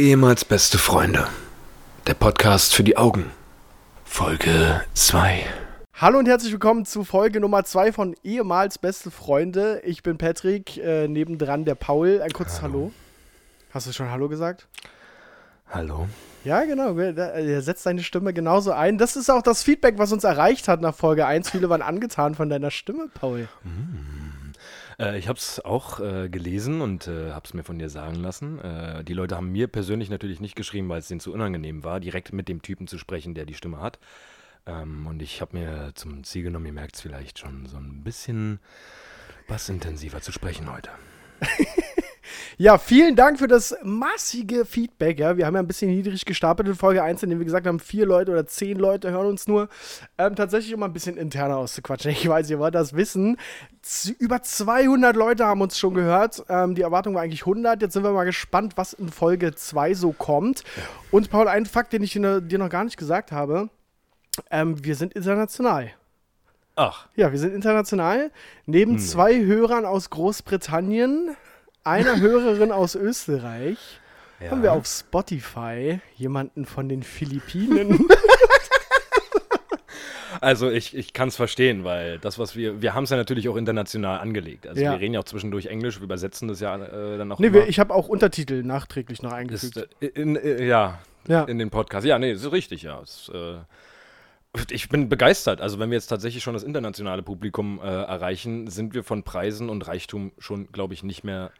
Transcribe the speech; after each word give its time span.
Ehemals 0.00 0.46
beste 0.46 0.78
Freunde. 0.78 1.28
Der 2.06 2.14
Podcast 2.14 2.74
für 2.74 2.82
die 2.82 2.96
Augen. 2.96 3.32
Folge 4.06 4.80
2. 4.94 5.44
Hallo 5.92 6.18
und 6.18 6.26
herzlich 6.26 6.52
willkommen 6.52 6.86
zu 6.86 7.04
Folge 7.04 7.38
Nummer 7.38 7.64
2 7.64 7.92
von 7.92 8.16
Ehemals 8.24 8.78
beste 8.78 9.10
Freunde. 9.10 9.82
Ich 9.84 10.02
bin 10.02 10.16
Patrick, 10.16 10.78
äh, 10.78 11.06
nebendran 11.06 11.66
der 11.66 11.74
Paul. 11.74 12.22
Ein 12.22 12.32
kurzes 12.32 12.62
Hallo. 12.62 12.72
Hallo. 12.72 12.92
Hast 13.72 13.88
du 13.88 13.92
schon 13.92 14.10
Hallo 14.10 14.30
gesagt? 14.30 14.68
Hallo. 15.68 16.08
Ja, 16.44 16.64
genau. 16.64 16.96
Er 16.96 17.60
setzt 17.60 17.84
deine 17.84 18.02
Stimme 18.02 18.32
genauso 18.32 18.72
ein. 18.72 18.96
Das 18.96 19.16
ist 19.16 19.28
auch 19.28 19.42
das 19.42 19.62
Feedback, 19.62 19.98
was 19.98 20.12
uns 20.12 20.24
erreicht 20.24 20.66
hat 20.66 20.80
nach 20.80 20.94
Folge 20.94 21.26
1. 21.26 21.50
Viele 21.50 21.68
waren 21.68 21.82
angetan 21.82 22.34
von 22.34 22.48
deiner 22.48 22.70
Stimme, 22.70 23.08
Paul. 23.12 23.48
Mm. 23.64 24.19
Äh, 25.00 25.18
ich 25.18 25.28
habe 25.28 25.38
es 25.38 25.64
auch 25.64 25.98
äh, 26.00 26.28
gelesen 26.28 26.82
und 26.82 27.08
äh, 27.08 27.32
habe 27.32 27.46
es 27.46 27.54
mir 27.54 27.64
von 27.64 27.78
dir 27.78 27.88
sagen 27.88 28.16
lassen. 28.16 28.60
Äh, 28.60 29.02
die 29.02 29.14
Leute 29.14 29.36
haben 29.36 29.50
mir 29.50 29.66
persönlich 29.66 30.10
natürlich 30.10 30.40
nicht 30.40 30.54
geschrieben, 30.54 30.88
weil 30.88 31.00
es 31.00 31.08
denen 31.08 31.20
zu 31.20 31.32
unangenehm 31.32 31.82
war, 31.82 32.00
direkt 32.00 32.32
mit 32.32 32.48
dem 32.48 32.62
Typen 32.62 32.86
zu 32.86 32.98
sprechen, 32.98 33.34
der 33.34 33.46
die 33.46 33.54
Stimme 33.54 33.80
hat. 33.80 33.98
Ähm, 34.66 35.06
und 35.06 35.22
ich 35.22 35.40
habe 35.40 35.56
mir 35.56 35.92
zum 35.94 36.22
Ziel 36.22 36.42
genommen, 36.42 36.66
ihr 36.66 36.72
merkt 36.72 36.96
es 36.96 37.00
vielleicht 37.00 37.38
schon, 37.38 37.66
so 37.66 37.78
ein 37.78 38.04
bisschen 38.04 38.60
bassintensiver 39.48 40.20
zu 40.20 40.32
sprechen 40.32 40.70
heute. 40.70 40.90
Ja, 42.58 42.78
vielen 42.78 43.16
Dank 43.16 43.38
für 43.38 43.48
das 43.48 43.76
massige 43.82 44.64
Feedback. 44.64 45.18
Ja. 45.18 45.36
Wir 45.36 45.46
haben 45.46 45.54
ja 45.54 45.60
ein 45.60 45.66
bisschen 45.66 45.90
niedrig 45.90 46.24
gestapelt 46.24 46.68
in 46.68 46.74
Folge 46.74 47.02
1, 47.02 47.22
in 47.22 47.30
dem 47.30 47.38
wir 47.38 47.44
gesagt 47.44 47.66
haben, 47.66 47.80
vier 47.80 48.06
Leute 48.06 48.32
oder 48.32 48.46
zehn 48.46 48.78
Leute 48.78 49.10
hören 49.10 49.26
uns 49.26 49.46
nur. 49.46 49.68
Ähm, 50.18 50.36
tatsächlich, 50.36 50.74
um 50.74 50.82
ein 50.82 50.92
bisschen 50.92 51.16
interner 51.16 51.56
auszuquatschen. 51.56 52.10
Ich 52.20 52.28
weiß, 52.28 52.50
ihr 52.50 52.58
wollt 52.58 52.74
das 52.74 52.94
wissen. 52.94 53.38
Z 53.82 54.14
über 54.18 54.42
200 54.42 55.16
Leute 55.16 55.46
haben 55.46 55.62
uns 55.62 55.78
schon 55.78 55.94
gehört. 55.94 56.44
Ähm, 56.48 56.74
die 56.74 56.82
Erwartung 56.82 57.14
war 57.14 57.22
eigentlich 57.22 57.42
100. 57.42 57.80
Jetzt 57.80 57.94
sind 57.94 58.02
wir 58.02 58.10
mal 58.10 58.24
gespannt, 58.24 58.74
was 58.76 58.92
in 58.92 59.08
Folge 59.08 59.54
2 59.54 59.94
so 59.94 60.12
kommt. 60.12 60.64
Und 61.10 61.30
Paul, 61.30 61.48
ein 61.48 61.66
Fakt, 61.66 61.92
den 61.92 62.02
ich 62.02 62.12
dir 62.12 62.58
noch 62.58 62.68
gar 62.68 62.84
nicht 62.84 62.96
gesagt 62.96 63.32
habe. 63.32 63.70
Ähm, 64.50 64.84
wir 64.84 64.94
sind 64.94 65.14
international. 65.14 65.92
Ach. 66.76 67.08
Ja, 67.14 67.30
wir 67.30 67.38
sind 67.38 67.54
international. 67.54 68.30
Neben 68.66 68.92
hm. 68.92 68.98
zwei 68.98 69.44
Hörern 69.44 69.84
aus 69.84 70.10
Großbritannien 70.10 71.36
einer 71.84 72.20
Hörerin 72.20 72.72
aus 72.72 72.94
Österreich 72.94 73.78
ja. 74.40 74.50
haben 74.50 74.62
wir 74.62 74.72
auf 74.72 74.86
Spotify 74.86 76.00
jemanden 76.16 76.66
von 76.66 76.88
den 76.88 77.02
Philippinen. 77.02 78.08
Also 80.40 80.70
ich, 80.70 80.96
ich 80.96 81.12
kann 81.12 81.28
es 81.28 81.36
verstehen, 81.36 81.84
weil 81.84 82.18
das, 82.18 82.38
was 82.38 82.56
wir, 82.56 82.80
wir 82.80 82.94
haben 82.94 83.04
es 83.04 83.10
ja 83.10 83.16
natürlich 83.16 83.48
auch 83.48 83.56
international 83.56 84.20
angelegt. 84.20 84.66
Also 84.66 84.80
ja. 84.80 84.92
wir 84.92 85.00
reden 85.00 85.14
ja 85.14 85.20
auch 85.20 85.24
zwischendurch 85.24 85.66
Englisch, 85.66 85.98
wir 85.98 86.04
übersetzen 86.04 86.48
das 86.48 86.60
ja 86.60 86.76
äh, 86.76 87.18
dann 87.18 87.30
auch. 87.30 87.38
Nee, 87.38 87.52
wir, 87.52 87.68
ich 87.68 87.78
habe 87.78 87.92
auch 87.92 88.08
Untertitel 88.08 88.62
nachträglich 88.62 89.20
noch 89.20 89.32
eingefügt. 89.32 89.76
Ist, 89.76 90.02
äh, 90.02 90.06
in, 90.06 90.36
in, 90.36 90.66
ja, 90.66 90.98
ja, 91.28 91.44
in 91.44 91.58
den 91.58 91.68
Podcast. 91.68 92.06
Ja, 92.06 92.18
nee, 92.18 92.32
ist 92.32 92.50
richtig, 92.50 92.82
ja. 92.82 93.00
Es, 93.02 93.30
äh, 93.34 93.56
ich 94.70 94.88
bin 94.88 95.10
begeistert. 95.10 95.60
Also 95.60 95.78
wenn 95.78 95.90
wir 95.90 95.96
jetzt 95.96 96.06
tatsächlich 96.06 96.42
schon 96.42 96.54
das 96.54 96.62
internationale 96.62 97.22
Publikum 97.22 97.78
äh, 97.78 97.86
erreichen, 97.86 98.68
sind 98.68 98.94
wir 98.94 99.04
von 99.04 99.22
Preisen 99.24 99.68
und 99.68 99.86
Reichtum 99.86 100.32
schon, 100.38 100.72
glaube 100.72 100.94
ich, 100.94 101.02
nicht 101.02 101.22
mehr 101.22 101.50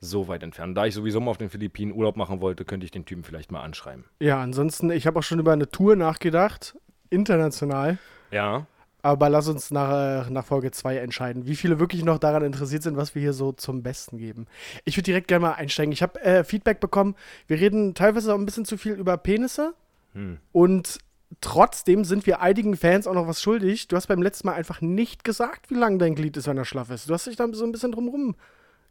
so 0.00 0.28
weit 0.28 0.42
entfernt. 0.42 0.76
Da 0.76 0.86
ich 0.86 0.94
sowieso 0.94 1.20
mal 1.20 1.30
auf 1.30 1.38
den 1.38 1.50
Philippinen 1.50 1.92
Urlaub 1.92 2.16
machen 2.16 2.40
wollte, 2.40 2.64
könnte 2.64 2.84
ich 2.84 2.90
den 2.90 3.04
Typen 3.04 3.24
vielleicht 3.24 3.50
mal 3.50 3.62
anschreiben. 3.62 4.04
Ja, 4.20 4.40
ansonsten, 4.40 4.90
ich 4.90 5.06
habe 5.06 5.18
auch 5.18 5.22
schon 5.22 5.40
über 5.40 5.52
eine 5.52 5.70
Tour 5.70 5.96
nachgedacht, 5.96 6.76
international. 7.10 7.98
Ja. 8.30 8.66
Aber 9.02 9.28
lass 9.28 9.48
uns 9.48 9.70
nach, 9.70 10.26
äh, 10.26 10.30
nach 10.30 10.44
Folge 10.44 10.70
2 10.70 10.96
entscheiden, 10.98 11.46
wie 11.46 11.56
viele 11.56 11.78
wirklich 11.78 12.04
noch 12.04 12.18
daran 12.18 12.42
interessiert 12.42 12.82
sind, 12.82 12.96
was 12.96 13.14
wir 13.14 13.22
hier 13.22 13.32
so 13.32 13.52
zum 13.52 13.82
Besten 13.82 14.18
geben. 14.18 14.46
Ich 14.84 14.96
würde 14.96 15.04
direkt 15.04 15.28
gerne 15.28 15.46
mal 15.46 15.52
einsteigen. 15.52 15.92
Ich 15.92 16.02
habe 16.02 16.20
äh, 16.20 16.44
Feedback 16.44 16.80
bekommen. 16.80 17.14
Wir 17.46 17.60
reden 17.60 17.94
teilweise 17.94 18.34
auch 18.34 18.38
ein 18.38 18.44
bisschen 18.44 18.64
zu 18.64 18.76
viel 18.76 18.94
über 18.94 19.16
Penisse. 19.16 19.74
Hm. 20.14 20.38
Und 20.52 20.98
trotzdem 21.40 22.04
sind 22.04 22.26
wir 22.26 22.40
einigen 22.40 22.76
Fans 22.76 23.06
auch 23.06 23.14
noch 23.14 23.28
was 23.28 23.40
schuldig. 23.40 23.86
Du 23.88 23.96
hast 23.96 24.08
beim 24.08 24.22
letzten 24.22 24.48
Mal 24.48 24.54
einfach 24.54 24.80
nicht 24.80 25.22
gesagt, 25.22 25.70
wie 25.70 25.74
lang 25.74 25.98
dein 25.98 26.14
Glied 26.14 26.36
ist, 26.36 26.48
wenn 26.48 26.58
er 26.58 26.64
schlaff 26.64 26.90
ist. 26.90 27.08
Du 27.08 27.14
hast 27.14 27.26
dich 27.26 27.36
da 27.36 27.46
so 27.52 27.64
ein 27.64 27.72
bisschen 27.72 27.92
drumrum 27.92 28.34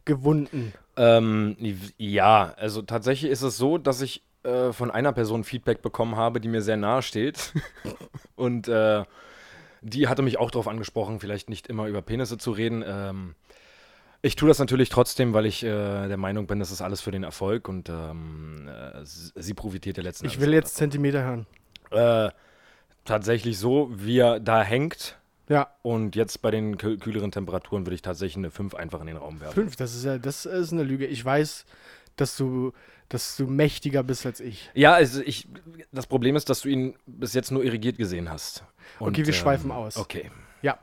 gewunden. 0.08 0.72
Ähm, 0.96 1.56
ja, 1.96 2.52
also 2.56 2.82
tatsächlich 2.82 3.30
ist 3.30 3.42
es 3.42 3.56
so, 3.56 3.78
dass 3.78 4.00
ich 4.00 4.24
äh, 4.42 4.72
von 4.72 4.90
einer 4.90 5.12
Person 5.12 5.44
Feedback 5.44 5.82
bekommen 5.82 6.16
habe, 6.16 6.40
die 6.40 6.48
mir 6.48 6.62
sehr 6.62 6.76
nahe 6.76 7.02
steht. 7.02 7.52
Und 8.34 8.66
äh, 8.66 9.04
die 9.82 10.08
hatte 10.08 10.22
mich 10.22 10.38
auch 10.38 10.50
darauf 10.50 10.66
angesprochen, 10.66 11.20
vielleicht 11.20 11.48
nicht 11.48 11.68
immer 11.68 11.86
über 11.86 12.02
Penisse 12.02 12.38
zu 12.38 12.50
reden. 12.50 12.82
Ähm, 12.84 13.34
ich 14.22 14.34
tue 14.34 14.48
das 14.48 14.58
natürlich 14.58 14.88
trotzdem, 14.88 15.32
weil 15.34 15.46
ich 15.46 15.62
äh, 15.62 16.08
der 16.08 16.16
Meinung 16.16 16.48
bin, 16.48 16.58
das 16.58 16.72
ist 16.72 16.82
alles 16.82 17.00
für 17.00 17.12
den 17.12 17.22
Erfolg 17.22 17.68
und 17.68 17.88
ähm, 17.88 18.68
äh, 18.68 19.04
sie 19.04 19.54
profitiert 19.54 19.96
der 19.96 20.04
letzten 20.04 20.26
Ich 20.26 20.40
will 20.40 20.52
jetzt 20.52 20.74
Zentimeter 20.74 21.22
hören. 21.22 21.46
Äh, 21.90 22.30
tatsächlich 23.04 23.58
so, 23.58 23.90
wie 23.92 24.18
er 24.18 24.40
da 24.40 24.62
hängt, 24.62 25.18
ja. 25.48 25.68
Und 25.82 26.16
jetzt 26.16 26.42
bei 26.42 26.50
den 26.50 26.76
kühleren 26.76 27.30
Temperaturen 27.30 27.86
würde 27.86 27.94
ich 27.94 28.02
tatsächlich 28.02 28.36
eine 28.36 28.50
5 28.50 28.74
einfach 28.74 29.00
in 29.00 29.06
den 29.06 29.16
Raum 29.16 29.40
werfen. 29.40 29.54
5, 29.54 29.76
das 29.76 29.94
ist 29.94 30.04
ja, 30.04 30.18
das 30.18 30.46
ist 30.46 30.72
eine 30.72 30.82
Lüge. 30.82 31.06
Ich 31.06 31.24
weiß, 31.24 31.64
dass 32.16 32.36
du, 32.36 32.72
dass 33.08 33.36
du 33.36 33.46
mächtiger 33.46 34.02
bist 34.02 34.26
als 34.26 34.40
ich. 34.40 34.70
Ja, 34.74 34.94
also 34.94 35.22
ich, 35.22 35.48
das 35.92 36.06
Problem 36.06 36.36
ist, 36.36 36.50
dass 36.50 36.60
du 36.60 36.68
ihn 36.68 36.94
bis 37.06 37.34
jetzt 37.34 37.50
nur 37.50 37.64
irrigiert 37.64 37.96
gesehen 37.96 38.30
hast. 38.30 38.64
Und, 38.98 39.10
okay, 39.10 39.26
wir 39.26 39.34
ähm, 39.34 39.40
schweifen 39.40 39.70
aus. 39.70 39.96
Okay. 39.96 40.30
Ja. 40.60 40.78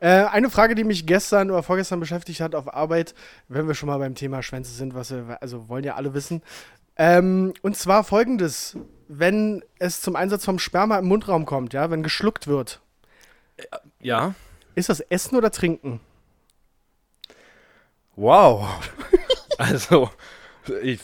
Äh, 0.00 0.24
eine 0.24 0.50
Frage, 0.50 0.74
die 0.74 0.84
mich 0.84 1.04
gestern 1.06 1.50
oder 1.50 1.62
vorgestern 1.62 2.00
beschäftigt 2.00 2.40
hat 2.40 2.54
auf 2.54 2.72
Arbeit, 2.72 3.14
wenn 3.48 3.66
wir 3.66 3.74
schon 3.74 3.88
mal 3.88 3.98
beim 3.98 4.14
Thema 4.14 4.42
Schwänze 4.42 4.72
sind, 4.72 4.94
was 4.94 5.10
wir, 5.10 5.38
also 5.42 5.68
wollen 5.68 5.84
ja 5.84 5.96
alle 5.96 6.14
wissen. 6.14 6.42
Ähm, 6.96 7.52
und 7.62 7.76
zwar 7.76 8.04
folgendes: 8.04 8.76
Wenn 9.08 9.62
es 9.78 10.00
zum 10.00 10.16
Einsatz 10.16 10.44
vom 10.44 10.58
Sperma 10.58 10.98
im 10.98 11.06
Mundraum 11.06 11.44
kommt, 11.44 11.72
ja, 11.72 11.90
wenn 11.90 12.02
geschluckt 12.02 12.46
wird, 12.46 12.80
ja. 14.00 14.34
Ist 14.74 14.88
das 14.88 15.00
Essen 15.00 15.36
oder 15.36 15.50
Trinken? 15.50 16.00
Wow. 18.14 18.66
also, 19.58 20.10
ich, 20.82 21.00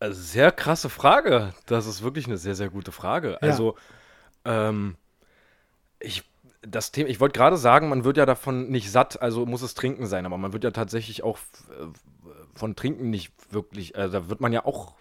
also, 0.00 0.20
sehr 0.20 0.52
krasse 0.52 0.88
Frage. 0.88 1.54
Das 1.66 1.86
ist 1.86 2.02
wirklich 2.02 2.26
eine 2.26 2.38
sehr, 2.38 2.54
sehr 2.54 2.68
gute 2.68 2.92
Frage. 2.92 3.32
Ja. 3.32 3.38
Also, 3.38 3.76
ähm, 4.44 4.96
ich, 6.00 6.24
das 6.62 6.92
Thema, 6.92 7.08
ich 7.08 7.20
wollte 7.20 7.38
gerade 7.38 7.56
sagen, 7.56 7.88
man 7.88 8.04
wird 8.04 8.16
ja 8.16 8.26
davon 8.26 8.68
nicht 8.68 8.90
satt, 8.90 9.20
also 9.20 9.46
muss 9.46 9.62
es 9.62 9.74
Trinken 9.74 10.06
sein, 10.06 10.26
aber 10.26 10.38
man 10.38 10.52
wird 10.52 10.64
ja 10.64 10.70
tatsächlich 10.70 11.22
auch 11.22 11.38
äh, 11.70 11.86
von 12.54 12.76
Trinken 12.76 13.10
nicht 13.10 13.32
wirklich, 13.50 13.96
also 13.96 14.20
da 14.20 14.28
wird 14.28 14.40
man 14.40 14.52
ja 14.52 14.64
auch 14.64 14.94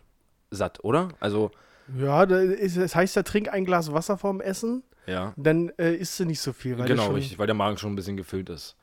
satt, 0.52 0.84
oder? 0.84 1.10
Also. 1.20 1.52
Ja, 1.98 2.26
das 2.26 2.96
heißt 2.96 3.16
ja, 3.16 3.24
trink 3.24 3.50
ein 3.50 3.64
Glas 3.64 3.94
Wasser 3.94 4.18
vorm 4.18 4.42
Essen. 4.42 4.84
Ja. 5.08 5.34
Dann 5.38 5.72
äh, 5.78 5.96
isst 5.96 6.20
du 6.20 6.26
nicht 6.26 6.42
so 6.42 6.54
viel. 6.54 6.76
genau, 6.76 7.08
richtig, 7.12 7.40
weil 7.40 7.48
der 7.48 7.56
Magen 7.56 7.78
schon 7.78 7.94
ein 7.94 7.96
bisschen 7.96 8.18
gefüllt 8.18 8.50
ist. 8.50 8.76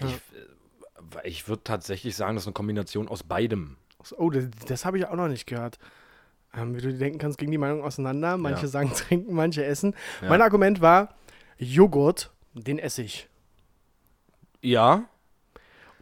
Ja. 0.00 0.08
Ich, 0.08 0.14
äh, 0.14 1.28
ich 1.28 1.48
würde 1.48 1.64
tatsächlich 1.64 2.14
sagen, 2.14 2.36
das 2.36 2.44
ist 2.44 2.48
eine 2.48 2.54
Kombination 2.54 3.08
aus 3.08 3.22
beidem. 3.22 3.76
Oh, 4.16 4.30
das, 4.30 4.44
das 4.66 4.84
habe 4.84 4.98
ich 4.98 5.06
auch 5.06 5.14
noch 5.14 5.28
nicht 5.28 5.46
gehört. 5.46 5.78
Ähm, 6.54 6.76
wie 6.76 6.80
du 6.80 6.92
dir 6.92 6.98
denken 6.98 7.18
kannst, 7.18 7.38
gingen 7.38 7.52
die 7.52 7.58
Meinungen 7.58 7.82
auseinander. 7.82 8.36
Manche 8.36 8.62
ja. 8.62 8.68
sagen 8.68 8.92
trinken, 8.94 9.34
manche 9.34 9.64
essen. 9.64 9.94
Ja. 10.20 10.28
Mein 10.28 10.42
Argument 10.42 10.80
war, 10.80 11.14
Joghurt, 11.58 12.30
den 12.54 12.78
esse 12.78 13.02
ich. 13.02 13.28
Ja. 14.60 15.04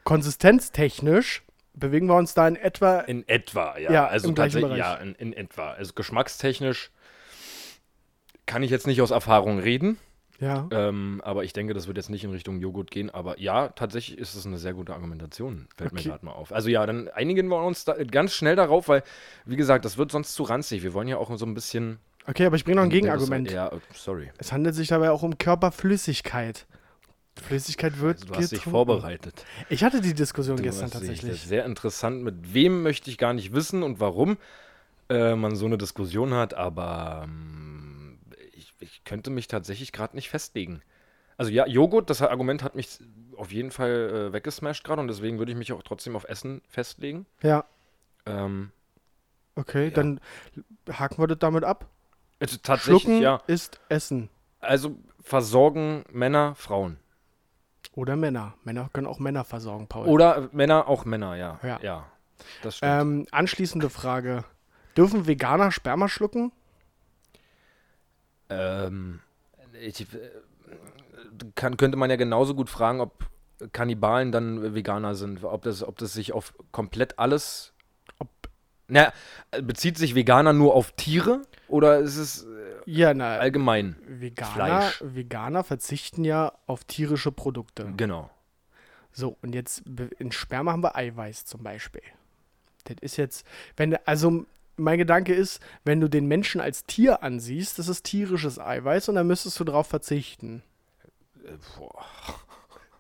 Konsistenztechnisch 0.05 1.43
bewegen 1.75 2.07
wir 2.07 2.17
uns 2.17 2.35
da 2.35 2.49
in 2.49 2.57
etwa. 2.57 3.01
In 3.01 3.29
etwa, 3.29 3.79
ja. 3.79 3.93
ja 3.93 4.07
also 4.07 4.33
tatsächlich, 4.33 4.77
ja, 4.77 4.95
in, 4.95 5.15
in 5.15 5.33
etwa. 5.33 5.73
Also 5.73 5.93
geschmackstechnisch 5.93 6.91
kann 8.49 8.65
ich 8.65 8.71
jetzt 8.71 8.89
nicht 8.89 9.01
aus 9.01 9.13
Erfahrung 9.13 9.61
reden. 9.61 9.99
Ja. 10.41 10.69
Ähm, 10.71 11.21
aber 11.25 11.45
ich 11.45 11.53
denke, 11.53 11.75
das 11.75 11.87
wird 11.87 11.97
jetzt 11.97 12.11
nicht 12.11 12.25
in 12.25 12.31
Richtung 12.31 12.61
Joghurt 12.61 12.91
gehen. 12.91 13.11
Aber 13.11 13.39
ja, 13.39 13.69
tatsächlich 13.69 14.19
ist 14.19 14.35
es 14.35 14.47
eine 14.47 14.59
sehr 14.59 14.73
gute 14.73 14.95
Argumentation. 14.95 15.69
Fällt 15.77 15.93
okay. 15.93 16.03
mir 16.03 16.11
gerade 16.11 16.25
mal 16.25 16.33
auf. 16.33 16.53
Also 16.53 16.69
ja, 16.69 16.87
dann 16.87 17.09
einigen 17.09 17.49
wir 17.49 17.63
uns 17.63 17.85
ganz 18.11 18.35
schnell 18.35 18.57
darauf, 18.57 18.89
weil, 18.89 19.03
wie 19.45 19.57
gesagt, 19.57 19.85
das 19.85 19.99
wird 19.99 20.11
sonst 20.11 20.35
zu 20.35 20.45
ranzig. 20.45 20.83
Wir 20.83 20.95
wollen 20.95 21.09
ja 21.09 21.19
auch 21.19 21.37
so 21.37 21.45
ein 21.45 21.55
bisschen. 21.55 21.99
Okay, 22.27 22.47
aber 22.47 22.57
ich 22.57 22.65
bringe 22.65 22.77
noch 22.77 22.85
ein 22.85 22.91
Gegenargument. 22.91 23.51
Ja, 23.51 23.71
sorry. 23.95 24.31
Es 24.39 24.53
handelt 24.53 24.75
sich 24.75 24.89
dabei 24.89 25.11
auch 25.11 25.23
um 25.23 25.39
Körperflüssigkeit. 25.39 26.67
Flüssigkeit 27.41 28.01
wird 28.01 28.21
also, 28.23 28.33
Du 28.33 28.39
hast 28.39 28.53
dich 28.53 28.63
vorbereitet. 28.63 29.45
Ich 29.69 29.85
hatte 29.85 30.01
die 30.01 30.15
Diskussion 30.15 30.57
du 30.57 30.63
gestern 30.63 30.91
tatsächlich. 30.91 31.43
Sehr 31.43 31.65
interessant. 31.65 32.23
Mit 32.23 32.55
wem 32.55 32.83
möchte 32.83 33.11
ich 33.11 33.19
gar 33.19 33.35
nicht 33.35 33.53
wissen 33.53 33.83
und 33.83 34.01
warum 34.01 34.39
äh, 35.09 35.35
man 35.35 35.57
so 35.57 35.67
eine 35.67 35.79
Diskussion 35.79 36.35
hat, 36.35 36.55
aber 36.55 37.23
ähm, 37.25 37.68
ich 38.81 39.05
könnte 39.05 39.31
mich 39.31 39.49
tatsächlich 39.49 39.93
gerade 39.93 40.17
nicht 40.17 40.29
festlegen. 40.29 40.83
Also 41.37 41.53
ja, 41.53 41.67
Joghurt, 41.67 42.11
das 42.11 42.21
Argument 42.21 42.63
hat 42.63 42.75
mich 42.75 42.99
auf 43.37 43.53
jeden 43.53 43.71
Fall 43.71 44.29
äh, 44.29 44.33
weggesmashed 44.33 44.83
gerade 44.85 45.01
und 45.01 45.09
deswegen 45.09 45.39
würde 45.39 45.53
ich 45.53 45.59
mich 45.59 45.73
auch 45.73 45.83
trotzdem 45.83 46.17
auf 46.17 46.25
Essen 46.25 46.63
festlegen. 46.69 47.27
Ja. 47.43 47.65
Ähm, 48.27 48.73
okay, 49.55 49.85
ja. 49.85 49.91
dann 49.91 50.21
haken 50.91 51.23
wir 51.23 51.29
das 51.29 51.39
damit 51.39 51.65
ab. 51.65 51.87
Also 52.41 52.57
tatsächlich, 52.63 53.03
Schlucken 53.03 53.23
ja. 53.23 53.43
ist 53.47 53.81
Essen. 53.89 54.29
Also 54.61 54.97
versorgen 55.21 56.05
Männer 56.11 56.55
Frauen. 56.57 56.99
Oder 57.93 58.17
Männer. 58.17 58.55
Männer 58.65 58.91
können 58.93 59.07
auch 59.07 59.19
Männer 59.19 59.45
versorgen, 59.45 59.87
Paul. 59.89 60.07
Oder 60.07 60.49
Männer 60.53 60.89
auch 60.89 61.05
Männer, 61.05 61.37
ja. 61.37 61.59
Ja. 61.63 61.81
ja 61.83 62.07
das 62.63 62.77
stimmt. 62.77 62.93
Ähm, 62.93 63.27
anschließende 63.31 63.91
Frage. 63.91 64.45
Dürfen 64.97 65.27
Veganer 65.27 65.71
Sperma 65.71 66.09
schlucken? 66.09 66.53
Ähm, 68.49 69.21
ich, 69.81 70.01
äh, 70.01 70.07
kann, 71.55 71.77
könnte 71.77 71.97
man 71.97 72.11
ja 72.11 72.17
genauso 72.17 72.55
gut 72.55 72.71
fragen, 72.71 73.01
ob 73.01 73.29
Kannibalen 73.73 74.33
dann 74.33 74.75
Veganer 74.75 75.15
sind, 75.15 75.43
ob 75.45 75.63
das, 75.63 75.83
ob 75.83 75.99
das 75.99 76.13
sich 76.13 76.33
auf 76.33 76.55
komplett 76.73 77.19
alles. 77.19 77.73
Ob, 78.19 78.29
na, 78.87 79.13
bezieht 79.63 79.99
sich 79.99 80.15
Veganer 80.15 80.53
nur 80.53 80.75
auf 80.75 80.93
Tiere 80.93 81.43
oder 81.67 81.99
ist 81.99 82.17
es 82.17 82.45
äh, 82.45 82.47
ja, 82.87 83.13
na, 83.15 83.37
allgemein 83.37 83.97
Veganer, 84.07 84.53
Fleisch? 84.53 85.05
Veganer 85.05 85.65
verzichten 85.65 86.25
ja 86.25 86.53
auf 86.67 86.85
tierische 86.85 87.33
Produkte. 87.33 87.93
Genau. 87.97 88.31
So, 89.13 89.37
und 89.43 89.55
jetzt 89.55 89.83
in 90.19 90.31
Sperma 90.33 90.73
haben 90.73 90.83
wir 90.83 90.95
Eiweiß 90.95 91.45
zum 91.45 91.63
Beispiel. 91.63 92.03
Das 92.85 92.97
ist 93.01 93.17
jetzt, 93.17 93.47
wenn, 93.77 93.97
also 94.07 94.47
mein 94.79 94.99
Gedanke 94.99 95.35
ist, 95.35 95.61
wenn 95.85 96.01
du 96.01 96.09
den 96.09 96.27
Menschen 96.27 96.61
als 96.61 96.85
Tier 96.85 97.23
ansiehst, 97.23 97.79
das 97.79 97.89
ist 97.89 98.05
tierisches 98.05 98.59
Eiweiß 98.59 99.09
und 99.09 99.17
dann 99.17 99.27
müsstest 99.27 99.59
du 99.61 99.65
darauf 99.65 99.87
verzichten. 99.87 100.63
Boah, 101.79 102.05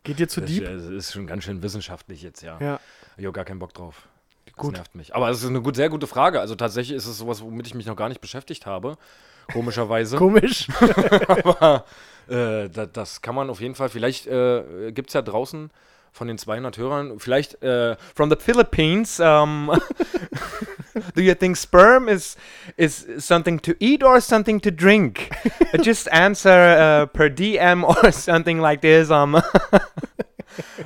Geht 0.04 0.18
dir 0.18 0.28
zu 0.28 0.40
das, 0.40 0.50
deep? 0.50 0.62
ist- 0.64 0.84
das 0.86 0.90
ist 0.92 1.12
schon 1.12 1.26
ganz 1.26 1.44
schön 1.44 1.62
wissenschaftlich 1.62 2.22
jetzt, 2.22 2.42
ja. 2.42 2.58
Ja, 2.60 2.80
Ich 3.16 3.24
habe 3.24 3.32
gar 3.32 3.44
keinen 3.44 3.58
Bock 3.58 3.74
drauf. 3.74 4.08
Das 4.46 4.54
Gut. 4.54 4.74
nervt 4.74 4.94
mich. 4.94 5.14
Aber 5.14 5.28
es 5.30 5.42
ist 5.42 5.48
eine 5.48 5.60
gut, 5.62 5.76
sehr 5.76 5.88
gute 5.90 6.06
Frage. 6.06 6.40
Also 6.40 6.54
tatsächlich 6.54 6.96
ist 6.96 7.06
es 7.06 7.18
sowas, 7.18 7.42
womit 7.42 7.66
ich 7.66 7.74
mich 7.74 7.86
noch 7.86 7.94
gar 7.96 8.08
nicht 8.08 8.20
beschäftigt 8.20 8.66
habe. 8.66 8.96
Komischerweise. 9.52 10.16
komisch. 10.18 10.66
Aber 11.28 11.84
äh, 12.28 12.68
da, 12.68 12.86
das 12.86 13.22
kann 13.22 13.34
man 13.34 13.50
auf 13.50 13.60
jeden 13.60 13.74
Fall. 13.74 13.88
Vielleicht 13.88 14.26
äh, 14.26 14.90
gibt 14.92 15.10
es 15.10 15.14
ja 15.14 15.22
draußen 15.22 15.70
von 16.12 16.28
den 16.28 16.38
200 16.38 16.78
Hörern, 16.78 17.18
vielleicht 17.18 17.62
äh, 17.62 17.96
from 18.14 18.30
the 18.30 18.36
Philippines, 18.36 19.20
um, 19.20 19.70
do 21.14 21.20
you 21.20 21.34
think 21.34 21.56
sperm 21.56 22.08
is, 22.08 22.36
is 22.76 23.06
something 23.18 23.60
to 23.60 23.72
eat 23.78 24.02
or 24.02 24.20
something 24.20 24.60
to 24.60 24.70
drink? 24.70 25.30
Just 25.82 26.10
answer 26.12 26.50
uh, 27.02 27.06
per 27.06 27.28
DM 27.28 27.84
or 27.84 28.12
something 28.12 28.58
like 28.58 28.80
this. 28.80 29.10
Um, 29.10 29.40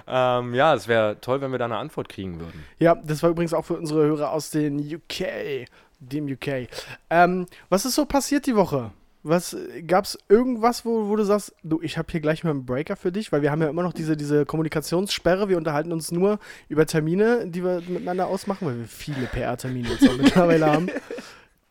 ähm, 0.06 0.54
ja, 0.54 0.74
es 0.74 0.88
wäre 0.88 1.18
toll, 1.20 1.40
wenn 1.40 1.52
wir 1.52 1.58
da 1.58 1.64
eine 1.64 1.78
Antwort 1.78 2.08
kriegen 2.08 2.40
würden. 2.40 2.64
Ja, 2.78 2.94
das 2.94 3.22
war 3.22 3.30
übrigens 3.30 3.54
auch 3.54 3.64
für 3.64 3.74
unsere 3.74 4.04
Hörer 4.04 4.30
aus 4.32 4.50
den 4.50 4.78
UK, 4.78 5.66
dem 6.00 6.26
UK. 6.26 6.68
Ähm, 7.10 7.46
was 7.68 7.84
ist 7.84 7.94
so 7.94 8.04
passiert 8.04 8.46
die 8.46 8.56
Woche? 8.56 8.90
Was 9.22 9.56
gab 9.86 10.04
es 10.04 10.18
irgendwas, 10.28 10.84
wo, 10.84 11.08
wo 11.08 11.16
du 11.16 11.24
sagst, 11.24 11.54
du, 11.62 11.80
ich 11.80 11.96
habe 11.96 12.10
hier 12.10 12.20
gleich 12.20 12.42
mal 12.42 12.50
einen 12.50 12.66
Breaker 12.66 12.96
für 12.96 13.12
dich, 13.12 13.30
weil 13.30 13.42
wir 13.42 13.52
haben 13.52 13.62
ja 13.62 13.68
immer 13.68 13.84
noch 13.84 13.92
diese, 13.92 14.16
diese 14.16 14.44
Kommunikationssperre. 14.44 15.48
Wir 15.48 15.56
unterhalten 15.56 15.92
uns 15.92 16.10
nur 16.10 16.40
über 16.68 16.86
Termine, 16.86 17.46
die 17.46 17.62
wir 17.62 17.82
miteinander 17.86 18.26
ausmachen, 18.26 18.66
weil 18.66 18.78
wir 18.78 18.86
viele 18.86 19.26
PR-Termine 19.26 19.88
jetzt 19.90 20.08
auch 20.08 20.16
mittlerweile 20.18 20.66
haben. 20.66 20.88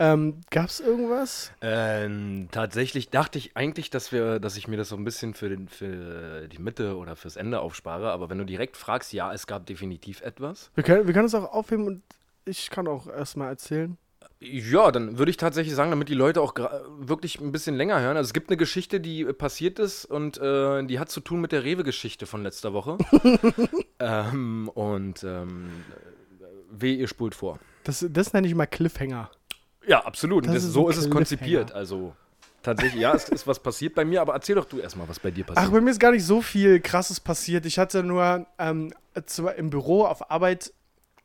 Ähm, 0.01 0.41
gab 0.49 0.65
es 0.65 0.79
irgendwas? 0.79 1.51
Ähm, 1.61 2.47
tatsächlich 2.51 3.09
dachte 3.09 3.37
ich 3.37 3.55
eigentlich, 3.55 3.91
dass 3.91 4.11
wir, 4.11 4.39
dass 4.39 4.57
ich 4.57 4.67
mir 4.67 4.77
das 4.77 4.89
so 4.89 4.95
ein 4.95 5.03
bisschen 5.03 5.35
für, 5.35 5.49
den, 5.49 5.67
für 5.67 6.47
die 6.47 6.57
Mitte 6.57 6.97
oder 6.97 7.15
fürs 7.15 7.35
Ende 7.35 7.59
aufspare. 7.59 8.11
Aber 8.11 8.27
wenn 8.29 8.39
du 8.39 8.45
direkt 8.45 8.77
fragst, 8.77 9.13
ja, 9.13 9.31
es 9.31 9.45
gab 9.45 9.67
definitiv 9.67 10.21
etwas. 10.21 10.71
Wir 10.73 10.83
können, 10.83 11.05
wir 11.05 11.13
können 11.13 11.27
es 11.27 11.35
auch 11.35 11.53
aufheben 11.53 11.85
und 11.85 12.01
ich 12.45 12.71
kann 12.71 12.87
auch 12.87 13.05
erstmal 13.05 13.49
erzählen. 13.49 13.95
Ja, 14.43 14.91
dann 14.91 15.19
würde 15.19 15.29
ich 15.29 15.37
tatsächlich 15.37 15.75
sagen, 15.75 15.91
damit 15.91 16.09
die 16.09 16.15
Leute 16.15 16.41
auch 16.41 16.55
wirklich 16.97 17.39
ein 17.39 17.51
bisschen 17.51 17.75
länger 17.75 18.01
hören. 18.01 18.17
Also 18.17 18.29
es 18.29 18.33
gibt 18.33 18.49
eine 18.49 18.57
Geschichte, 18.57 18.99
die 18.99 19.23
passiert 19.25 19.77
ist 19.77 20.05
und 20.05 20.39
äh, 20.39 20.83
die 20.83 20.97
hat 20.97 21.11
zu 21.11 21.19
tun 21.19 21.41
mit 21.41 21.51
der 21.51 21.63
Rewe-Geschichte 21.63 22.25
von 22.25 22.41
letzter 22.41 22.73
Woche. 22.73 22.97
ähm, 23.99 24.67
und 24.69 25.23
ähm, 25.23 25.69
weh, 26.71 26.95
ihr 26.95 27.07
spult 27.07 27.35
vor. 27.35 27.59
Das, 27.83 28.03
das 28.09 28.33
nenne 28.33 28.47
ich 28.47 28.55
mal 28.55 28.65
Cliffhanger. 28.65 29.29
Ja, 29.85 30.05
absolut. 30.05 30.47
Das 30.47 30.55
das, 30.55 30.63
ist 30.63 30.73
so 30.73 30.89
ist 30.89 30.97
es 30.97 31.11
konzipiert. 31.11 31.71
Also 31.71 32.15
tatsächlich, 32.63 32.99
ja, 32.99 33.13
es 33.13 33.29
ist 33.29 33.45
was 33.45 33.59
passiert 33.59 33.93
bei 33.93 34.05
mir, 34.05 34.21
aber 34.21 34.33
erzähl 34.33 34.55
doch 34.55 34.65
du 34.65 34.79
erstmal, 34.79 35.07
was 35.07 35.19
bei 35.19 35.29
dir 35.29 35.43
passiert. 35.43 35.67
Ach, 35.67 35.71
bei 35.71 35.81
mir 35.81 35.91
ist 35.91 35.99
gar 35.99 36.11
nicht 36.11 36.25
so 36.25 36.41
viel 36.41 36.79
Krasses 36.79 37.19
passiert. 37.19 37.67
Ich 37.67 37.77
hatte 37.77 38.01
nur 38.01 38.47
ähm, 38.57 38.91
im 39.55 39.69
Büro 39.69 40.05
auf 40.05 40.31
Arbeit 40.31 40.73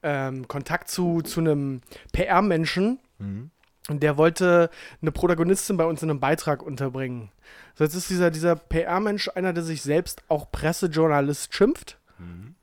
ähm, 0.03 0.47
Kontakt 0.49 0.91
zu, 0.91 1.23
zu 1.23 1.41
einem 1.41 1.81
PR-Menschen. 2.13 2.99
Mhm. 3.19 3.51
Und 3.89 4.03
der 4.03 4.17
wollte 4.17 4.71
eine 5.01 5.13
Protagonistin 5.13 5.77
bei 5.77 5.85
uns 5.85 6.03
in 6.03 6.11
einem 6.11 6.21
Beitrag 6.21 6.63
unterbringen. 6.63 7.31
So, 7.77 7.85
jetzt 7.85 7.95
ist 7.95 8.11
dieser, 8.11 8.31
dieser 8.31 8.57
PR-Mensch 8.57 9.31
einer, 9.35 9.53
der 9.53 9.63
sich 9.63 9.83
selbst 9.83 10.23
auch 10.29 10.51
Pressejournalist 10.51 11.55
schimpft. 11.55 11.99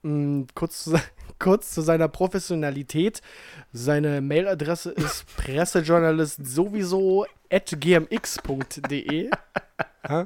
Mm, 0.02 0.44
kurz, 0.54 0.84
zu, 0.84 1.00
kurz 1.40 1.72
zu 1.72 1.82
seiner 1.82 2.08
Professionalität. 2.08 3.22
Seine 3.72 4.22
Mailadresse 4.22 4.92
ist 4.92 5.26
pressejournalist 5.38 6.46
sowieso 6.46 7.26
at 7.50 7.76
gmx.de. 7.80 9.30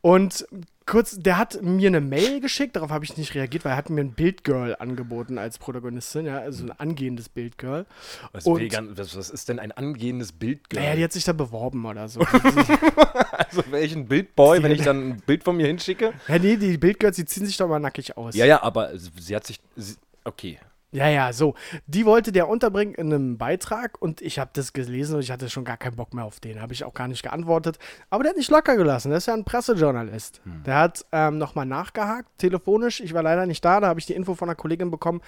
Und 0.00 0.46
kurz, 0.88 1.18
der 1.18 1.38
hat 1.38 1.62
mir 1.62 1.86
eine 1.86 2.00
Mail 2.00 2.40
geschickt, 2.40 2.74
darauf 2.74 2.90
habe 2.90 3.04
ich 3.04 3.16
nicht 3.16 3.34
reagiert, 3.34 3.64
weil 3.64 3.72
er 3.72 3.76
hat 3.76 3.90
mir 3.90 4.00
ein 4.00 4.12
Bildgirl 4.12 4.74
angeboten 4.78 5.38
als 5.38 5.58
Protagonistin, 5.58 6.26
ja, 6.26 6.38
also 6.38 6.64
ein 6.64 6.72
angehendes 6.72 7.28
Bildgirl. 7.28 7.86
Was, 8.32 8.46
Und- 8.46 8.98
was, 8.98 9.16
was 9.16 9.30
ist 9.30 9.48
denn 9.48 9.58
ein 9.60 9.70
angehendes 9.70 10.32
Bild? 10.32 10.60
Naja, 10.72 10.96
die 10.96 11.04
hat 11.04 11.12
sich 11.12 11.24
da 11.24 11.32
beworben 11.32 11.84
oder 11.84 12.08
so. 12.08 12.20
also 13.32 13.62
welchen 13.70 14.06
Bildboy, 14.08 14.62
wenn 14.62 14.72
ich 14.72 14.82
dann 14.82 15.10
ein 15.10 15.20
Bild 15.20 15.44
von 15.44 15.56
mir 15.56 15.66
hinschicke? 15.66 16.14
ja, 16.26 16.38
nee, 16.38 16.56
die 16.56 16.78
Bildgirls, 16.78 17.16
die 17.16 17.24
ziehen 17.26 17.46
sich 17.46 17.56
doch 17.56 17.68
mal 17.68 17.78
nackig 17.78 18.16
aus. 18.16 18.34
Ja, 18.34 18.46
ja, 18.46 18.62
aber 18.62 18.90
sie 18.98 19.36
hat 19.36 19.46
sich. 19.46 19.60
Sie, 19.76 19.96
okay. 20.24 20.58
Ja, 20.90 21.06
ja, 21.08 21.34
so. 21.34 21.54
Die 21.86 22.06
wollte 22.06 22.32
der 22.32 22.48
unterbringen 22.48 22.94
in 22.94 23.12
einem 23.12 23.36
Beitrag 23.36 24.00
und 24.00 24.22
ich 24.22 24.38
habe 24.38 24.50
das 24.54 24.72
gelesen 24.72 25.16
und 25.16 25.20
ich 25.20 25.30
hatte 25.30 25.50
schon 25.50 25.66
gar 25.66 25.76
keinen 25.76 25.96
Bock 25.96 26.14
mehr 26.14 26.24
auf 26.24 26.40
den. 26.40 26.62
Habe 26.62 26.72
ich 26.72 26.82
auch 26.84 26.94
gar 26.94 27.08
nicht 27.08 27.22
geantwortet. 27.22 27.78
Aber 28.08 28.22
der 28.22 28.30
hat 28.30 28.38
nicht 28.38 28.50
locker 28.50 28.74
gelassen. 28.74 29.10
Der 29.10 29.18
ist 29.18 29.26
ja 29.26 29.34
ein 29.34 29.44
Pressejournalist. 29.44 30.40
Der 30.64 30.76
hat 30.76 31.04
ähm, 31.12 31.36
nochmal 31.36 31.66
nachgehakt, 31.66 32.38
telefonisch. 32.38 33.00
Ich 33.00 33.12
war 33.12 33.22
leider 33.22 33.44
nicht 33.44 33.62
da. 33.62 33.80
Da 33.80 33.88
habe 33.88 34.00
ich 34.00 34.06
die 34.06 34.14
Info 34.14 34.34
von 34.34 34.48
einer 34.48 34.56
Kollegin 34.56 34.90
bekommen. 34.90 35.20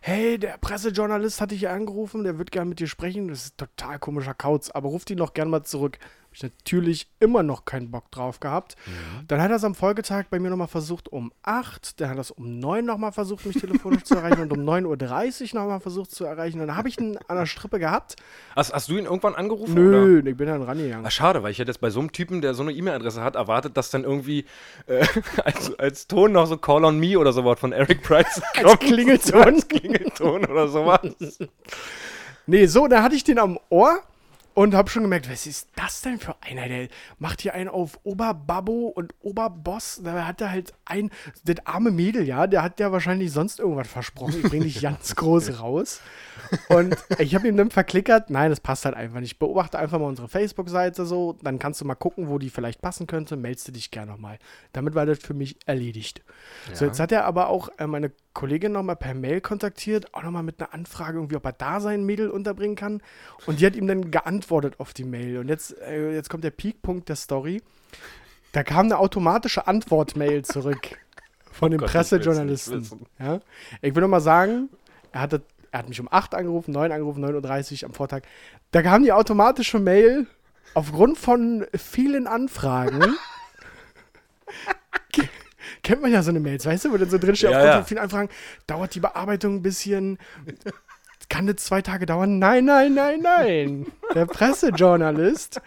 Hey, 0.00 0.38
der 0.38 0.56
Pressejournalist 0.58 1.40
hat 1.40 1.50
dich 1.50 1.58
hier 1.60 1.72
angerufen. 1.72 2.22
Der 2.22 2.38
wird 2.38 2.52
gerne 2.52 2.68
mit 2.68 2.78
dir 2.78 2.86
sprechen. 2.86 3.26
Das 3.26 3.46
ist 3.46 3.54
ein 3.54 3.66
total 3.66 3.98
komischer 3.98 4.34
Kauz. 4.34 4.70
Aber 4.70 4.88
ruft 4.88 5.10
ihn 5.10 5.18
doch 5.18 5.34
gern 5.34 5.50
mal 5.50 5.64
zurück. 5.64 5.98
Ich 6.38 6.44
natürlich 6.44 7.08
immer 7.18 7.42
noch 7.42 7.64
keinen 7.64 7.90
Bock 7.90 8.12
drauf 8.12 8.38
gehabt. 8.38 8.76
Dann 9.26 9.42
hat 9.42 9.50
er 9.50 9.56
es 9.56 9.64
am 9.64 9.74
Folgetag 9.74 10.26
bei 10.30 10.38
mir 10.38 10.50
nochmal 10.50 10.68
versucht 10.68 11.08
um 11.08 11.32
8. 11.42 12.00
Dann 12.00 12.10
hat 12.10 12.16
er 12.16 12.20
es 12.20 12.30
um 12.30 12.60
9 12.60 12.84
nochmal 12.84 13.10
versucht, 13.10 13.44
mich 13.44 13.56
telefonisch 13.56 14.04
zu 14.04 14.14
erreichen 14.14 14.42
und 14.42 14.52
um 14.52 14.60
9.30 14.60 15.54
Uhr 15.54 15.60
nochmal 15.60 15.80
versucht 15.80 16.12
zu 16.12 16.24
erreichen. 16.24 16.60
Dann 16.60 16.76
habe 16.76 16.88
ich 16.88 17.00
ihn 17.00 17.18
an 17.26 17.36
der 17.36 17.46
Strippe 17.46 17.80
gehabt. 17.80 18.14
Hast, 18.54 18.72
hast 18.72 18.88
du 18.88 18.96
ihn 18.96 19.06
irgendwann 19.06 19.34
angerufen? 19.34 19.72
Oder? 19.72 19.98
Nö, 19.98 20.22
ich 20.24 20.36
bin 20.36 20.46
dann 20.46 20.62
rangegangen. 20.62 21.04
Ach, 21.04 21.10
schade, 21.10 21.42
weil 21.42 21.50
ich 21.50 21.58
hätte 21.58 21.72
jetzt 21.72 21.80
bei 21.80 21.90
so 21.90 21.98
einem 21.98 22.12
Typen, 22.12 22.40
der 22.40 22.54
so 22.54 22.62
eine 22.62 22.70
E-Mail-Adresse 22.70 23.20
hat, 23.20 23.34
erwartet, 23.34 23.76
dass 23.76 23.90
dann 23.90 24.04
irgendwie 24.04 24.44
äh, 24.86 25.04
als, 25.44 25.76
als 25.76 26.06
Ton 26.06 26.30
noch 26.30 26.46
so 26.46 26.56
Call 26.56 26.84
on 26.84 27.00
Me 27.00 27.18
oder 27.18 27.32
sowas 27.32 27.58
von 27.58 27.72
Eric 27.72 28.04
Price 28.04 28.40
kommt. 28.62 28.78
Klingelton. 28.78 29.60
Klingelton 29.68 30.44
oder 30.44 30.68
sowas. 30.68 31.00
Nee, 32.46 32.66
so, 32.66 32.86
da 32.86 33.02
hatte 33.02 33.16
ich 33.16 33.24
den 33.24 33.40
am 33.40 33.58
Ohr 33.70 34.04
und 34.58 34.74
habe 34.74 34.90
schon 34.90 35.04
gemerkt, 35.04 35.30
was 35.30 35.46
ist 35.46 35.68
das 35.76 36.00
denn 36.00 36.18
für 36.18 36.34
einer? 36.42 36.66
Der 36.66 36.88
macht 37.20 37.42
hier 37.42 37.54
einen 37.54 37.68
auf 37.68 38.00
Oberbabbo 38.02 38.88
und 38.88 39.14
Oberboss. 39.20 40.00
Da 40.02 40.26
hat 40.26 40.40
er 40.40 40.50
halt 40.50 40.72
ein, 40.84 41.10
das 41.44 41.64
arme 41.64 41.92
Mädel, 41.92 42.24
ja, 42.24 42.48
der 42.48 42.64
hat 42.64 42.80
ja 42.80 42.90
wahrscheinlich 42.90 43.30
sonst 43.30 43.60
irgendwas 43.60 43.86
versprochen. 43.86 44.40
Ich 44.42 44.50
bringe 44.50 44.64
dich 44.64 44.80
ganz 44.82 45.14
groß 45.14 45.60
raus. 45.60 46.00
Und 46.70 46.96
ich 47.20 47.36
habe 47.36 47.46
ihm 47.46 47.56
dann 47.56 47.70
verklickert, 47.70 48.30
nein, 48.30 48.50
das 48.50 48.58
passt 48.58 48.84
halt 48.84 48.96
einfach 48.96 49.20
nicht. 49.20 49.38
Beobachte 49.38 49.78
einfach 49.78 50.00
mal 50.00 50.06
unsere 50.06 50.26
Facebook-Seite 50.26 51.06
so, 51.06 51.36
dann 51.40 51.60
kannst 51.60 51.80
du 51.80 51.84
mal 51.84 51.94
gucken, 51.94 52.28
wo 52.28 52.40
die 52.40 52.50
vielleicht 52.50 52.82
passen 52.82 53.06
könnte. 53.06 53.36
Meldest 53.36 53.68
du 53.68 53.72
dich 53.72 53.92
gerne 53.92 54.10
nochmal. 54.10 54.40
Damit 54.72 54.96
war 54.96 55.06
das 55.06 55.20
für 55.20 55.34
mich 55.34 55.56
erledigt. 55.66 56.24
So, 56.72 56.84
jetzt 56.84 56.98
hat 56.98 57.12
er 57.12 57.26
aber 57.26 57.48
auch 57.48 57.68
äh, 57.78 57.86
meine 57.86 58.10
Kollegin 58.38 58.70
nochmal 58.70 58.94
per 58.94 59.14
Mail 59.14 59.40
kontaktiert, 59.40 60.14
auch 60.14 60.22
nochmal 60.22 60.44
mit 60.44 60.60
einer 60.60 60.72
Anfrage, 60.72 61.18
irgendwie, 61.18 61.34
ob 61.34 61.44
er 61.44 61.50
da 61.50 61.80
sein 61.80 62.04
Mädel 62.04 62.30
unterbringen 62.30 62.76
kann. 62.76 63.02
Und 63.46 63.58
die 63.58 63.66
hat 63.66 63.74
ihm 63.74 63.88
dann 63.88 64.12
geantwortet 64.12 64.78
auf 64.78 64.94
die 64.94 65.02
Mail. 65.02 65.38
Und 65.38 65.48
jetzt, 65.48 65.76
äh, 65.80 66.14
jetzt 66.14 66.30
kommt 66.30 66.44
der 66.44 66.52
Peakpunkt 66.52 67.08
der 67.08 67.16
Story. 67.16 67.62
Da 68.52 68.62
kam 68.62 68.86
eine 68.86 68.98
automatische 68.98 69.66
Antwort-Mail 69.66 70.44
zurück 70.44 70.78
von 71.50 71.72
dem 71.72 71.80
Gott, 71.80 71.88
ich 71.88 71.92
Pressejournalisten. 71.94 72.80
wissen. 72.80 73.06
Ja? 73.18 73.40
Ich 73.82 73.96
will 73.96 74.02
noch 74.02 74.08
mal 74.08 74.20
sagen, 74.20 74.68
er, 75.10 75.20
hatte, 75.22 75.42
er 75.72 75.80
hat 75.80 75.88
mich 75.88 76.00
um 76.00 76.06
8 76.08 76.36
angerufen, 76.36 76.70
9 76.70 76.92
angerufen, 76.92 77.24
9.30 77.24 77.82
Uhr 77.82 77.88
am 77.88 77.94
Vortag. 77.94 78.22
Da 78.70 78.82
kam 78.82 79.02
die 79.02 79.12
automatische 79.12 79.80
Mail 79.80 80.28
aufgrund 80.74 81.18
von 81.18 81.66
vielen 81.74 82.28
Anfragen. 82.28 83.16
Ke- 85.88 85.92
Kennt 85.94 86.02
man 86.02 86.12
ja 86.12 86.22
so 86.22 86.28
eine 86.30 86.40
Mails, 86.40 86.66
weißt 86.66 86.84
du, 86.84 86.92
wo 86.92 86.96
dann 86.98 87.08
so 87.08 87.16
drin 87.18 87.34
steht, 87.34 87.50
Ja, 87.50 87.56
aufgrund 87.58 87.72
ja. 87.72 87.78
von 87.78 87.86
vielen 87.86 87.98
Anfragen, 88.00 88.28
dauert 88.66 88.94
die 88.94 89.00
Bearbeitung 89.00 89.56
ein 89.56 89.62
bisschen, 89.62 90.18
kann 91.30 91.46
das 91.46 91.56
zwei 91.56 91.80
Tage 91.82 92.04
dauern? 92.06 92.38
Nein, 92.38 92.64
nein, 92.66 92.94
nein, 92.94 93.20
nein. 93.20 93.86
Der 94.14 94.26
Pressejournalist 94.26 95.60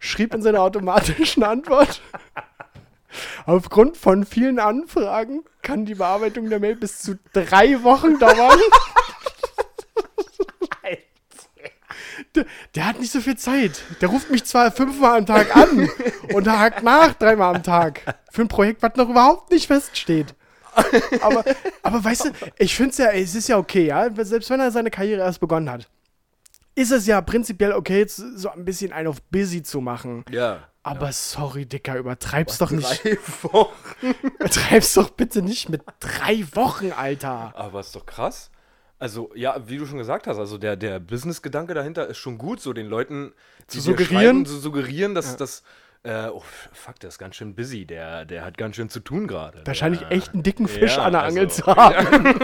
schrieb 0.00 0.34
in 0.34 0.42
seiner 0.42 0.60
automatischen 0.60 1.42
Antwort, 1.44 2.00
aufgrund 3.46 3.96
von 3.96 4.24
vielen 4.26 4.58
Anfragen 4.58 5.44
kann 5.62 5.84
die 5.86 5.94
Bearbeitung 5.94 6.50
der 6.50 6.58
Mail 6.60 6.76
bis 6.76 6.98
zu 7.00 7.18
drei 7.32 7.82
Wochen 7.84 8.18
dauern. 8.18 8.58
Der, 12.34 12.46
der 12.74 12.86
hat 12.86 13.00
nicht 13.00 13.12
so 13.12 13.20
viel 13.20 13.36
Zeit. 13.36 13.82
Der 14.00 14.08
ruft 14.08 14.30
mich 14.30 14.44
zwar 14.44 14.72
fünfmal 14.72 15.18
am 15.18 15.26
Tag 15.26 15.56
an 15.56 15.88
und 16.32 16.48
hakt 16.48 16.82
nach 16.82 17.14
dreimal 17.14 17.54
am 17.54 17.62
Tag. 17.62 18.00
Für 18.30 18.42
ein 18.42 18.48
Projekt, 18.48 18.82
was 18.82 18.96
noch 18.96 19.08
überhaupt 19.08 19.50
nicht 19.50 19.66
feststeht. 19.66 20.34
Aber, 21.20 21.44
aber 21.82 22.02
weißt 22.02 22.24
du, 22.24 22.30
ich 22.58 22.74
finde 22.74 22.90
es 22.90 22.98
ja, 22.98 23.10
es 23.10 23.34
ist 23.34 23.48
ja 23.48 23.58
okay, 23.58 23.86
ja. 23.86 24.10
Selbst 24.24 24.50
wenn 24.50 24.60
er 24.60 24.70
seine 24.70 24.90
Karriere 24.90 25.22
erst 25.22 25.40
begonnen 25.40 25.70
hat, 25.70 25.88
ist 26.74 26.90
es 26.90 27.06
ja 27.06 27.20
prinzipiell 27.20 27.72
okay, 27.72 28.04
so 28.08 28.50
ein 28.50 28.64
bisschen 28.64 28.92
einen 28.92 29.08
auf 29.08 29.22
busy 29.22 29.62
zu 29.62 29.80
machen. 29.80 30.24
Ja. 30.30 30.68
Aber 30.82 31.12
sorry, 31.12 31.64
Dicker, 31.64 31.96
übertreib's 31.96 32.58
doch 32.58 32.70
nicht. 32.70 33.04
Drei 33.04 33.16
Wochen. 33.42 33.72
Übertreib's 34.38 34.92
doch 34.94 35.10
bitte 35.10 35.40
nicht 35.40 35.70
mit 35.70 35.82
drei 35.98 36.44
Wochen, 36.54 36.92
Alter. 36.92 37.54
Aber 37.56 37.80
ist 37.80 37.96
doch 37.96 38.04
krass. 38.04 38.50
Also, 39.04 39.30
ja, 39.34 39.60
wie 39.68 39.76
du 39.76 39.84
schon 39.84 39.98
gesagt 39.98 40.26
hast, 40.26 40.38
also 40.38 40.56
der, 40.56 40.76
der 40.76 40.98
Business-Gedanke 40.98 41.74
dahinter 41.74 42.06
ist 42.06 42.16
schon 42.16 42.38
gut, 42.38 42.58
so 42.62 42.72
den 42.72 42.86
Leuten 42.86 43.34
Zu 43.66 43.80
suggerieren? 43.82 44.46
zu 44.46 44.56
suggerieren, 44.56 45.14
dass 45.14 45.36
das. 45.36 45.62
Äh, 46.04 46.28
oh, 46.28 46.42
fuck, 46.72 46.98
der 47.00 47.08
ist 47.08 47.18
ganz 47.18 47.36
schön 47.36 47.54
busy, 47.54 47.84
der, 47.84 48.24
der 48.24 48.46
hat 48.46 48.56
ganz 48.56 48.76
schön 48.76 48.88
zu 48.88 49.00
tun 49.00 49.26
gerade. 49.26 49.60
Wahrscheinlich 49.66 50.00
Der- 50.00 50.12
echt 50.12 50.32
einen 50.32 50.42
dicken 50.42 50.68
Fisch 50.68 50.96
Ja, 50.96 51.04
an 51.04 51.12
der 51.12 51.22
Angel 51.24 51.44
also- 51.44 51.62
zu 51.64 51.66
haben. 51.76 52.38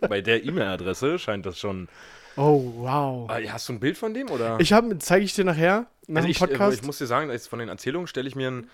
Bei 0.06 0.20
der 0.20 0.44
E-Mail-Adresse 0.44 1.18
scheint 1.18 1.46
das 1.46 1.58
schon. 1.58 1.88
Oh, 2.36 2.62
wow. 2.76 3.30
Ah, 3.30 3.38
Hast 3.48 3.70
du 3.70 3.72
ein 3.72 3.80
Bild 3.80 3.96
von 3.96 4.12
dem? 4.12 4.30
Oder? 4.30 4.60
Ich 4.60 4.74
habe, 4.74 4.98
zeige 4.98 5.24
ich 5.24 5.32
dir 5.32 5.44
nachher, 5.44 5.86
nach 6.08 6.16
Also 6.24 6.26
dem 6.28 6.30
ich, 6.32 6.38
Podcast. 6.38 6.76
äh, 6.76 6.80
ich 6.80 6.86
muss 6.86 6.98
dir 6.98 7.06
sagen, 7.06 7.38
von 7.38 7.58
den 7.58 7.70
Erzählungen 7.70 8.06
stelle 8.06 8.28
ich 8.28 8.34
mir 8.34 8.48
einen 8.48 8.70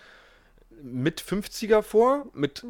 mit 0.81 1.21
50er 1.21 1.81
vor, 1.83 2.25
mit 2.33 2.65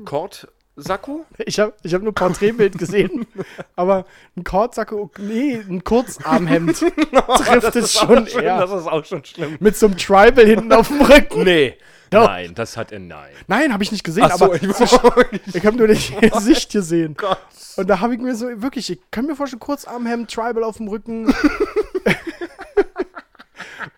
Kordsacko. 0.76 1.26
Ich 1.46 1.60
habe 1.60 1.74
ich 1.84 1.94
hab 1.94 2.02
nur 2.02 2.12
ein 2.12 2.16
Porträtbild 2.16 2.78
gesehen, 2.78 3.28
aber 3.76 4.06
ein 4.36 4.44
Kordsacko, 4.44 5.12
nee, 5.20 5.56
ein 5.56 5.84
Kurzarmhemd 5.84 6.78
trifft 7.38 7.76
es 7.76 7.94
schon 7.94 8.26
eher. 8.28 8.60
Das 8.60 8.72
ist 8.72 8.88
auch 8.88 9.06
schon 9.06 9.24
schlimm. 9.24 9.58
Mit 9.60 9.76
so 9.78 9.86
einem 9.88 9.98
Tribal 9.98 10.46
hinten 10.46 10.72
auf 10.74 10.88
dem 10.88 11.02
Rücken. 11.02 11.44
Nee. 11.44 11.78
Doch. 12.10 12.28
Nein, 12.28 12.54
das 12.54 12.78
hat 12.78 12.92
er 12.92 13.00
nein. 13.00 13.32
Nein, 13.48 13.74
habe 13.74 13.84
ich 13.84 13.92
nicht 13.92 14.04
gesehen, 14.04 14.26
Ach 14.30 14.38
so, 14.38 14.46
aber 14.46 14.56
ich- 14.56 15.56
ich 15.56 15.66
habe 15.66 15.78
nur 15.78 15.88
das 15.88 16.12
Gesicht 16.32 16.72
gesehen. 16.72 17.16
Gott. 17.18 17.40
Und 17.76 17.90
da 17.90 18.02
habe 18.02 18.14
ich 18.14 18.22
mir 18.22 18.36
so, 18.36 18.46
wirklich, 18.62 18.92
ich 18.92 19.00
kann 19.10 19.26
mir 19.26 19.36
vorstellen, 19.36 19.60
Kurzarmhemd, 19.60 20.32
Tribal 20.32 20.64
auf 20.64 20.78
dem 20.78 20.90
Rücken. 20.90 21.34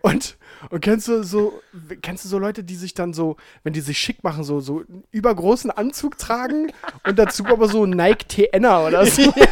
und, 0.00 0.36
und 0.70 0.80
kennst 0.80 1.08
du 1.08 1.22
so, 1.22 1.60
kennst 2.02 2.24
du 2.24 2.28
so 2.28 2.38
Leute, 2.38 2.64
die 2.64 2.76
sich 2.76 2.94
dann 2.94 3.12
so, 3.12 3.36
wenn 3.62 3.72
die 3.72 3.80
sich 3.80 3.98
schick 3.98 4.22
machen, 4.24 4.44
so, 4.44 4.60
so 4.60 4.78
einen 4.80 5.04
übergroßen 5.10 5.70
Anzug 5.70 6.18
tragen 6.18 6.72
und 7.06 7.18
dazu 7.18 7.44
aber 7.46 7.68
so 7.68 7.86
Nike 7.86 8.26
TNer 8.28 8.86
oder 8.86 9.06
so. 9.06 9.32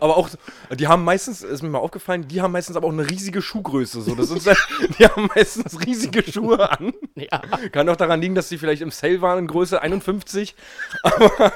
Aber 0.00 0.16
auch, 0.16 0.28
die 0.70 0.86
haben 0.86 1.04
meistens, 1.04 1.42
ist 1.42 1.62
mir 1.62 1.68
mal 1.68 1.78
aufgefallen, 1.78 2.26
die 2.28 2.40
haben 2.40 2.52
meistens 2.52 2.76
aber 2.76 2.86
auch 2.86 2.92
eine 2.92 3.08
riesige 3.08 3.42
Schuhgröße. 3.42 4.00
So. 4.02 4.14
Das 4.14 4.30
ist, 4.30 4.46
die 4.98 5.04
haben 5.06 5.28
meistens 5.34 5.84
riesige 5.84 6.22
Schuhe 6.30 6.70
an. 6.70 6.92
Ja. 7.14 7.40
Kann 7.70 7.88
auch 7.88 7.96
daran 7.96 8.20
liegen, 8.20 8.34
dass 8.34 8.48
sie 8.48 8.58
vielleicht 8.58 8.82
im 8.82 8.90
Sale 8.90 9.20
waren 9.20 9.40
in 9.40 9.46
Größe 9.46 9.80
51. 9.80 10.54
Aber 11.02 11.52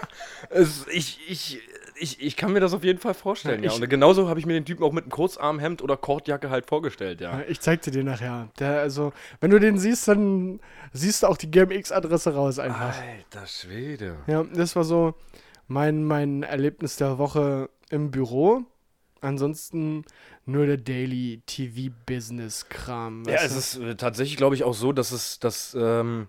es, 0.50 0.86
ich, 0.90 1.20
ich, 1.28 1.60
ich, 1.98 2.20
ich 2.20 2.36
kann 2.36 2.52
mir 2.52 2.60
das 2.60 2.72
auf 2.72 2.84
jeden 2.84 2.98
Fall 2.98 3.14
vorstellen. 3.14 3.62
Ja, 3.62 3.70
Ja, 3.70 3.76
Und 3.76 3.88
genauso 3.88 4.28
habe 4.28 4.40
ich 4.40 4.46
mir 4.46 4.54
den 4.54 4.64
Typen 4.64 4.84
auch 4.84 4.92
mit 4.92 5.04
einem 5.04 5.10
Kurzarmhemd 5.10 5.82
oder 5.82 5.96
Kordjacke 5.96 6.50
halt 6.50 6.66
vorgestellt. 6.66 7.20
Ja. 7.20 7.42
Ich 7.48 7.60
zeig 7.60 7.82
dir 7.82 7.90
den 7.90 8.06
nachher. 8.06 8.48
Der, 8.58 8.80
also, 8.80 9.12
wenn 9.40 9.50
du 9.50 9.58
den 9.58 9.78
siehst, 9.78 10.08
dann 10.08 10.60
siehst 10.92 11.22
du 11.22 11.26
auch 11.26 11.36
die 11.36 11.50
GMX-Adresse 11.50 12.34
raus 12.34 12.58
einfach. 12.58 12.94
Alter 12.98 13.46
Schwede. 13.46 14.16
Ja, 14.26 14.44
das 14.44 14.76
war 14.76 14.84
so 14.84 15.14
mein, 15.68 16.04
mein 16.04 16.42
Erlebnis 16.42 16.96
der 16.96 17.18
Woche 17.18 17.70
im 17.90 18.10
Büro. 18.10 18.62
Ansonsten 19.20 20.04
nur 20.44 20.66
der 20.66 20.76
Daily 20.76 21.42
TV-Business-Kram. 21.46 23.24
Ja, 23.26 23.42
es 23.42 23.56
ist 23.56 23.76
äh, 23.76 23.96
tatsächlich, 23.96 24.36
glaube 24.36 24.54
ich, 24.54 24.62
auch 24.62 24.74
so, 24.74 24.92
dass 24.92 25.10
es, 25.10 25.38
dass 25.40 25.76
ähm, 25.78 26.28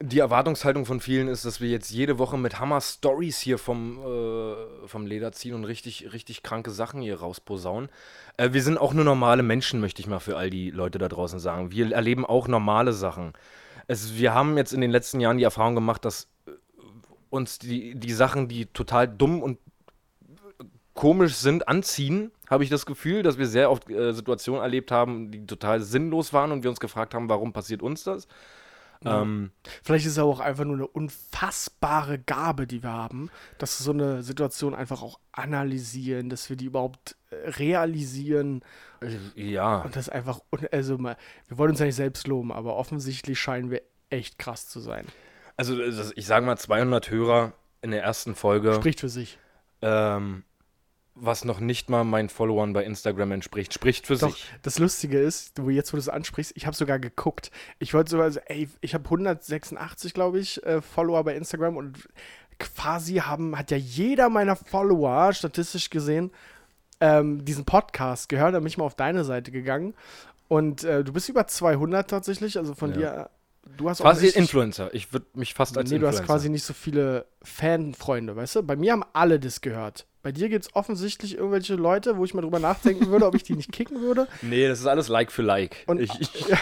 die 0.00 0.18
Erwartungshaltung 0.18 0.84
von 0.84 1.00
vielen 1.00 1.28
ist, 1.28 1.44
dass 1.46 1.60
wir 1.60 1.70
jetzt 1.70 1.90
jede 1.90 2.18
Woche 2.18 2.36
mit 2.36 2.60
Hammer-Stories 2.60 3.38
hier 3.38 3.56
vom, 3.56 3.98
äh, 3.98 4.86
vom 4.86 5.06
Leder 5.06 5.32
ziehen 5.32 5.54
und 5.54 5.64
richtig, 5.64 6.12
richtig 6.12 6.42
kranke 6.42 6.70
Sachen 6.70 7.00
hier 7.00 7.20
rausposaunen. 7.20 7.88
Äh, 8.36 8.52
wir 8.52 8.62
sind 8.62 8.76
auch 8.76 8.92
nur 8.92 9.04
normale 9.04 9.42
Menschen, 9.42 9.80
möchte 9.80 10.00
ich 10.00 10.06
mal 10.06 10.18
für 10.18 10.36
all 10.36 10.50
die 10.50 10.70
Leute 10.70 10.98
da 10.98 11.08
draußen 11.08 11.38
sagen. 11.38 11.70
Wir 11.70 11.92
erleben 11.92 12.26
auch 12.26 12.46
normale 12.46 12.92
Sachen. 12.92 13.32
Es, 13.86 14.16
wir 14.16 14.34
haben 14.34 14.58
jetzt 14.58 14.74
in 14.74 14.82
den 14.82 14.90
letzten 14.90 15.20
Jahren 15.20 15.38
die 15.38 15.44
Erfahrung 15.44 15.74
gemacht, 15.74 16.04
dass 16.04 16.28
äh, 16.46 16.50
uns 17.30 17.58
die, 17.58 17.94
die 17.94 18.12
Sachen, 18.12 18.48
die 18.48 18.66
total 18.66 19.08
dumm 19.08 19.42
und 19.42 19.58
komisch 20.92 21.34
sind, 21.36 21.68
anziehen, 21.68 22.32
habe 22.50 22.64
ich 22.64 22.70
das 22.70 22.84
Gefühl, 22.84 23.22
dass 23.22 23.38
wir 23.38 23.46
sehr 23.46 23.70
oft 23.70 23.88
äh, 23.88 24.12
Situationen 24.12 24.60
erlebt 24.60 24.90
haben, 24.90 25.30
die 25.30 25.46
total 25.46 25.80
sinnlos 25.80 26.34
waren 26.34 26.52
und 26.52 26.64
wir 26.64 26.70
uns 26.70 26.80
gefragt 26.80 27.14
haben, 27.14 27.30
warum 27.30 27.54
passiert 27.54 27.82
uns 27.82 28.04
das? 28.04 28.28
Ähm, 29.04 29.50
Vielleicht 29.82 30.06
ist 30.06 30.12
es 30.12 30.18
auch 30.18 30.40
einfach 30.40 30.64
nur 30.64 30.76
eine 30.76 30.86
unfassbare 30.86 32.18
Gabe, 32.18 32.66
die 32.66 32.82
wir 32.82 32.92
haben, 32.92 33.30
dass 33.58 33.78
wir 33.80 33.84
so 33.84 33.92
eine 33.92 34.22
Situation 34.22 34.74
einfach 34.74 35.02
auch 35.02 35.20
analysieren, 35.32 36.30
dass 36.30 36.48
wir 36.48 36.56
die 36.56 36.66
überhaupt 36.66 37.16
äh, 37.30 37.50
realisieren 37.50 38.62
ja, 39.34 39.82
und 39.82 39.94
das 39.94 40.08
einfach, 40.08 40.40
also 40.72 40.98
mal, 40.98 41.16
wir 41.48 41.58
wollen 41.58 41.70
uns 41.70 41.80
ja 41.80 41.86
nicht 41.86 41.96
selbst 41.96 42.26
loben, 42.26 42.52
aber 42.52 42.76
offensichtlich 42.76 43.38
scheinen 43.38 43.70
wir 43.70 43.82
echt 44.10 44.38
krass 44.38 44.68
zu 44.68 44.80
sein. 44.80 45.06
also 45.56 45.76
das, 45.76 46.12
ich 46.16 46.26
sage 46.26 46.46
mal 46.46 46.56
200 46.56 47.10
Hörer 47.10 47.52
in 47.82 47.90
der 47.90 48.02
ersten 48.02 48.34
Folge, 48.34 48.74
Spricht 48.74 49.00
für 49.00 49.08
sich. 49.08 49.38
ähm, 49.82 50.44
was 51.18 51.44
noch 51.46 51.60
nicht 51.60 51.88
mal 51.88 52.04
meinen 52.04 52.28
Followern 52.28 52.74
bei 52.74 52.84
Instagram 52.84 53.32
entspricht, 53.32 53.72
spricht 53.72 54.06
für 54.06 54.16
Doch, 54.16 54.30
sich. 54.34 54.46
das 54.62 54.78
Lustige 54.78 55.18
ist, 55.18 55.52
wo 55.62 55.70
jetzt, 55.70 55.92
wo 55.92 55.96
du 55.96 56.00
es 56.00 56.10
ansprichst, 56.10 56.52
ich 56.54 56.66
habe 56.66 56.76
sogar 56.76 56.98
geguckt. 56.98 57.50
Ich 57.78 57.94
wollte 57.94 58.10
sogar, 58.10 58.26
also, 58.26 58.40
ey, 58.46 58.68
ich 58.82 58.92
habe 58.94 59.04
186, 59.04 60.12
glaube 60.12 60.38
ich, 60.38 60.62
äh, 60.64 60.82
Follower 60.82 61.24
bei 61.24 61.34
Instagram 61.34 61.76
und 61.78 62.06
quasi 62.58 63.14
haben, 63.16 63.56
hat 63.58 63.70
ja 63.70 63.76
jeder 63.78 64.28
meiner 64.28 64.56
Follower, 64.56 65.32
statistisch 65.32 65.88
gesehen, 65.90 66.30
ähm, 67.00 67.44
diesen 67.44 67.64
Podcast 67.64 68.28
gehört, 68.28 68.54
da 68.54 68.58
bin 68.58 68.68
ich 68.68 68.78
mal 68.78 68.84
auf 68.84 68.94
deine 68.94 69.24
Seite 69.24 69.50
gegangen. 69.50 69.94
Und 70.48 70.84
äh, 70.84 71.02
du 71.02 71.12
bist 71.12 71.28
über 71.28 71.46
200 71.46 72.08
tatsächlich, 72.08 72.56
also 72.58 72.74
von 72.74 72.90
Ja. 72.92 72.96
dir, 72.96 73.30
du 73.76 73.90
hast 73.90 74.00
auch 74.00 74.04
Quasi 74.04 74.26
richtig- 74.26 74.40
Influencer. 74.42 74.94
Ich 74.94 75.12
würde 75.12 75.26
mich 75.34 75.54
fast 75.54 75.76
als 75.76 75.90
Nee, 75.90 75.98
du 75.98 76.04
Influencer. 76.06 76.20
hast 76.22 76.26
quasi 76.26 76.48
nicht 76.50 76.62
so 76.64 76.72
viele 76.72 77.26
Fanfreunde, 77.42 78.36
weißt 78.36 78.56
du? 78.56 78.62
Bei 78.62 78.76
mir 78.76 78.92
haben 78.92 79.04
alle 79.12 79.40
das 79.40 79.60
gehört. 79.60 80.06
Bei 80.26 80.32
dir 80.32 80.48
gibt 80.48 80.64
es 80.64 80.74
offensichtlich 80.74 81.36
irgendwelche 81.36 81.76
Leute, 81.76 82.16
wo 82.16 82.24
ich 82.24 82.34
mal 82.34 82.40
drüber 82.40 82.58
nachdenken 82.58 83.06
würde, 83.10 83.26
ob 83.26 83.36
ich 83.36 83.44
die 83.44 83.54
nicht 83.54 83.70
kicken 83.70 84.00
würde. 84.00 84.26
Nee, 84.42 84.66
das 84.66 84.80
ist 84.80 84.86
alles 84.86 85.06
Like 85.06 85.30
für 85.30 85.42
Like. 85.42 85.84
Und- 85.86 86.00
ich, 86.00 86.10
ich, 86.20 86.34
Ja. 86.48 86.58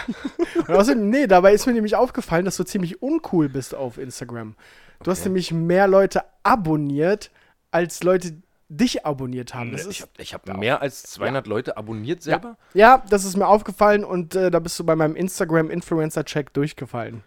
Und 0.67 0.75
außerdem, 0.75 1.09
nee, 1.09 1.25
dabei 1.25 1.51
ist 1.51 1.65
mir 1.65 1.73
nämlich 1.73 1.95
aufgefallen, 1.95 2.45
dass 2.45 2.57
du 2.57 2.63
ziemlich 2.63 3.01
uncool 3.01 3.49
bist 3.49 3.73
auf 3.73 3.97
Instagram. 3.97 4.53
Du 5.01 5.09
hast 5.09 5.21
Okay. 5.21 5.29
nämlich 5.29 5.51
mehr 5.51 5.87
Leute 5.87 6.21
abonniert, 6.43 7.31
als 7.71 8.03
Leute 8.03 8.33
dich 8.69 9.03
abonniert 9.03 9.55
haben. 9.55 9.71
Das 9.71 9.87
ich 9.87 10.01
habe 10.03 10.11
hab 10.51 10.59
mehr 10.59 10.83
als 10.83 11.01
200 11.01 11.47
Leute 11.47 11.75
abonniert 11.75 12.21
selber. 12.21 12.57
ja, 12.75 13.03
das 13.09 13.25
ist 13.25 13.35
mir 13.35 13.47
aufgefallen 13.47 14.03
und 14.03 14.35
äh, 14.35 14.51
da 14.51 14.59
bist 14.59 14.77
du 14.77 14.83
bei 14.83 14.95
meinem 14.95 15.15
Instagram-Influencer-Check 15.15 16.53
durchgefallen. 16.53 17.23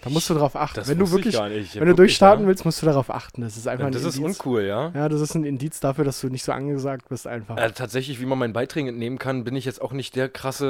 Da 0.00 0.10
musst 0.10 0.30
du 0.30 0.34
darauf 0.34 0.54
achten. 0.54 0.76
Das 0.76 0.88
wenn 0.88 0.98
du 0.98 1.10
wirklich. 1.10 1.34
Ja, 1.34 1.48
wenn 1.50 1.88
du 1.88 1.94
durchstarten 1.94 2.44
ja. 2.44 2.48
willst, 2.48 2.64
musst 2.64 2.80
du 2.80 2.86
darauf 2.86 3.10
achten. 3.10 3.40
Das 3.40 3.56
ist 3.56 3.66
einfach 3.66 3.86
ein 3.86 3.92
Das 3.92 4.04
ist 4.04 4.16
Indiz. 4.16 4.38
uncool, 4.38 4.62
ja. 4.62 4.92
Ja, 4.94 5.08
das 5.08 5.20
ist 5.20 5.34
ein 5.34 5.42
Indiz 5.44 5.80
dafür, 5.80 6.04
dass 6.04 6.20
du 6.20 6.28
nicht 6.28 6.44
so 6.44 6.52
angesagt 6.52 7.08
bist 7.08 7.26
einfach. 7.26 7.56
Äh, 7.56 7.72
tatsächlich, 7.72 8.20
wie 8.20 8.26
man 8.26 8.38
meinen 8.38 8.52
Beiträgen 8.52 8.88
entnehmen 8.88 9.18
kann, 9.18 9.42
bin 9.42 9.56
ich 9.56 9.64
jetzt 9.64 9.82
auch 9.82 9.92
nicht 9.92 10.14
der 10.14 10.28
krasse, 10.28 10.66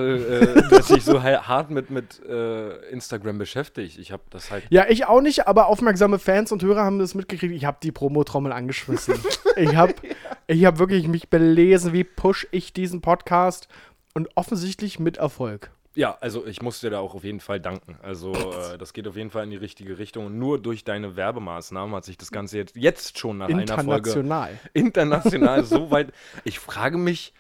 äh, 0.65 0.69
der 0.71 0.83
sich 0.83 1.05
so 1.05 1.23
ha- 1.23 1.47
hart 1.47 1.71
mit, 1.71 1.91
mit 1.91 2.25
äh, 2.27 2.89
Instagram 2.91 3.37
beschäftigt. 3.37 3.99
Ich 3.99 4.13
habe 4.13 4.23
das 4.31 4.51
halt. 4.51 4.65
Ja, 4.71 4.87
ich 4.89 5.05
auch 5.07 5.21
nicht, 5.21 5.47
aber 5.47 5.67
aufmerksame 5.67 6.19
Fans 6.19 6.51
und 6.51 6.63
Hörer 6.63 6.85
haben 6.85 6.99
das 6.99 7.15
mitgekriegt. 7.15 7.53
Ich 7.55 7.67
habe 7.67 7.77
die 7.83 7.93
Promo-Trommel 7.93 8.53
angeschmissen. 8.53 9.15
ich 9.57 9.77
habe 9.77 9.93
ich 10.47 10.65
hab 10.65 10.79
wirklich 10.79 11.07
mich 11.07 11.29
belesen, 11.29 11.93
wie 11.93 12.05
push 12.05 12.47
ich 12.51 12.73
diesen 12.73 13.03
Podcast 13.03 13.69
und 14.15 14.29
offensichtlich 14.37 14.99
mit 14.99 15.19
Erfolg. 15.19 15.71
Ja, 15.99 16.17
also 16.21 16.47
ich 16.47 16.63
muss 16.63 16.79
dir 16.79 16.91
da 16.91 17.01
auch 17.01 17.17
auf 17.17 17.25
jeden 17.25 17.41
Fall 17.41 17.59
danken. 17.59 17.99
Also 18.05 18.33
äh, 18.33 18.79
das 18.79 18.93
geht 18.93 19.09
auf 19.09 19.17
jeden 19.17 19.31
Fall 19.31 19.43
in 19.43 19.51
die 19.51 19.57
richtige 19.57 19.99
Richtung. 19.99 20.27
Und 20.27 20.39
nur 20.39 20.61
durch 20.63 20.85
deine 20.85 21.17
Werbemaßnahmen 21.17 21.93
hat 21.93 22.05
sich 22.05 22.17
das 22.17 22.31
Ganze 22.31 22.57
jetzt, 22.57 22.77
jetzt 22.77 23.19
schon 23.19 23.39
nach 23.39 23.49
einer 23.49 23.67
Folge 23.67 24.11
International. 24.11 24.61
international 24.75 25.65
so 25.65 25.91
weit. 25.91 26.13
Ich 26.45 26.61
frage 26.61 26.99
mich, 26.99 27.35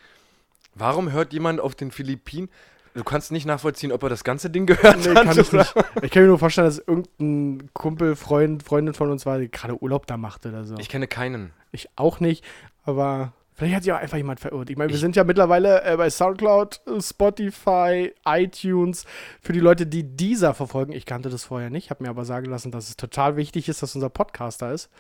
warum 0.75 1.13
hört 1.13 1.33
jemand 1.33 1.61
auf 1.61 1.77
den 1.77 1.93
Philippinen? 1.93 2.49
Du 2.95 3.05
kannst 3.05 3.31
nicht 3.31 3.47
nachvollziehen, 3.47 3.93
ob 3.93 4.03
er 4.03 4.09
das 4.09 4.25
ganze 4.25 4.51
Ding 4.51 4.67
gehört 4.67 5.07
Nee, 5.07 5.15
hat. 5.15 5.27
kann 5.27 5.39
ich 5.39 5.53
nicht. 5.53 5.75
Ich 6.03 6.11
kann 6.11 6.23
mir 6.25 6.29
nur 6.29 6.41
vorstellen, 6.41 6.67
dass 6.67 6.79
irgendein 6.79 7.71
Kumpel, 7.75 8.17
Freund, 8.17 8.65
Freundin 8.65 8.93
von 8.93 9.09
uns 9.13 9.25
war, 9.25 9.39
die 9.39 9.49
gerade 9.49 9.81
Urlaub 9.81 10.09
da 10.09 10.17
macht 10.17 10.47
oder 10.47 10.65
so. 10.65 10.75
Ich 10.79 10.89
kenne 10.89 11.07
keinen. 11.07 11.53
Ich 11.71 11.89
auch 11.95 12.19
nicht, 12.19 12.45
aber 12.85 13.35
vielleicht 13.59 13.77
hat 13.77 13.83
sich 13.83 13.93
auch 13.93 13.99
einfach 13.99 14.17
jemand 14.17 14.41
verirrt. 14.41 14.71
Ich 14.71 14.77
meine, 14.77 14.91
wir 14.91 14.99
sind 14.99 15.17
ja 15.17 15.25
mittlerweile 15.25 15.83
äh, 15.83 15.97
bei 15.97 16.09
Soundcloud, 16.09 16.81
Spotify, 17.01 18.15
iTunes. 18.25 19.05
Für 19.43 19.53
die 19.53 19.61
Leute, 19.61 19.87
die 19.87 20.05
dieser 20.05 20.55
verfolgen, 20.55 20.93
ich 20.93 21.05
kannte 21.05 21.29
das 21.29 21.45
vorher 21.45 21.69
nicht, 21.69 21.91
habe 21.91 22.05
mir 22.05 22.11
aber 22.11 22.25
sagen 22.25 22.47
lassen, 22.47 22.71
dass 22.71 22.89
es 22.89 22.97
total 22.97 23.37
wichtig 23.37 23.69
ist, 23.69 23.83
dass 23.83 23.95
unser 23.97 24.11
Podcast 24.11 24.63
da 24.63 24.73
ist. 24.73 24.91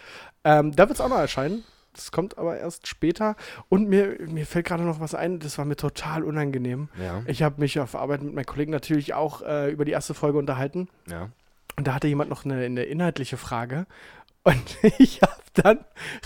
Ähm, 0.42 0.74
da 0.74 0.88
wird 0.88 0.98
es 0.98 1.00
auch 1.00 1.08
noch 1.08 1.18
erscheinen. 1.18 1.62
Das 1.94 2.12
kommt 2.12 2.36
aber 2.36 2.58
erst 2.58 2.86
später. 2.86 3.36
Und 3.68 3.88
mir, 3.88 4.18
mir 4.26 4.46
fällt 4.46 4.66
gerade 4.66 4.84
noch 4.84 5.00
was 5.00 5.14
ein, 5.14 5.38
das 5.38 5.56
war 5.58 5.64
mir 5.64 5.76
total 5.76 6.22
unangenehm. 6.22 6.88
Ja. 7.00 7.22
Ich 7.26 7.42
habe 7.42 7.60
mich 7.60 7.80
auf 7.80 7.94
Arbeit 7.94 8.22
mit 8.22 8.34
meinen 8.34 8.46
Kollegen 8.46 8.70
natürlich 8.70 9.14
auch 9.14 9.42
äh, 9.42 9.70
über 9.70 9.84
die 9.84 9.92
erste 9.92 10.14
Folge 10.14 10.38
unterhalten. 10.38 10.88
Ja. 11.08 11.30
Und 11.76 11.86
da 11.86 11.94
hatte 11.94 12.08
jemand 12.08 12.28
noch 12.28 12.44
eine, 12.44 12.64
eine 12.64 12.82
inhaltliche 12.82 13.36
Frage. 13.36 13.86
Und 14.44 14.78
ich 14.98 15.22
habe 15.22 15.42
dann 15.54 15.78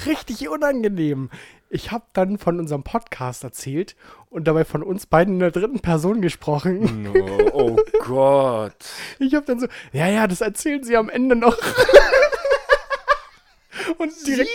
richtig 0.07 0.49
unangenehm. 0.49 1.31
Ich 1.75 1.91
habe 1.91 2.05
dann 2.13 2.37
von 2.37 2.61
unserem 2.61 2.83
Podcast 2.83 3.45
erzählt 3.45 3.97
und 4.29 4.45
dabei 4.45 4.67
von 4.67 4.83
uns 4.83 5.07
beiden 5.07 5.35
in 5.35 5.41
der 5.41 5.53
dritten 5.53 5.81
Person 5.81 6.21
gesprochen. 6.21 7.05
No, 7.05 7.15
oh 7.55 7.79
Gott. 8.05 8.77
Ich 9.19 9.35
habe 9.35 9.47
dann 9.47 9.59
so, 9.59 9.69
ja, 9.91 10.07
ja, 10.07 10.27
das 10.27 10.43
erzählen 10.43 10.85
sie 10.85 10.99
am 10.99 11.09
Ende 11.09 11.35
noch. 11.35 11.57
und 13.97 14.13
direkt, 14.27 14.51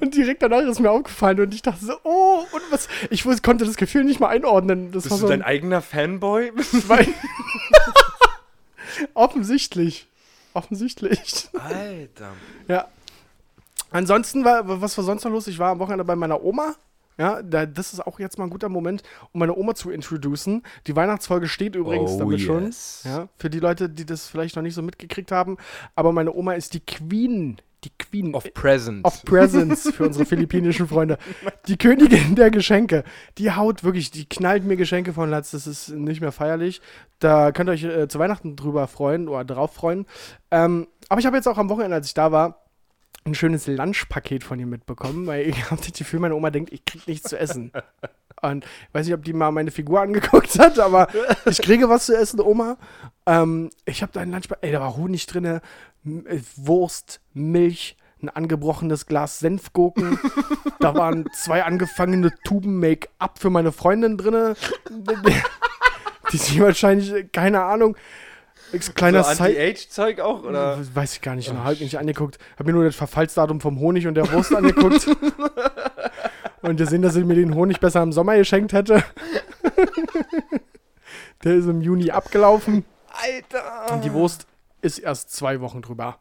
und 0.00 0.14
direkt 0.14 0.42
danach 0.42 0.60
ist 0.60 0.78
mir 0.78 0.90
aufgefallen 0.90 1.40
und 1.40 1.54
ich 1.54 1.62
dachte 1.62 1.86
so, 1.86 1.94
oh, 2.04 2.44
und 2.52 2.62
was? 2.70 2.86
Ich 3.08 3.24
konnte 3.42 3.64
das 3.64 3.76
Gefühl 3.76 4.04
nicht 4.04 4.20
mal 4.20 4.28
einordnen. 4.28 4.92
Das 4.92 5.04
Bist 5.04 5.12
war 5.12 5.16
du 5.16 5.22
so 5.22 5.28
dein 5.28 5.40
ein, 5.40 5.48
eigener 5.48 5.80
Fanboy? 5.80 6.52
offensichtlich. 9.14 10.06
Offensichtlich. 10.52 11.48
Alter. 11.54 12.32
Ja. 12.68 12.88
Ansonsten 13.90 14.44
war, 14.44 14.80
was 14.80 14.96
war 14.96 15.04
sonst 15.04 15.24
noch 15.24 15.30
los? 15.30 15.46
Ich 15.46 15.58
war 15.58 15.70
am 15.70 15.78
Wochenende 15.78 16.04
bei 16.04 16.16
meiner 16.16 16.42
Oma. 16.42 16.74
Ja, 17.18 17.40
da, 17.42 17.64
das 17.64 17.94
ist 17.94 18.06
auch 18.06 18.18
jetzt 18.18 18.36
mal 18.36 18.44
ein 18.44 18.50
guter 18.50 18.68
Moment, 18.68 19.02
um 19.32 19.38
meine 19.40 19.56
Oma 19.56 19.74
zu 19.74 19.90
introducen. 19.90 20.62
Die 20.86 20.94
Weihnachtsfolge 20.96 21.48
steht 21.48 21.74
übrigens 21.74 22.10
Oh, 22.12 22.18
damit 22.18 22.40
schon. 22.42 22.66
yes. 22.66 23.02
Ja, 23.06 23.28
für 23.38 23.48
die 23.48 23.58
Leute, 23.60 23.88
die 23.88 24.04
das 24.04 24.28
vielleicht 24.28 24.54
noch 24.56 24.62
nicht 24.62 24.74
so 24.74 24.82
mitgekriegt 24.82 25.32
haben. 25.32 25.56
Aber 25.94 26.12
meine 26.12 26.34
Oma 26.34 26.52
ist 26.54 26.74
die 26.74 26.80
Queen. 26.80 27.56
Die 27.84 27.90
Queen. 27.98 28.34
Of 28.34 28.52
Present. 28.52 29.04
of 29.06 29.22
Presents 29.24 29.88
für 29.94 30.04
unsere 30.04 30.24
philippinischen 30.26 30.88
Freunde. 30.88 31.16
Die 31.68 31.78
Königin 31.78 32.34
der 32.34 32.50
Geschenke. 32.50 33.02
Die 33.38 33.52
haut 33.52 33.82
wirklich, 33.82 34.10
die 34.10 34.28
knallt 34.28 34.64
mir 34.64 34.76
Geschenke 34.76 35.14
von 35.14 35.30
Latz. 35.30 35.52
Das 35.52 35.66
ist 35.66 35.88
nicht 35.90 36.20
mehr 36.20 36.32
feierlich. 36.32 36.82
Da 37.18 37.50
könnt 37.52 37.70
ihr 37.70 37.72
euch 37.72 37.84
äh, 37.84 38.08
zu 38.08 38.18
Weihnachten 38.18 38.56
drüber 38.56 38.88
freuen 38.88 39.28
oder 39.28 39.44
drauf 39.44 39.72
freuen. 39.72 40.04
Ähm, 40.50 40.86
aber 41.08 41.20
ich 41.20 41.26
habe 41.26 41.36
jetzt 41.36 41.46
auch 41.46 41.56
am 41.58 41.70
Wochenende, 41.70 41.94
als 41.96 42.08
ich 42.08 42.14
da 42.14 42.30
war, 42.32 42.65
ein 43.26 43.34
schönes 43.34 43.66
Lunchpaket 43.66 44.44
von 44.44 44.58
ihr 44.58 44.66
mitbekommen, 44.66 45.26
weil 45.26 45.48
ich 45.48 45.64
habe 45.70 45.80
das 45.80 45.92
Gefühl, 45.92 46.20
meine 46.20 46.34
Oma 46.34 46.50
denkt, 46.50 46.72
ich 46.72 46.84
krieg 46.84 47.06
nichts 47.06 47.30
zu 47.30 47.38
essen. 47.38 47.72
Und 48.42 48.64
ich 48.64 48.94
weiß 48.94 49.06
nicht, 49.06 49.14
ob 49.14 49.24
die 49.24 49.32
mal 49.32 49.50
meine 49.50 49.70
Figur 49.70 50.00
angeguckt 50.00 50.58
hat, 50.58 50.78
aber 50.78 51.08
ich 51.46 51.58
kriege 51.58 51.88
was 51.88 52.06
zu 52.06 52.16
essen, 52.16 52.40
Oma. 52.40 52.76
Ähm, 53.26 53.70
ich 53.84 54.02
habe 54.02 54.12
da 54.12 54.20
ein 54.20 54.30
Lunchpaket, 54.30 54.64
ey, 54.64 54.72
da 54.72 54.80
war 54.80 54.96
Honig 54.96 55.26
drin, 55.26 55.60
Wurst, 56.56 57.20
Milch, 57.32 57.96
ein 58.22 58.28
angebrochenes 58.28 59.06
Glas 59.06 59.38
Senfgurken. 59.38 60.18
da 60.80 60.94
waren 60.94 61.26
zwei 61.34 61.64
angefangene 61.64 62.32
Tuben 62.44 62.78
Make-up 62.78 63.38
für 63.38 63.50
meine 63.50 63.72
Freundin 63.72 64.16
drin. 64.16 64.54
Die 66.32 66.38
sie 66.38 66.60
wahrscheinlich, 66.60 67.30
keine 67.30 67.62
Ahnung, 67.62 67.96
kleiner 68.94 69.22
so. 69.24 69.30
Anti-Age-Zeug 69.42 70.20
auch, 70.20 70.44
oder? 70.44 70.78
Weiß 70.94 71.14
ich 71.14 71.20
gar 71.20 71.34
nicht, 71.34 71.52
noch 71.52 71.64
halb 71.64 71.80
nicht 71.80 71.98
angeguckt. 71.98 72.38
Hab 72.58 72.66
mir 72.66 72.72
nur 72.72 72.84
das 72.84 72.96
Verfallsdatum 72.96 73.60
vom 73.60 73.78
Honig 73.78 74.06
und 74.06 74.14
der 74.14 74.30
Wurst 74.32 74.54
angeguckt. 74.54 75.06
und 76.62 76.76
gesehen, 76.76 77.02
dass 77.02 77.16
ich 77.16 77.24
mir 77.24 77.34
den 77.34 77.54
Honig 77.54 77.80
besser 77.80 78.02
im 78.02 78.12
Sommer 78.12 78.36
geschenkt 78.36 78.72
hätte. 78.72 79.02
der 81.44 81.54
ist 81.54 81.66
im 81.66 81.80
Juni 81.80 82.10
abgelaufen. 82.10 82.84
Alter! 83.08 83.94
Und 83.94 84.04
die 84.04 84.12
Wurst 84.12 84.46
ist 84.82 84.98
erst 84.98 85.32
zwei 85.32 85.60
Wochen 85.60 85.82
drüber. 85.82 86.18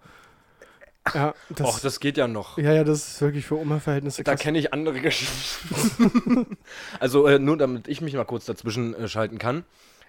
Ja, 1.14 1.36
das, 1.50 1.68
Och, 1.68 1.80
das 1.82 2.00
geht 2.00 2.18
ja 2.18 2.28
noch. 2.28 2.58
ja, 2.58 2.74
ja, 2.74 2.84
das 2.84 3.08
ist 3.08 3.22
wirklich 3.22 3.46
für 3.46 3.60
Oma-Verhältnisse 3.60 4.24
Da 4.24 4.36
kenne 4.36 4.58
ich 4.58 4.74
andere 4.74 5.00
Geschichten. 5.00 6.58
also, 7.00 7.28
äh, 7.28 7.38
nur 7.38 7.58
damit 7.58 7.88
ich 7.88 8.02
mich 8.02 8.16
mal 8.16 8.26
kurz 8.26 8.46
dazwischen 8.46 8.96
äh, 8.96 9.08
schalten 9.08 9.38
kann. 9.38 9.66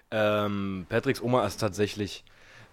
Ähm, 0.09 0.87
Patricks 0.89 1.21
Oma 1.21 1.45
ist 1.45 1.57
tatsächlich 1.57 2.23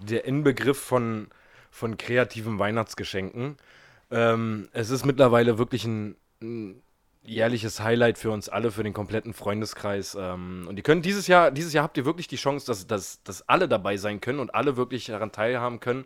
der 0.04 0.24
Inbegriff 0.24 0.78
von, 0.80 1.28
von 1.70 1.96
kreativen 1.96 2.58
Weihnachtsgeschenken. 2.58 3.56
Ähm, 4.10 4.68
es 4.72 4.90
ist 4.90 5.04
mittlerweile 5.04 5.58
wirklich 5.58 5.84
ein, 5.84 6.16
ein 6.42 6.80
jährliches 7.22 7.80
Highlight 7.80 8.18
für 8.18 8.30
uns 8.30 8.48
alle, 8.48 8.70
für 8.70 8.82
den 8.84 8.92
kompletten 8.92 9.32
Freundeskreis. 9.32 10.16
Ähm, 10.18 10.66
und 10.68 10.76
ihr 10.76 10.82
könnt 10.82 11.04
dieses 11.04 11.26
Jahr, 11.26 11.50
dieses 11.50 11.72
Jahr 11.72 11.84
habt 11.84 11.96
ihr 11.96 12.04
wirklich 12.04 12.28
die 12.28 12.36
Chance, 12.36 12.66
dass, 12.66 12.86
dass, 12.86 13.22
dass 13.24 13.48
alle 13.48 13.66
dabei 13.68 13.96
sein 13.96 14.20
können 14.20 14.40
und 14.40 14.54
alle 14.54 14.76
wirklich 14.76 15.06
daran 15.06 15.32
teilhaben 15.32 15.80
können 15.80 16.04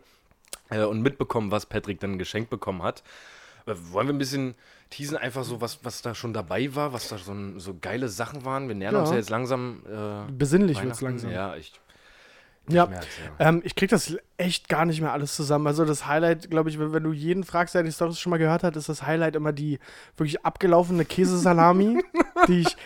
äh, 0.69 0.83
und 0.83 1.01
mitbekommen, 1.01 1.51
was 1.51 1.65
Patrick 1.65 1.99
dann 1.99 2.17
geschenkt 2.17 2.49
bekommen 2.49 2.83
hat. 2.83 3.03
Äh, 3.65 3.73
wollen 3.91 4.07
wir 4.07 4.13
ein 4.13 4.17
bisschen 4.17 4.55
teasen, 4.89 5.17
einfach 5.17 5.43
so, 5.43 5.59
was, 5.61 5.83
was 5.83 6.01
da 6.01 6.15
schon 6.15 6.33
dabei 6.33 6.73
war, 6.73 6.93
was 6.93 7.09
da 7.09 7.17
so, 7.17 7.35
so 7.59 7.75
geile 7.79 8.07
Sachen 8.09 8.45
waren? 8.45 8.69
Wir 8.69 8.75
nähern 8.75 8.95
Ja. 8.95 9.01
uns 9.01 9.09
ja 9.11 9.17
jetzt 9.17 9.29
langsam. 9.29 9.83
Äh, 9.85 10.31
Besinnlich 10.31 10.77
wird's 10.81 11.01
Weihnachten. 11.01 11.05
langsam. 11.05 11.31
Ja, 11.31 11.55
ich. 11.57 11.73
Ja. 12.73 12.85
ich 12.85 13.39
ja. 13.39 13.49
Ähm, 13.49 13.61
ich 13.63 13.75
krieg 13.75 13.89
das 13.89 14.15
echt 14.37 14.69
gar 14.69 14.85
nicht 14.85 15.01
mehr 15.01 15.11
alles 15.13 15.35
zusammen. 15.35 15.67
Also 15.67 15.85
das 15.85 16.07
Highlight, 16.07 16.49
glaube 16.49 16.69
ich, 16.69 16.79
wenn, 16.79 16.93
wenn 16.93 17.03
du 17.03 17.11
jeden 17.11 17.43
fragst, 17.43 17.75
der 17.75 17.83
die 17.83 17.91
Storys 17.91 18.19
schon 18.19 18.29
mal 18.31 18.37
gehört 18.37 18.63
hat, 18.63 18.75
ist 18.75 18.89
das 18.89 19.03
Highlight 19.05 19.35
immer 19.35 19.51
die 19.51 19.79
wirklich 20.17 20.45
abgelaufene 20.45 21.05
Käsesalami, 21.05 22.03
die 22.47 22.61
ich 22.61 22.77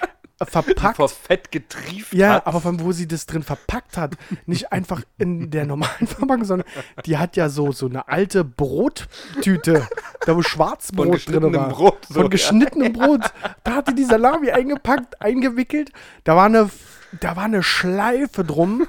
verpackt. 0.42 0.98
Vor 0.98 1.10
Fett 1.10 1.52
getrieft 1.52 2.14
Ja, 2.14 2.34
hat. 2.34 2.48
aber 2.48 2.66
allem, 2.66 2.82
wo 2.82 2.92
sie 2.92 3.08
das 3.08 3.26
drin 3.26 3.44
verpackt 3.44 3.98
hat. 3.98 4.16
Nicht 4.46 4.72
einfach 4.72 5.02
in 5.18 5.52
der 5.52 5.66
normalen 5.66 6.08
Verpackung, 6.08 6.44
sondern 6.46 6.68
die 7.06 7.18
hat 7.18 7.36
ja 7.36 7.50
so, 7.50 7.72
so 7.72 7.86
eine 7.88 8.08
alte 8.08 8.44
Brottüte, 8.44 9.88
da 10.26 10.32
wo 10.36 10.42
Von 10.42 10.44
Schwarzbrot 10.44 11.28
drin 11.28 11.54
war. 11.54 11.70
Brot, 11.70 12.06
so, 12.08 12.16
Von 12.16 12.24
ja. 12.24 12.30
geschnittenem 12.30 12.94
Brot. 12.94 13.22
Da 13.64 13.76
hat 13.76 13.88
die 13.90 13.96
die 13.96 14.06
Salami 14.06 14.52
eingepackt, 14.52 15.22
eingewickelt. 15.22 15.92
Da 16.24 16.36
war 16.36 16.46
eine, 16.46 16.70
da 17.20 17.36
war 17.36 17.44
eine 17.46 17.64
Schleife 17.64 18.44
drum. 18.44 18.88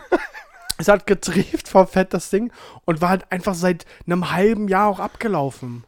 Es 0.79 0.89
hat 0.89 1.07
getrieft 1.07 1.69
vor 1.69 1.87
Fett, 1.87 2.13
das 2.15 2.31
Ding. 2.31 2.53
Und 2.85 3.01
war 3.01 3.11
halt 3.11 3.31
einfach 3.31 3.55
seit 3.55 3.85
einem 4.07 4.31
halben 4.33 4.69
Jahr 4.69 4.89
auch 4.89 4.99
abgelaufen. 5.01 5.85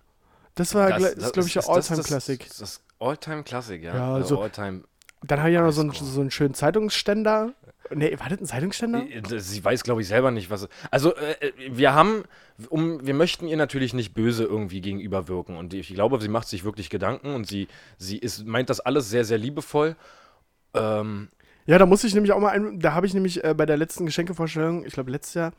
Das 0.54 0.74
war, 0.74 0.88
das, 0.90 1.02
ist, 1.12 1.32
glaube 1.34 1.48
ich, 1.48 1.54
der 1.54 1.62
ist 1.62 1.68
das-. 1.90 2.06
Das, 2.08 2.56
das 2.58 2.80
Alltime-Classic, 2.98 3.82
ja. 3.82 3.94
Ja, 3.94 4.14
Also 4.14 4.36
so- 4.36 4.42
Alltime. 4.42 4.82
Dann 5.22 5.40
habe 5.40 5.50
ich 5.50 5.54
ja 5.54 5.62
noch 5.62 5.72
so 5.72 5.80
einen, 5.80 5.92
so 5.92 6.20
einen 6.20 6.30
schönen 6.30 6.54
Zeitungsständer. 6.54 7.52
Nee, 7.90 8.16
war 8.18 8.28
das 8.28 8.40
ein 8.40 8.46
Zeitungsständer? 8.46 9.02
Äh, 9.08 9.38
Sie 9.40 9.64
weiß, 9.64 9.82
glaube 9.82 10.02
ich, 10.02 10.08
selber 10.08 10.30
nicht, 10.30 10.50
was. 10.50 10.68
Also, 10.90 11.14
äh, 11.16 11.52
wir 11.70 11.94
haben, 11.94 12.24
um, 12.68 13.04
wir 13.06 13.14
möchten 13.14 13.46
ihr 13.48 13.56
natürlich 13.56 13.92
nicht 13.94 14.14
böse 14.14 14.44
irgendwie 14.44 14.80
gegenüberwirken. 14.80 15.56
Und 15.56 15.72
ich 15.74 15.88
glaube, 15.94 16.20
sie 16.20 16.28
macht 16.28 16.48
sich 16.48 16.64
wirklich 16.64 16.90
Gedanken 16.90 17.34
und 17.34 17.46
sie, 17.46 17.66
sie 17.98 18.18
ist, 18.18 18.44
meint 18.46 18.70
das 18.70 18.80
alles 18.80 19.08
sehr, 19.10 19.24
sehr 19.24 19.38
liebevoll. 19.38 19.96
Ähm, 20.74 21.28
Ja, 21.66 21.78
da 21.78 21.86
muss 21.86 22.04
ich 22.04 22.14
nämlich 22.14 22.32
auch 22.32 22.40
mal 22.40 22.50
ein, 22.50 22.78
da 22.78 22.94
habe 22.94 23.06
ich 23.06 23.14
nämlich 23.14 23.42
äh, 23.44 23.54
bei 23.54 23.66
der 23.66 23.76
letzten 23.76 24.06
Geschenkevorstellung, 24.06 24.84
ich 24.84 24.92
glaube 24.92 25.10
letztes 25.10 25.34
Jahr 25.34 25.52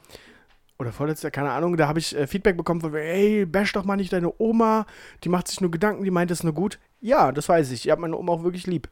oder 0.80 0.92
vorletztes 0.92 1.24
Jahr, 1.24 1.32
keine 1.32 1.52
Ahnung, 1.52 1.76
da 1.76 1.88
habe 1.88 2.00
ich 2.00 2.16
äh, 2.16 2.28
Feedback 2.28 2.56
bekommen 2.56 2.82
von, 2.82 2.94
ey, 2.94 3.46
bash 3.46 3.74
doch 3.74 3.84
mal 3.84 3.98
nicht 3.98 4.14
deine 4.14 4.32
Oma, 4.38 4.86
die 5.24 5.30
macht 5.30 5.48
sich 5.48 5.60
nur 5.60 5.72
Gedanken, 5.72 6.04
die 6.04 6.12
meint 6.12 6.32
es 6.32 6.44
nur 6.44 6.54
gut. 6.54 6.80
Ja, 7.02 7.32
das 7.32 7.50
weiß 7.50 7.72
ich. 7.72 7.86
Ich 7.86 7.92
habe 7.92 8.02
meine 8.02 8.16
Oma 8.16 8.34
auch 8.34 8.44
wirklich 8.44 8.68
lieb. 8.68 8.88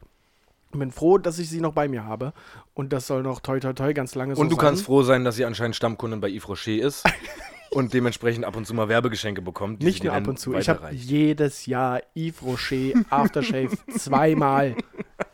Ich 0.72 0.78
bin 0.78 0.90
froh, 0.90 1.16
dass 1.16 1.38
ich 1.38 1.48
sie 1.48 1.60
noch 1.60 1.72
bei 1.72 1.88
mir 1.88 2.04
habe. 2.04 2.32
Und 2.74 2.92
das 2.92 3.06
soll 3.06 3.22
noch 3.22 3.40
toi 3.40 3.60
toi 3.60 3.72
toi 3.72 3.94
ganz 3.94 4.14
lange 4.14 4.34
so 4.34 4.42
und 4.42 4.50
du 4.50 4.56
sein. 4.56 4.64
kannst 4.64 4.84
froh 4.84 5.02
sein, 5.02 5.24
dass 5.24 5.36
sie 5.36 5.44
anscheinend 5.44 5.76
Stammkundin 5.76 6.20
bei 6.20 6.28
Yves 6.28 6.48
Rocher 6.48 6.72
ist 6.72 7.04
und 7.70 7.94
dementsprechend 7.94 8.44
ab 8.44 8.56
und 8.56 8.66
zu 8.66 8.74
mal 8.74 8.88
Werbegeschenke 8.88 9.40
bekommt. 9.40 9.82
Nicht 9.82 10.04
nur 10.04 10.12
ab 10.12 10.26
und 10.26 10.38
zu. 10.38 10.54
Ich 10.54 10.68
habe 10.68 10.92
jedes 10.92 11.66
Jahr 11.66 12.02
Yves 12.14 12.42
Rocher 12.42 13.00
Aftershave 13.10 13.76
zweimal 13.96 14.74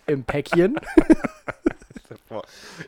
im 0.07 0.23
Päckchen. 0.25 0.79
Boah, 2.33 2.43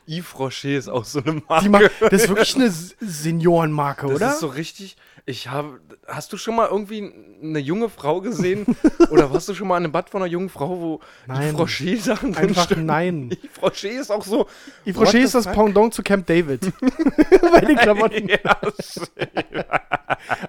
Yves 0.08 0.38
Rocher 0.38 0.70
ist 0.78 0.88
auch 0.88 1.04
so 1.04 1.20
eine 1.22 1.42
Marke. 1.48 1.62
Die 1.64 1.68
ma- 1.68 1.80
das 2.00 2.22
ist 2.22 2.28
wirklich 2.28 2.54
eine 2.56 2.70
Seniorenmarke, 2.70 4.06
Das 4.06 4.16
oder? 4.16 4.30
ist 4.32 4.40
so 4.40 4.46
richtig. 4.48 4.96
Ich 5.26 5.48
habe. 5.48 5.80
Hast 6.06 6.32
du 6.32 6.36
schon 6.36 6.54
mal 6.56 6.68
irgendwie 6.70 7.12
eine 7.42 7.58
junge 7.58 7.88
Frau 7.88 8.20
gesehen? 8.20 8.66
oder 9.10 9.32
warst 9.32 9.48
du 9.48 9.54
schon 9.54 9.68
mal 9.68 9.76
an 9.76 9.84
einem 9.84 9.92
Bad 9.92 10.10
von 10.10 10.22
einer 10.22 10.30
jungen 10.30 10.48
Frau, 10.50 10.80
wo 10.80 11.00
Nein. 11.26 11.54
Yves 11.54 11.58
Rocher 11.60 11.96
Sachen 11.98 12.32
drin 12.32 12.48
Einfach 12.48 12.64
stehen? 12.64 12.86
nein. 12.86 13.30
Yves 13.42 13.62
Rocher 13.62 13.90
ist 13.90 14.10
auch 14.10 14.24
so. 14.24 14.46
Yves 14.84 15.00
Rocher 15.00 15.18
ist 15.20 15.34
das 15.34 15.44
fuck? 15.44 15.54
Pendant 15.54 15.94
zu 15.94 16.02
Camp 16.02 16.26
David. 16.26 16.72
Bei 17.52 17.60
den 17.60 17.76
Klamotten. 17.76 18.28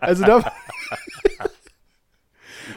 Also 0.02 0.24
da. 0.26 0.52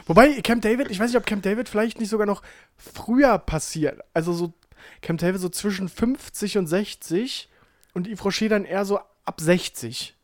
Wobei, 0.05 0.41
Camp 0.41 0.61
David, 0.61 0.89
ich 0.91 0.99
weiß 0.99 1.07
nicht, 1.11 1.17
ob 1.17 1.25
Camp 1.25 1.43
David 1.43 1.67
vielleicht 1.69 1.99
nicht 1.99 2.09
sogar 2.09 2.27
noch 2.27 2.41
früher 2.77 3.37
passiert. 3.39 4.01
Also 4.13 4.33
so 4.33 4.53
Camp 5.01 5.19
David 5.19 5.41
so 5.41 5.49
zwischen 5.49 5.89
50 5.89 6.57
und 6.57 6.67
60 6.67 7.49
und 7.93 8.07
Yves 8.07 8.23
Rocher 8.25 8.49
dann 8.49 8.65
eher 8.65 8.85
so 8.85 8.99
ab 9.25 9.39
60. 9.41 10.15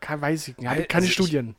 Kann, 0.00 0.20
weiß 0.20 0.48
ich 0.48 0.58
nicht. 0.58 0.68
Also 0.68 0.84
Keine 0.88 1.06
ich- 1.06 1.12
Studien. 1.12 1.56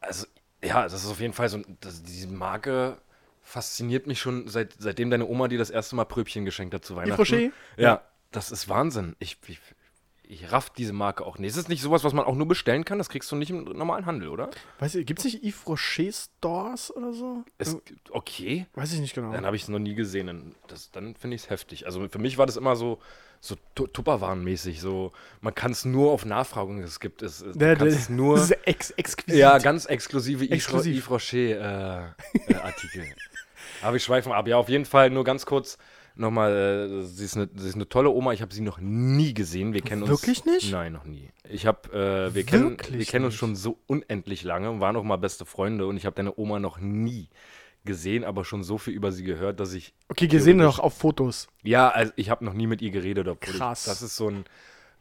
also, 0.00 0.26
ja, 0.62 0.82
das 0.82 0.94
ist 1.04 1.10
auf 1.10 1.20
jeden 1.20 1.32
Fall 1.34 1.48
so. 1.48 1.62
Das, 1.80 2.02
diese 2.02 2.28
Marke 2.28 2.98
fasziniert 3.42 4.06
mich 4.06 4.20
schon, 4.20 4.48
seit, 4.48 4.74
seitdem 4.78 5.10
deine 5.10 5.26
Oma 5.26 5.48
dir 5.48 5.58
das 5.58 5.70
erste 5.70 5.96
Mal 5.96 6.04
Pröbchen 6.04 6.44
geschenkt 6.44 6.74
hat 6.74 6.84
zu 6.84 6.96
Weihnachten. 6.96 7.20
Rocher? 7.20 7.50
Ja, 7.76 8.02
das 8.32 8.50
ist 8.50 8.68
Wahnsinn. 8.68 9.16
Ich, 9.20 9.38
ich, 9.46 9.58
ich 10.30 10.52
raff 10.52 10.68
diese 10.70 10.92
Marke 10.92 11.24
auch 11.24 11.38
nicht. 11.38 11.48
Ist 11.48 11.56
es 11.56 11.68
nicht 11.68 11.80
sowas, 11.80 12.04
was 12.04 12.12
man 12.12 12.24
auch 12.26 12.34
nur 12.34 12.46
bestellen 12.46 12.84
kann? 12.84 12.98
Das 12.98 13.08
kriegst 13.08 13.32
du 13.32 13.36
nicht 13.36 13.48
im 13.50 13.64
normalen 13.64 14.04
Handel, 14.04 14.28
oder? 14.28 14.50
Weiß 14.78 14.94
ich, 14.94 15.06
gibt 15.06 15.20
es 15.20 15.24
nicht 15.24 15.42
Yves 15.42 15.66
Rocher 15.66 16.12
Stores 16.12 16.94
oder 16.94 17.12
so? 17.14 17.44
Es, 17.56 17.76
okay. 18.10 18.66
Weiß 18.74 18.92
ich 18.92 19.00
nicht 19.00 19.14
genau. 19.14 19.32
Dann 19.32 19.46
habe 19.46 19.56
ich 19.56 19.62
es 19.62 19.68
noch 19.68 19.78
nie 19.78 19.94
gesehen. 19.94 20.26
Dann, 20.26 20.54
das- 20.66 20.90
dann 20.90 21.14
finde 21.16 21.36
ich 21.36 21.44
es 21.44 21.50
heftig. 21.50 21.86
Also 21.86 22.06
für 22.08 22.18
mich 22.18 22.36
war 22.36 22.44
das 22.44 22.56
immer 22.58 22.76
so, 22.76 22.98
so 23.40 23.56
Tu- 23.74 23.86
Tupperwaren-mäßig. 23.86 24.80
So, 24.80 25.12
man 25.40 25.54
kann 25.54 25.72
es 25.72 25.84
nur 25.86 26.12
auf 26.12 26.24
Nachfragung, 26.26 26.82
es 26.82 27.00
gibt 27.00 27.22
es. 27.22 27.38
Du 27.38 27.52
der- 27.52 27.80
es 27.80 28.08
nur. 28.10 28.36
Das 28.36 28.50
ist 28.50 28.66
ex 28.66 28.90
exquisit. 28.90 29.40
Ja, 29.40 29.56
ganz 29.58 29.86
exklusive 29.86 30.44
Yves, 30.44 30.52
Exklusiv. 30.52 30.96
Yves 31.06 31.10
Rocher 31.10 31.38
äh, 31.38 32.52
äh, 32.52 32.54
Artikel. 32.56 33.04
Aber 33.82 33.96
ich 33.96 34.04
schweife 34.04 34.28
mal 34.28 34.36
ab. 34.36 34.46
Ja, 34.48 34.56
auf 34.58 34.68
jeden 34.68 34.84
Fall 34.84 35.08
nur 35.10 35.24
ganz 35.24 35.46
kurz 35.46 35.78
nochmal. 36.18 36.52
Äh, 36.52 37.02
sie, 37.04 37.24
ist 37.24 37.36
eine, 37.36 37.48
sie 37.56 37.68
ist 37.68 37.74
eine 37.74 37.88
tolle 37.88 38.10
Oma. 38.10 38.32
Ich 38.32 38.42
habe 38.42 38.52
sie 38.54 38.60
noch 38.60 38.78
nie 38.80 39.34
gesehen. 39.34 39.72
Wir 39.72 39.82
kennen 39.82 40.02
uns. 40.02 40.10
Wirklich 40.10 40.44
nicht? 40.44 40.70
Nein, 40.72 40.92
noch 40.92 41.04
nie. 41.04 41.30
Ich 41.48 41.66
habe, 41.66 41.88
äh, 42.30 42.34
wir 42.34 42.44
kennen, 42.44 42.76
wir 42.90 43.04
kennen 43.04 43.24
uns 43.24 43.34
schon 43.34 43.56
so 43.56 43.78
unendlich 43.86 44.44
lange 44.44 44.70
und 44.70 44.80
waren 44.80 44.96
auch 44.96 45.04
mal 45.04 45.16
beste 45.16 45.44
Freunde. 45.46 45.86
Und 45.86 45.96
ich 45.96 46.06
habe 46.06 46.14
deine 46.16 46.38
Oma 46.38 46.58
noch 46.58 46.78
nie 46.78 47.28
gesehen, 47.84 48.24
aber 48.24 48.44
schon 48.44 48.62
so 48.64 48.76
viel 48.76 48.92
über 48.92 49.12
sie 49.12 49.24
gehört, 49.24 49.60
dass 49.60 49.72
ich 49.72 49.94
Okay, 50.08 50.26
gesehen 50.28 50.58
noch 50.58 50.78
auf 50.78 50.94
Fotos. 50.98 51.48
ja, 51.62 51.88
also 51.88 52.12
ich 52.16 52.28
habe 52.28 52.44
noch 52.44 52.52
nie 52.52 52.66
mit 52.66 52.82
ihr 52.82 52.90
geredet. 52.90 53.26
Obwohl 53.28 53.54
Krass. 53.54 53.86
Ich, 53.86 53.92
das 53.92 54.02
ist 54.02 54.16
so 54.16 54.28
ein 54.28 54.44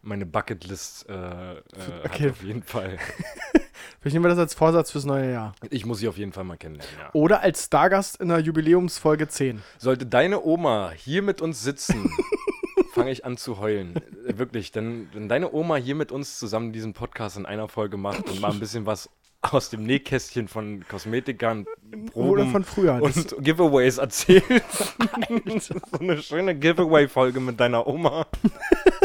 meine 0.03 0.25
Bucketlist 0.25 1.09
äh, 1.09 1.57
äh, 1.57 1.61
Okay. 2.05 2.29
auf 2.29 2.43
jeden 2.43 2.63
Fall. 2.63 2.97
Vielleicht 3.99 4.13
nehmen 4.13 4.25
wir 4.25 4.29
das 4.29 4.39
als 4.39 4.53
Vorsatz 4.53 4.91
fürs 4.91 5.05
neue 5.05 5.31
Jahr. 5.31 5.55
Ich 5.69 5.85
muss 5.85 5.99
sie 5.99 6.07
auf 6.07 6.17
jeden 6.17 6.33
Fall 6.33 6.43
mal 6.43 6.57
kennenlernen. 6.57 6.93
Ja. 6.99 7.09
Oder 7.13 7.41
als 7.41 7.65
Stargast 7.65 8.19
in 8.21 8.29
der 8.29 8.39
Jubiläumsfolge 8.39 9.27
10. 9.27 9.61
Sollte 9.77 10.05
deine 10.05 10.43
Oma 10.43 10.91
hier 10.95 11.21
mit 11.21 11.41
uns 11.41 11.63
sitzen, 11.63 12.11
fange 12.93 13.11
ich 13.11 13.25
an 13.25 13.37
zu 13.37 13.59
heulen. 13.59 13.95
Wirklich, 14.25 14.71
denn 14.71 15.09
wenn 15.13 15.29
deine 15.29 15.53
Oma 15.53 15.75
hier 15.75 15.95
mit 15.95 16.11
uns 16.11 16.39
zusammen 16.39 16.73
diesen 16.73 16.93
Podcast 16.93 17.37
in 17.37 17.45
einer 17.45 17.67
Folge 17.67 17.97
macht 17.97 18.29
und 18.29 18.41
mal 18.41 18.51
ein 18.51 18.59
bisschen 18.59 18.85
was 18.85 19.09
aus 19.41 19.69
dem 19.69 19.83
Nähkästchen 19.83 20.47
von 20.47 20.83
Kosmetikern, 20.87 21.65
Proben 22.11 22.29
Oder 22.29 22.45
von 22.47 22.63
früher. 22.63 23.01
Und 23.01 23.35
Giveaways 23.39 23.97
erzählt. 23.97 24.43
so 25.59 25.75
eine 25.99 26.21
schöne 26.21 26.55
Giveaway-Folge 26.55 27.39
mit 27.39 27.59
deiner 27.59 27.87
Oma. 27.87 28.25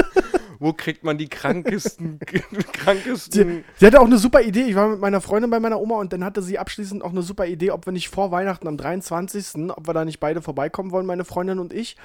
Wo 0.62 0.72
kriegt 0.72 1.03
man 1.03 1.18
die 1.18 1.29
krankesten, 1.29 2.20
krankesten 2.72 3.33
Sie, 3.33 3.64
sie 3.77 3.87
hatte 3.87 4.01
auch 4.01 4.07
eine 4.07 4.16
super 4.16 4.42
Idee. 4.42 4.62
Ich 4.62 4.77
war 4.77 4.90
mit 4.90 5.01
meiner 5.01 5.20
Freundin 5.20 5.51
bei 5.51 5.59
meiner 5.59 5.81
Oma 5.81 5.96
und 5.96 6.12
dann 6.12 6.25
hatte 6.25 6.40
sie 6.40 6.57
abschließend 6.57 7.03
auch 7.03 7.11
eine 7.11 7.22
super 7.22 7.46
Idee, 7.46 7.72
ob 7.72 7.85
wir 7.85 7.92
nicht 7.92 8.11
vor 8.11 8.31
Weihnachten 8.31 8.68
am 8.68 8.77
23., 8.77 9.70
ob 9.70 9.88
wir 9.88 9.92
da 9.92 10.05
nicht 10.05 10.20
beide 10.20 10.40
vorbeikommen 10.40 10.92
wollen, 10.92 11.05
meine 11.05 11.25
Freundin 11.25 11.59
und 11.59 11.72
ich, 11.72 11.96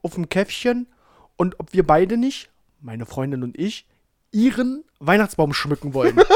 auf 0.00 0.14
dem 0.14 0.28
Käffchen 0.28 0.86
und 1.36 1.58
ob 1.58 1.72
wir 1.72 1.84
beide 1.84 2.16
nicht, 2.16 2.50
meine 2.80 3.04
Freundin 3.04 3.42
und 3.42 3.58
ich, 3.58 3.84
ihren 4.30 4.84
Weihnachtsbaum 5.00 5.52
schmücken 5.52 5.92
wollen. 5.92 6.16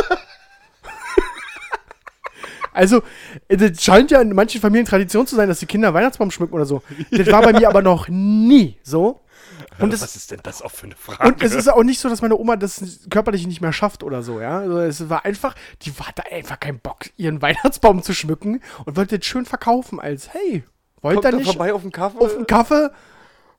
Also, 2.75 3.03
äh, 3.49 3.57
das 3.57 3.83
scheint 3.83 4.13
ja 4.13 4.21
in 4.21 4.33
manchen 4.37 4.61
Familien 4.61 4.87
Tradition 4.87 5.27
zu 5.27 5.35
sein, 5.35 5.49
dass 5.49 5.59
die 5.59 5.67
Kinder 5.67 5.95
Weihnachtsbaum 5.95 6.31
schmücken 6.31 6.55
oder 6.55 6.65
so. 6.65 6.81
Das 7.11 7.27
war 7.27 7.43
bei 7.43 7.53
mir 7.53 7.69
aber 7.69 7.83
noch 7.83 8.07
nie 8.09 8.77
so. 8.85 9.21
Und 9.79 9.93
es, 9.95 10.01
Was 10.03 10.17
ist 10.17 10.31
denn 10.31 10.41
das 10.43 10.63
auch 10.63 10.71
für 10.71 10.87
eine 10.87 10.97
Frage? 10.97 11.23
und 11.29 11.43
es 11.43 11.55
ist 11.55 11.69
auch 11.69 11.83
nicht 11.83 12.01
so, 12.01 12.09
dass 12.09 12.23
meine 12.23 12.37
Oma 12.37 12.57
das 12.57 13.07
körperlich 13.11 13.47
nicht 13.47 13.61
mehr 13.61 13.73
schafft 13.73 14.03
oder 14.03 14.23
so, 14.23 14.41
ja. 14.41 14.59
Also 14.59 14.79
es 14.81 15.09
war 15.09 15.25
einfach, 15.25 15.55
die 15.83 15.93
hatte 15.93 16.31
einfach 16.31 16.59
keinen 16.61 16.81
Bock, 16.81 17.07
ihren 17.17 17.41
Weihnachtsbaum 17.43 18.03
zu 18.03 18.13
schmücken 18.15 18.61
und 18.85 18.97
wollte 18.97 19.19
das 19.19 19.27
schön 19.27 19.45
verkaufen 19.47 20.01
als, 20.01 20.33
hey, 20.33 20.65
wollt 21.01 21.17
Kommt 21.23 21.27
ihr 21.35 21.37
nicht 21.39 21.47
vorbei 21.47 21.73
auf 21.73 21.83
den 21.83 21.93
Kaffee? 21.93 22.19
auf 22.19 22.35
einen 22.35 22.47
Kaffee? 22.47 22.91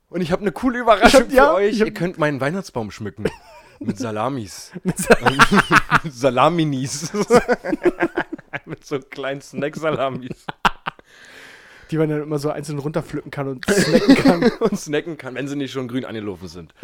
Und 0.09 0.21
ich 0.21 0.31
habe 0.31 0.41
eine 0.41 0.51
coole 0.51 0.79
Überraschung 0.79 1.21
hab- 1.21 1.31
ja, 1.31 1.49
für 1.49 1.53
euch. 1.55 1.77
Ihr 1.77 1.93
könnt 1.93 2.17
meinen 2.17 2.41
Weihnachtsbaum 2.41 2.91
schmücken. 2.91 3.25
Mit 3.79 3.97
Salamis. 3.97 4.71
Mit 4.83 4.95
Salaminis. 6.13 7.11
Mit 8.65 8.85
so 8.85 8.99
kleinen 8.99 9.41
Snack-Salamis. 9.41 10.45
Die 11.91 11.97
man 11.97 12.09
dann 12.09 12.21
immer 12.21 12.37
so 12.37 12.51
einzeln 12.51 12.77
runterpflücken 12.77 13.31
kann 13.31 13.47
und 13.47 13.65
snacken 13.65 14.15
kann. 14.15 14.43
Und 14.59 14.79
snacken 14.79 15.17
kann, 15.17 15.33
wenn 15.35 15.47
sie 15.47 15.55
nicht 15.55 15.71
schon 15.71 15.87
grün 15.87 16.05
angelaufen 16.05 16.47
sind. 16.47 16.73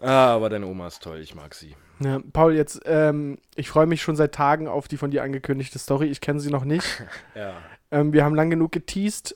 Ah, 0.00 0.34
aber 0.34 0.50
deine 0.50 0.66
Oma 0.66 0.88
ist 0.88 1.02
toll. 1.02 1.20
Ich 1.20 1.34
mag 1.34 1.54
sie. 1.54 1.74
Ja, 2.00 2.20
Paul, 2.34 2.54
jetzt, 2.54 2.82
ähm, 2.84 3.38
ich 3.56 3.70
freue 3.70 3.86
mich 3.86 4.02
schon 4.02 4.16
seit 4.16 4.34
Tagen 4.34 4.68
auf 4.68 4.86
die 4.86 4.98
von 4.98 5.10
dir 5.10 5.22
angekündigte 5.22 5.78
Story. 5.78 6.08
Ich 6.08 6.20
kenne 6.20 6.40
sie 6.40 6.50
noch 6.50 6.64
nicht. 6.66 7.02
Ja. 7.34 7.54
ähm, 7.90 8.12
wir 8.12 8.22
haben 8.22 8.34
lang 8.34 8.50
genug 8.50 8.70
geteased. 8.72 9.34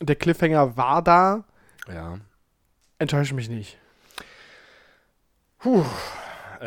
Der 0.00 0.16
Cliffhanger 0.16 0.76
war 0.76 1.02
da. 1.02 1.44
Ja. 1.86 2.18
Enttäusche 2.98 3.36
mich 3.36 3.48
nicht. 3.48 3.78
Äh, 5.64 5.82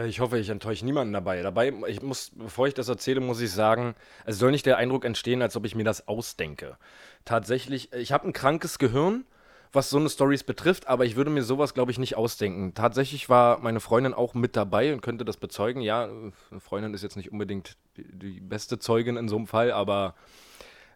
Ich 0.06 0.20
hoffe, 0.20 0.40
ich 0.40 0.50
enttäusche 0.50 0.86
niemanden 0.86 1.14
dabei. 1.14 1.42
Dabei, 1.42 1.74
ich 1.88 2.02
muss, 2.02 2.32
bevor 2.34 2.68
ich 2.68 2.74
das 2.74 2.88
erzähle, 2.88 3.20
muss 3.20 3.42
ich 3.42 3.52
sagen, 3.52 3.96
es 4.26 4.38
soll 4.38 4.52
nicht 4.52 4.66
der 4.66 4.78
Eindruck 4.78 5.04
entstehen, 5.06 5.42
als 5.42 5.56
ob 5.56 5.66
ich 5.66 5.76
mir 5.76 5.84
das 5.84 6.08
ausdenke. 6.08 6.78
Tatsächlich, 7.26 7.92
ich 7.94 8.12
habe 8.12 8.28
ein 8.28 8.34
krankes 8.34 8.80
Gehirn, 8.80 9.26
was 9.74 9.90
so 9.90 9.98
eine 9.98 10.10
Stories 10.10 10.44
betrifft, 10.44 10.88
aber 10.88 11.06
ich 11.06 11.16
würde 11.16 11.32
mir 11.32 11.44
sowas, 11.44 11.74
glaube 11.74 11.92
ich, 11.92 12.00
nicht 12.00 12.16
ausdenken. 12.16 12.74
Tatsächlich 12.74 13.30
war 13.30 13.60
meine 13.60 13.80
Freundin 13.80 14.14
auch 14.14 14.34
mit 14.34 14.56
dabei 14.56 14.94
und 14.94 15.02
könnte 15.02 15.26
das 15.26 15.38
bezeugen. 15.38 15.82
Ja, 15.82 16.06
eine 16.06 16.60
Freundin 16.60 16.94
ist 16.94 17.04
jetzt 17.04 17.16
nicht 17.16 17.32
unbedingt 17.32 17.78
die, 17.96 18.40
beste 18.40 18.80
Zeugin 18.80 19.18
in 19.18 19.30
so 19.30 19.38
einem 19.38 19.48
Fall, 19.48 19.72
aber 19.72 20.16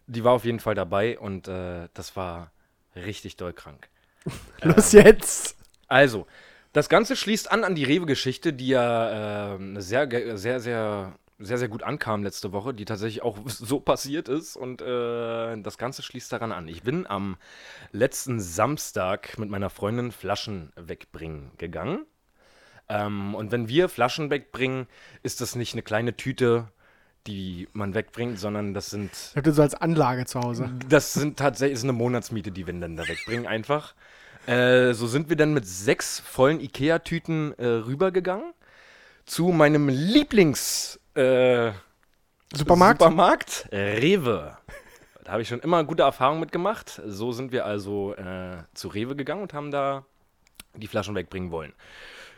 die 0.06 0.24
war 0.24 0.32
auf 0.32 0.44
jeden 0.44 0.60
Fall 0.60 0.74
dabei 0.74 1.18
und 1.18 1.48
äh, 1.48 1.88
das 1.94 2.16
war 2.16 2.50
richtig 2.94 3.36
doll 3.36 3.52
krank. 3.52 3.88
Los 4.62 4.92
jetzt! 4.92 5.56
Also, 5.88 6.26
das 6.76 6.90
Ganze 6.90 7.16
schließt 7.16 7.50
an 7.50 7.64
an 7.64 7.74
die 7.74 7.84
Rewe-Geschichte, 7.84 8.52
die 8.52 8.68
ja 8.68 9.54
ähm, 9.54 9.80
sehr, 9.80 10.10
sehr, 10.10 10.60
sehr, 10.60 11.14
sehr, 11.38 11.58
sehr 11.58 11.68
gut 11.68 11.82
ankam 11.82 12.22
letzte 12.22 12.52
Woche, 12.52 12.74
die 12.74 12.84
tatsächlich 12.84 13.22
auch 13.22 13.38
so 13.46 13.80
passiert 13.80 14.28
ist. 14.28 14.56
Und 14.56 14.82
äh, 14.82 15.56
das 15.62 15.78
Ganze 15.78 16.02
schließt 16.02 16.30
daran 16.30 16.52
an. 16.52 16.68
Ich 16.68 16.82
bin 16.82 17.06
am 17.06 17.38
letzten 17.92 18.40
Samstag 18.40 19.38
mit 19.38 19.48
meiner 19.48 19.70
Freundin 19.70 20.12
Flaschen 20.12 20.70
wegbringen 20.76 21.50
gegangen. 21.56 22.04
Ähm, 22.90 23.34
und 23.34 23.52
wenn 23.52 23.68
wir 23.68 23.88
Flaschen 23.88 24.28
wegbringen, 24.28 24.86
ist 25.22 25.40
das 25.40 25.54
nicht 25.54 25.72
eine 25.72 25.82
kleine 25.82 26.14
Tüte, 26.14 26.68
die 27.26 27.68
man 27.72 27.94
wegbringt, 27.94 28.38
sondern 28.38 28.74
das 28.74 28.90
sind 28.90 29.12
Ich 29.30 29.36
hab 29.36 29.44
das 29.44 29.56
so 29.56 29.62
als 29.62 29.74
Anlage 29.74 30.26
zu 30.26 30.40
Hause. 30.40 30.70
das 30.90 31.14
sind 31.14 31.38
tatsächlich 31.38 31.78
ist 31.78 31.84
eine 31.84 31.94
Monatsmiete, 31.94 32.52
die 32.52 32.66
wir 32.66 32.74
dann 32.74 32.96
da 32.98 33.08
wegbringen, 33.08 33.46
einfach. 33.46 33.94
Äh, 34.46 34.94
so 34.94 35.08
sind 35.08 35.28
wir 35.28 35.36
dann 35.36 35.54
mit 35.54 35.66
sechs 35.66 36.20
vollen 36.20 36.60
Ikea-Tüten 36.60 37.52
äh, 37.58 37.66
rübergegangen 37.66 38.54
zu 39.24 39.48
meinem 39.48 39.88
Lieblings 39.88 41.00
äh, 41.14 41.72
Supermarkt? 42.54 43.00
Supermarkt 43.00 43.68
Rewe. 43.72 44.56
Da 45.24 45.32
habe 45.32 45.42
ich 45.42 45.48
schon 45.48 45.58
immer 45.58 45.82
gute 45.82 46.04
Erfahrungen 46.04 46.38
mitgemacht. 46.38 47.02
So 47.04 47.32
sind 47.32 47.50
wir 47.50 47.66
also 47.66 48.14
äh, 48.14 48.58
zu 48.72 48.86
Rewe 48.86 49.16
gegangen 49.16 49.42
und 49.42 49.52
haben 49.52 49.72
da 49.72 50.04
die 50.76 50.86
Flaschen 50.86 51.16
wegbringen 51.16 51.50
wollen. 51.50 51.72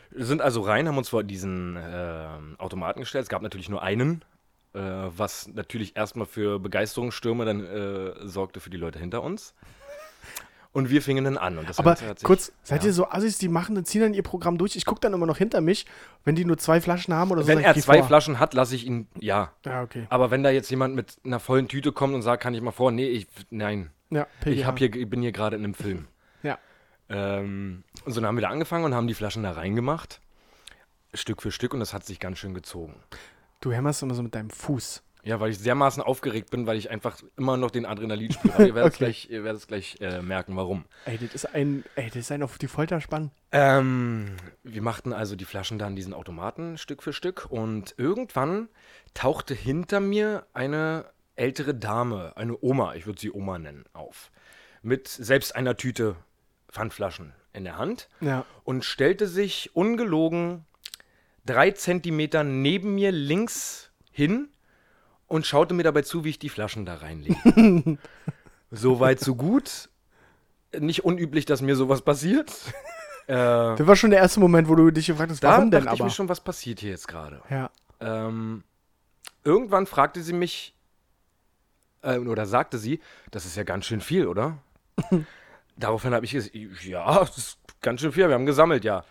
Wir 0.09 0.25
sind 0.25 0.41
also 0.41 0.61
rein, 0.61 0.87
haben 0.87 0.97
uns 0.97 1.09
vor 1.09 1.23
diesen 1.23 1.75
äh, 1.75 2.27
Automaten 2.57 3.01
gestellt. 3.01 3.23
Es 3.23 3.29
gab 3.29 3.43
natürlich 3.43 3.69
nur 3.69 3.83
einen, 3.83 4.25
äh, 4.73 4.79
was 4.79 5.47
natürlich 5.49 5.95
erstmal 5.95 6.25
für 6.25 6.57
Begeisterungsstürme 6.57 7.45
dann 7.45 8.27
sorgte 8.27 8.59
für 8.59 8.71
die 8.71 8.77
Leute 8.77 8.97
hinter 8.97 9.21
uns. 9.21 9.53
Und 10.71 10.91
wir 10.91 11.01
fingen 11.01 11.23
dann 11.23 11.37
an. 11.37 11.57
Und 11.57 11.67
das 11.67 11.79
Aber 11.79 11.95
sich- 11.95 12.23
kurz, 12.23 12.51
seid 12.61 12.83
ja. 12.83 12.87
ihr 12.89 12.93
so 12.93 13.09
Assis, 13.09 13.39
die 13.39 13.47
machen, 13.49 13.73
dann 13.73 13.85
ziehen 13.85 14.01
dann 14.01 14.13
ihr 14.13 14.21
Programm 14.21 14.59
durch? 14.59 14.75
Ich 14.75 14.85
gucke 14.85 15.01
dann 15.01 15.13
immer 15.13 15.25
noch 15.25 15.37
hinter 15.37 15.61
mich, 15.61 15.87
wenn 16.25 16.35
die 16.35 16.45
nur 16.45 16.57
zwei 16.59 16.79
Flaschen 16.79 17.13
haben 17.13 17.31
oder 17.31 17.41
so. 17.41 17.47
Wenn 17.47 17.59
ich, 17.59 17.65
er 17.65 17.73
zwei 17.75 17.97
vor. 17.99 18.07
Flaschen 18.07 18.39
hat, 18.39 18.53
lasse 18.53 18.75
ich 18.75 18.85
ihn, 18.85 19.07
ja. 19.19 19.51
Ja, 19.65 19.81
okay. 19.81 20.05
Aber 20.09 20.29
wenn 20.29 20.43
da 20.43 20.51
jetzt 20.51 20.69
jemand 20.69 20.93
mit 20.95 21.17
einer 21.25 21.39
vollen 21.39 21.67
Tüte 21.67 21.91
kommt 21.91 22.13
und 22.13 22.21
sagt, 22.21 22.43
kann 22.43 22.53
ich 22.53 22.61
mal 22.61 22.71
vor, 22.71 22.91
nee, 22.91 23.07
ich, 23.07 23.27
nein, 23.49 23.89
Ja, 24.11 24.27
ich, 24.41 24.45
PGH. 24.45 24.65
hab 24.67 24.77
hier, 24.77 24.93
ich 24.95 25.09
bin 25.09 25.21
hier 25.23 25.31
gerade 25.31 25.55
in 25.55 25.63
einem 25.63 25.73
Film. 25.73 26.07
Ja. 26.43 26.57
Ähm, 27.09 27.83
und 28.05 28.13
so 28.13 28.21
dann 28.21 28.27
haben 28.27 28.37
wir 28.37 28.43
da 28.43 28.49
angefangen 28.49 28.85
und 28.85 28.93
haben 28.93 29.07
die 29.07 29.13
Flaschen 29.15 29.41
da 29.43 29.51
reingemacht. 29.51 30.21
Stück 31.15 31.41
für 31.41 31.51
Stück 31.51 31.73
und 31.73 31.79
das 31.79 31.93
hat 31.93 32.05
sich 32.05 32.19
ganz 32.19 32.37
schön 32.37 32.53
gezogen. 32.53 32.95
Du 33.61 33.71
hämmerst 33.71 34.03
immer 34.03 34.13
so 34.13 34.21
mit 34.21 34.35
deinem 34.35 34.51
Fuß. 34.51 35.01
Ja, 35.29 35.39
weil 35.39 35.51
ich 35.51 35.61
dermaßen 35.61 36.01
aufgeregt 36.01 36.49
bin, 36.49 36.65
weil 36.65 36.77
ich 36.79 36.89
einfach 36.89 37.21
immer 37.37 37.55
noch 37.55 37.69
den 37.69 37.85
Adrenalin 37.85 38.31
spüre. 38.31 38.55
Aber 38.55 38.65
ihr 38.67 38.73
werdet 38.73 38.93
es 38.93 38.95
Okay. 38.97 39.05
gleich, 39.05 39.29
ihr 39.29 39.43
werdet 39.43 39.61
es 39.61 39.67
gleich 39.67 39.97
äh, 40.01 40.23
merken, 40.23 40.55
warum. 40.55 40.85
Ey, 41.05 41.19
das 41.19 41.35
ist 41.35 41.53
ein, 41.53 41.83
ey, 41.95 42.07
das 42.07 42.15
ist 42.15 42.31
ein 42.31 42.41
auf 42.41 42.57
die 42.57 42.67
Folter 42.67 42.99
spannen. 42.99 43.29
Ähm, 43.51 44.35
wir 44.63 44.81
machten 44.81 45.13
also 45.13 45.35
die 45.35 45.45
Flaschen 45.45 45.77
da 45.77 45.87
in 45.87 45.95
diesen 45.95 46.15
Automaten 46.15 46.79
Stück 46.79 47.03
für 47.03 47.13
Stück 47.13 47.45
und 47.49 47.93
irgendwann 47.97 48.69
tauchte 49.13 49.53
hinter 49.53 49.99
mir 49.99 50.47
eine 50.53 51.05
ältere 51.35 51.75
Dame, 51.75 52.33
eine 52.35 52.57
Oma, 52.61 52.95
ich 52.95 53.05
würde 53.05 53.21
sie 53.21 53.31
Oma 53.31 53.59
nennen, 53.59 53.85
auf. 53.93 54.31
Mit 54.81 55.07
selbst 55.07 55.55
einer 55.55 55.77
Tüte 55.77 56.15
Pfandflaschen 56.71 57.33
in 57.53 57.65
der 57.65 57.77
Hand 57.77 58.09
Ja. 58.19 58.45
und 58.63 58.83
stellte 58.83 59.27
sich 59.27 59.75
ungelogen 59.75 60.65
drei 61.45 61.69
Zentimeter 61.71 62.43
neben 62.43 62.95
mir 62.95 63.11
links 63.11 63.91
hin 64.11 64.49
und 65.29 65.45
schaute 65.45 65.73
mir 65.73 65.83
dabei 65.83 66.01
zu, 66.01 66.23
wie 66.25 66.29
ich 66.29 66.39
die 66.39 66.49
Flaschen 66.49 66.85
da 66.85 66.95
reinlege. 66.95 67.97
so 68.71 68.99
weit, 68.99 69.19
so 69.19 69.35
gut. 69.35 69.89
Nicht 70.77 71.05
unüblich, 71.05 71.45
dass 71.45 71.61
mir 71.61 71.75
sowas 71.75 72.01
passiert. 72.01 72.51
Äh, 73.27 73.33
Das 73.75 73.85
war 73.85 73.95
schon 73.95 74.09
der 74.09 74.17
erste 74.21 74.39
Moment, 74.39 74.67
wo 74.69 74.73
du 74.73 74.89
dich 74.89 75.05
gefragt 75.05 75.29
hast, 75.29 75.43
da 75.43 75.49
warum 75.51 75.69
denn 75.69 75.83
dachte 75.83 75.93
ich 75.93 76.01
aber? 76.01 76.05
mir 76.05 76.09
schon, 76.11 76.29
was 76.29 76.41
passiert 76.41 76.79
hier 76.79 76.89
jetzt 76.89 77.07
gerade? 77.07 77.43
Ja. 77.47 77.69
Ähm, 77.99 78.63
irgendwann 79.43 79.85
fragte 79.85 80.23
sie 80.23 80.33
mich, 80.33 80.73
äh, 82.01 82.17
oder 82.17 82.47
sagte 82.47 82.79
sie, 82.79 82.99
das 83.29 83.45
ist 83.45 83.55
ja 83.55 83.61
ganz 83.61 83.85
schön 83.85 84.01
viel, 84.01 84.25
oder? 84.25 84.57
Daraufhin 85.77 86.15
habe 86.15 86.25
ich 86.25 86.31
gesagt, 86.31 86.55
ja, 86.55 87.19
das 87.19 87.37
ist 87.37 87.59
ganz 87.81 88.01
schön 88.01 88.11
viel, 88.13 88.27
wir 88.27 88.33
haben 88.33 88.47
gesammelt, 88.47 88.83
ja. 88.83 89.05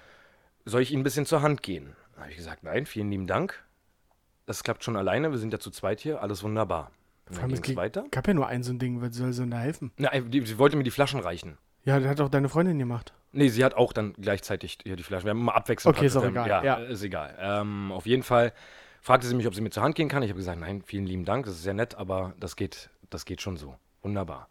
Soll 0.65 0.83
ich 0.83 0.91
Ihnen 0.91 1.03
ein 1.03 1.05
bisschen 1.05 1.25
zur 1.25 1.43
Hand 1.43 1.63
gehen? 1.63 1.95
Da 2.17 2.23
habe 2.23 2.33
ich 2.33 2.37
gesagt, 2.39 2.65
nein, 2.65 2.87
vielen 2.87 3.13
lieben 3.13 3.29
Dank. 3.29 3.63
Das 4.49 4.63
klappt 4.65 4.83
schon 4.83 4.97
alleine, 4.97 5.31
wir 5.31 5.37
sind 5.37 5.53
ja 5.53 5.59
zu 5.59 5.71
zweit 5.71 6.01
hier, 6.01 6.23
alles 6.23 6.43
wunderbar. 6.43 6.91
Und 7.29 7.35
Vor 7.35 7.45
allem, 7.45 7.53
es 7.53 7.61
ging 7.61 7.77
weiter. 7.77 8.07
gab 8.11 8.27
ja 8.27 8.33
nur 8.33 8.47
ein 8.47 8.63
so 8.63 8.73
ein 8.73 8.79
Ding, 8.79 9.03
was 9.03 9.15
soll 9.15 9.31
sie 9.35 9.43
denn 9.43 9.51
da 9.51 9.59
helfen? 9.59 9.93
Na, 9.99 10.09
die, 10.19 10.41
sie 10.47 10.57
wollte 10.57 10.75
mir 10.79 10.85
die 10.85 10.91
Flaschen 10.91 11.21
reichen. 11.21 11.59
Ja, 11.85 12.01
das 12.01 12.09
hat 12.09 12.21
auch 12.23 12.31
deine 12.31 12.49
Freundin 12.49 12.79
gemacht. 12.79 13.13
Nee, 13.33 13.49
sie 13.49 13.63
hat 13.63 13.75
auch 13.75 13.93
dann 13.93 14.15
gleichzeitig 14.15 14.79
hier 14.83 14.97
die 14.97 15.03
Flaschen. 15.03 15.27
Wir 15.27 15.31
haben 15.33 15.41
immer 15.41 15.55
abwechselnd. 15.55 15.95
Okay, 15.99 16.07
ist 16.07 16.17
auch 16.17 16.25
egal, 16.25 16.49
Ja, 16.49 16.65
ja. 16.65 16.75
ist 16.77 17.03
egal. 17.03 17.37
Ähm, 17.39 17.93
auf 17.93 18.07
jeden 18.07 18.23
Fall 18.23 18.55
fragte 19.03 19.27
sie 19.27 19.35
mich, 19.35 19.47
ob 19.47 19.55
sie 19.55 19.61
mir 19.61 19.69
zur 19.69 19.83
Hand 19.83 19.97
gehen 19.97 20.09
kann. 20.09 20.23
Ich 20.23 20.31
habe 20.31 20.39
gesagt, 20.39 20.59
nein, 20.59 20.81
vielen 20.81 21.05
lieben 21.05 21.27
Dank, 21.27 21.45
das 21.45 21.57
ist 21.57 21.63
sehr 21.63 21.75
nett, 21.75 21.95
aber 21.97 22.33
das 22.41 22.57
geht, 22.57 22.89
das 23.11 23.27
geht 23.27 23.43
schon 23.43 23.59
so. 23.59 23.77
Wunderbar. 24.01 24.49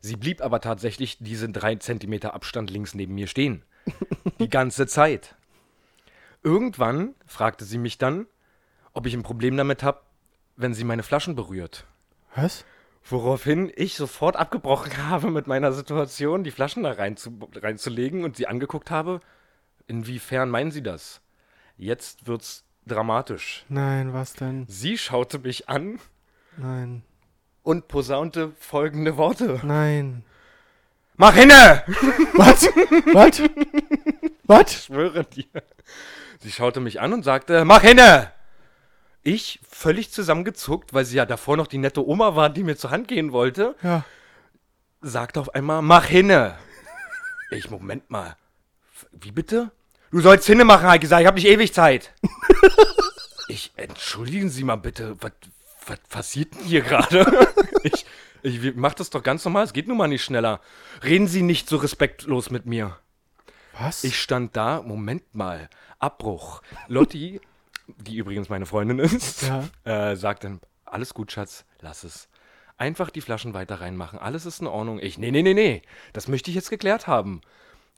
Sie 0.00 0.16
blieb 0.16 0.40
aber 0.40 0.62
tatsächlich 0.62 1.18
diesen 1.18 1.52
drei 1.52 1.74
Zentimeter 1.76 2.32
Abstand 2.32 2.70
links 2.70 2.94
neben 2.94 3.14
mir 3.14 3.26
stehen. 3.26 3.62
Die 4.40 4.48
ganze 4.48 4.86
Zeit. 4.86 5.34
Irgendwann 6.42 7.14
fragte 7.26 7.66
sie 7.66 7.76
mich 7.78 7.98
dann, 7.98 8.26
ob 8.96 9.04
ich 9.04 9.12
ein 9.14 9.22
Problem 9.22 9.56
damit 9.58 9.82
habe, 9.82 10.00
wenn 10.56 10.72
sie 10.72 10.84
meine 10.84 11.02
Flaschen 11.02 11.36
berührt. 11.36 11.84
Was? 12.34 12.64
Woraufhin 13.04 13.70
ich 13.76 13.94
sofort 13.94 14.36
abgebrochen 14.36 14.96
habe 15.08 15.30
mit 15.30 15.46
meiner 15.46 15.72
Situation, 15.72 16.44
die 16.44 16.50
Flaschen 16.50 16.82
da 16.82 16.92
rein 16.92 17.18
zu, 17.18 17.38
reinzulegen 17.54 18.24
und 18.24 18.36
sie 18.36 18.46
angeguckt 18.46 18.90
habe. 18.90 19.20
Inwiefern 19.86 20.48
meinen 20.48 20.70
Sie 20.70 20.82
das? 20.82 21.20
Jetzt 21.76 22.26
wird's 22.26 22.64
dramatisch. 22.86 23.66
Nein, 23.68 24.14
was 24.14 24.32
denn? 24.32 24.64
Sie 24.66 24.96
schaute 24.96 25.40
mich 25.40 25.68
an 25.68 26.00
Nein. 26.56 27.02
und 27.62 27.88
posaunte 27.88 28.52
folgende 28.58 29.18
Worte. 29.18 29.60
Nein. 29.62 30.24
Mach 31.16 31.34
hinne! 31.34 31.82
Was? 32.34 32.66
Was? 33.12 33.42
Was? 34.44 34.70
Ich 34.72 34.84
schwöre 34.84 35.24
dir. 35.24 35.44
Sie 36.40 36.50
schaute 36.50 36.80
mich 36.80 37.00
an 37.00 37.12
und 37.12 37.24
sagte, 37.24 37.64
mach 37.66 37.82
hinne! 37.82 38.32
Ich, 39.26 39.58
völlig 39.68 40.12
zusammengezuckt, 40.12 40.94
weil 40.94 41.04
sie 41.04 41.16
ja 41.16 41.26
davor 41.26 41.56
noch 41.56 41.66
die 41.66 41.78
nette 41.78 42.06
Oma 42.06 42.36
war, 42.36 42.48
die 42.48 42.62
mir 42.62 42.76
zur 42.76 42.92
Hand 42.92 43.08
gehen 43.08 43.32
wollte, 43.32 43.74
Ja. 43.82 44.04
sagte 45.00 45.40
auf 45.40 45.52
einmal, 45.52 45.82
mach 45.82 46.04
hinne. 46.04 46.56
Ich, 47.50 47.68
Moment 47.68 48.08
mal. 48.08 48.36
Wie 49.10 49.32
bitte? 49.32 49.72
Du 50.12 50.20
sollst 50.20 50.46
hinne 50.46 50.64
machen, 50.64 50.88
ich 50.94 51.00
gesagt, 51.00 51.22
ich 51.22 51.26
habe 51.26 51.34
nicht 51.40 51.48
ewig 51.48 51.74
Zeit. 51.74 52.12
ich, 53.48 53.72
entschuldigen 53.74 54.48
Sie 54.48 54.62
mal 54.62 54.76
bitte, 54.76 55.16
was, 55.20 55.32
was 55.86 55.98
passiert 56.08 56.54
denn 56.54 56.62
hier 56.62 56.82
gerade? 56.82 57.26
ich, 57.82 58.06
ich 58.42 58.76
mach 58.76 58.94
das 58.94 59.10
doch 59.10 59.24
ganz 59.24 59.44
normal, 59.44 59.64
es 59.64 59.72
geht 59.72 59.88
nun 59.88 59.96
mal 59.96 60.06
nicht 60.06 60.22
schneller. 60.22 60.60
Reden 61.02 61.26
Sie 61.26 61.42
nicht 61.42 61.68
so 61.68 61.78
respektlos 61.78 62.50
mit 62.50 62.66
mir. 62.66 62.96
Was? 63.76 64.04
Ich 64.04 64.20
stand 64.20 64.56
da, 64.56 64.82
Moment 64.82 65.34
mal, 65.34 65.68
Abbruch. 65.98 66.62
Lotti, 66.86 67.40
die 67.86 68.16
übrigens 68.16 68.48
meine 68.48 68.66
Freundin 68.66 68.98
ist, 68.98 69.42
Ja. 69.42 69.64
äh, 69.84 70.16
sagt 70.16 70.44
dann, 70.44 70.60
alles 70.84 71.14
gut, 71.14 71.32
Schatz, 71.32 71.64
lass 71.80 72.04
es. 72.04 72.28
Einfach 72.78 73.10
die 73.10 73.20
Flaschen 73.22 73.54
weiter 73.54 73.80
reinmachen, 73.80 74.18
alles 74.18 74.44
ist 74.44 74.60
in 74.60 74.66
Ordnung. 74.66 74.98
Ich, 75.00 75.18
nee, 75.18 75.30
nee, 75.30 75.42
nee, 75.42 75.54
nee, 75.54 75.82
das 76.12 76.28
möchte 76.28 76.50
ich 76.50 76.54
jetzt 76.56 76.70
geklärt 76.70 77.06
haben. 77.06 77.40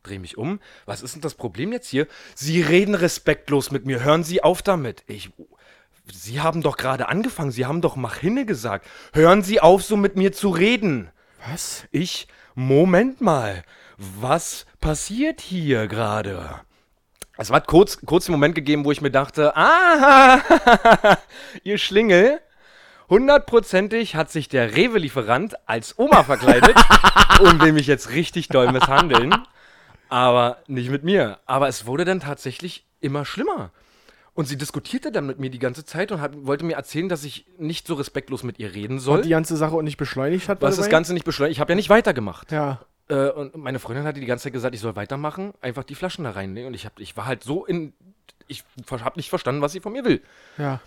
Dreh 0.05 0.18
mich 0.20 0.38
um, 0.38 0.61
was 0.87 1.03
ist 1.03 1.14
denn 1.14 1.22
das 1.22 1.35
Problem 1.35 1.72
jetzt 1.72 1.88
hier? 1.88 2.07
Sie 2.35 2.62
reden 2.62 2.94
respektlos 2.94 3.72
mit 3.72 3.85
mir, 3.85 4.05
hören 4.05 4.22
Sie 4.22 4.42
auf 4.42 4.62
damit. 4.62 5.03
Ich, 5.09 5.31
Sie 6.12 6.40
haben 6.40 6.62
doch 6.62 6.77
gerade 6.77 7.09
angefangen, 7.09 7.51
Sie 7.51 7.66
haben 7.66 7.81
doch 7.81 7.96
mach 7.96 8.16
hinne 8.16 8.46
gesagt. 8.46 8.87
Hören 9.12 9.42
Sie 9.42 9.61
auf, 9.61 9.83
so 9.83 9.96
mit 9.96 10.14
mir 10.16 10.33
zu 10.33 10.51
reden. 10.51 11.11
Was? 11.51 11.87
Ich, 11.90 12.29
Moment 12.55 13.20
mal, 13.20 13.64
was 13.96 14.66
passiert 14.81 15.40
hier 15.40 15.88
gerade? 15.88 16.61
Es 17.40 17.53
hat 17.53 17.68
kurz, 17.68 18.01
kurz 18.05 18.27
einen 18.27 18.33
Moment 18.33 18.57
gegeben, 18.57 18.85
wo 18.85 18.90
ich 18.90 19.01
mir 19.01 19.12
dachte, 19.12 19.57
ah, 19.57 20.40
ihr 21.62 21.79
Schlingel, 21.79 22.40
hundertprozentig 23.09 24.16
hat 24.16 24.29
sich 24.33 24.48
der 24.48 24.74
Rewe-Lieferant 24.74 25.55
als 25.68 25.96
Oma 26.01 26.24
verkleidet 26.24 26.74
und 27.40 27.62
will 27.62 27.72
mich 27.72 27.87
jetzt 27.87 28.11
richtig 28.11 28.48
doll 28.48 28.72
misshandeln. 28.72 29.37
Aber 30.09 30.57
nicht 30.66 30.90
mit 30.90 31.05
mir. 31.05 31.38
Aber 31.46 31.68
es 31.68 31.87
wurde 31.87 32.05
dann 32.05 32.18
tatsächlich 32.18 32.85
immer 33.01 33.24
schlimmer. 33.24 33.70
Und 34.35 34.46
sie 34.46 34.59
diskutierte 34.59 35.12
dann 35.12 35.27
mit 35.27 35.38
mir 35.38 35.51
die 35.51 35.61
ganze 35.61 35.85
Zeit 35.85 36.11
und 36.11 36.20
hat, 36.20 36.33
wollte 36.44 36.64
mir 36.64 36.74
erzählen, 36.74 37.09
dass 37.09 37.22
ich 37.22 37.46
nicht 37.57 37.87
so 37.87 37.94
respektlos 37.94 38.42
mit 38.42 38.59
ihr 38.59 38.74
reden 38.74 38.98
soll. 38.98 39.18
Und 39.18 39.24
die 39.24 39.31
ganze 39.31 39.57
Sache 39.57 39.77
auch 39.77 39.83
nicht 39.83 39.96
beschleunigt 39.96 40.48
hat, 40.48 40.61
was 40.61 40.77
das? 40.77 40.88
Ganze 40.88 41.14
nicht 41.14 41.24
beschleunigt. 41.24 41.57
Ich 41.57 41.61
habe 41.61 41.70
ja 41.70 41.77
nicht 41.77 41.88
weitergemacht. 41.88 42.51
Ja. 42.51 42.81
Äh, 43.09 43.31
und 43.31 43.57
meine 43.57 43.79
Freundin 43.79 44.05
hatte 44.05 44.21
die 44.21 44.27
ganze 44.27 44.44
Zeit 44.44 44.53
gesagt, 44.53 44.75
ich 44.75 44.81
soll 44.81 44.97
weitermachen, 44.97 45.53
einfach 45.61 45.85
die 45.85 45.94
Flaschen 45.94 46.25
da 46.25 46.31
reinlegen. 46.31 46.68
Und 46.68 46.75
ich, 46.75 46.87
hab, 46.87 46.99
ich 47.01 47.16
war 47.16 47.27
halt 47.27 47.42
so 47.42 47.64
in. 47.64 47.92
Ich 48.47 48.64
habe 48.90 49.18
nicht 49.18 49.29
verstanden, 49.29 49.61
was 49.61 49.73
sie 49.73 49.81
von 49.81 49.92
mir 49.92 50.05
will. 50.05 50.23
Ja. 50.57 50.81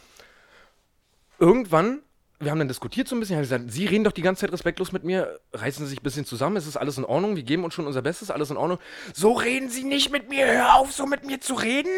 Irgendwann, 1.37 2.01
wir 2.39 2.49
haben 2.49 2.57
dann 2.57 2.67
diskutiert 2.67 3.07
so 3.07 3.15
ein 3.15 3.19
bisschen, 3.19 3.35
haben 3.35 3.43
gesagt, 3.43 3.71
Sie 3.71 3.85
reden 3.85 4.03
doch 4.03 4.11
die 4.11 4.23
ganze 4.23 4.41
Zeit 4.41 4.51
respektlos 4.51 4.91
mit 4.91 5.03
mir, 5.03 5.39
reißen 5.53 5.85
Sie 5.85 5.89
sich 5.91 5.99
ein 5.99 6.03
bisschen 6.03 6.25
zusammen, 6.25 6.55
es 6.55 6.65
ist 6.65 6.77
alles 6.77 6.97
in 6.97 7.05
Ordnung, 7.05 7.35
wir 7.35 7.43
geben 7.43 7.63
uns 7.63 7.75
schon 7.75 7.85
unser 7.85 8.01
Bestes, 8.01 8.31
alles 8.31 8.49
in 8.49 8.57
Ordnung. 8.57 8.79
So 9.13 9.33
reden 9.33 9.69
Sie 9.69 9.83
nicht 9.83 10.11
mit 10.11 10.29
mir, 10.29 10.47
hör 10.47 10.75
auf, 10.75 10.91
so 10.91 11.05
mit 11.05 11.23
mir 11.23 11.39
zu 11.39 11.53
reden. 11.53 11.91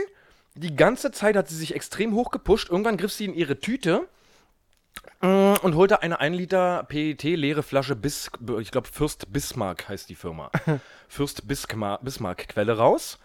Die 0.55 0.75
ganze 0.75 1.11
Zeit 1.11 1.35
hat 1.35 1.49
sie 1.49 1.55
sich 1.55 1.73
extrem 1.73 2.13
hochgepusht. 2.13 2.69
Irgendwann 2.69 2.97
griff 2.97 3.11
sie 3.11 3.25
in 3.25 3.33
ihre 3.33 3.59
Tüte 3.59 4.07
und 5.21 5.75
holte 5.75 6.01
eine 6.01 6.19
1 6.19 6.35
Liter 6.35 6.83
PET 6.83 7.23
leere 7.23 7.63
Flasche 7.63 7.95
Bis, 7.95 8.29
ich 8.59 8.71
glaube 8.71 8.87
Fürst 8.91 9.31
Bismarck 9.31 9.87
heißt 9.87 10.09
die 10.09 10.15
Firma. 10.15 10.51
Fürst 11.07 11.45
Biskma- 11.47 11.99
Bismarck 12.03 12.49
Quelle 12.49 12.75
raus 12.77 13.19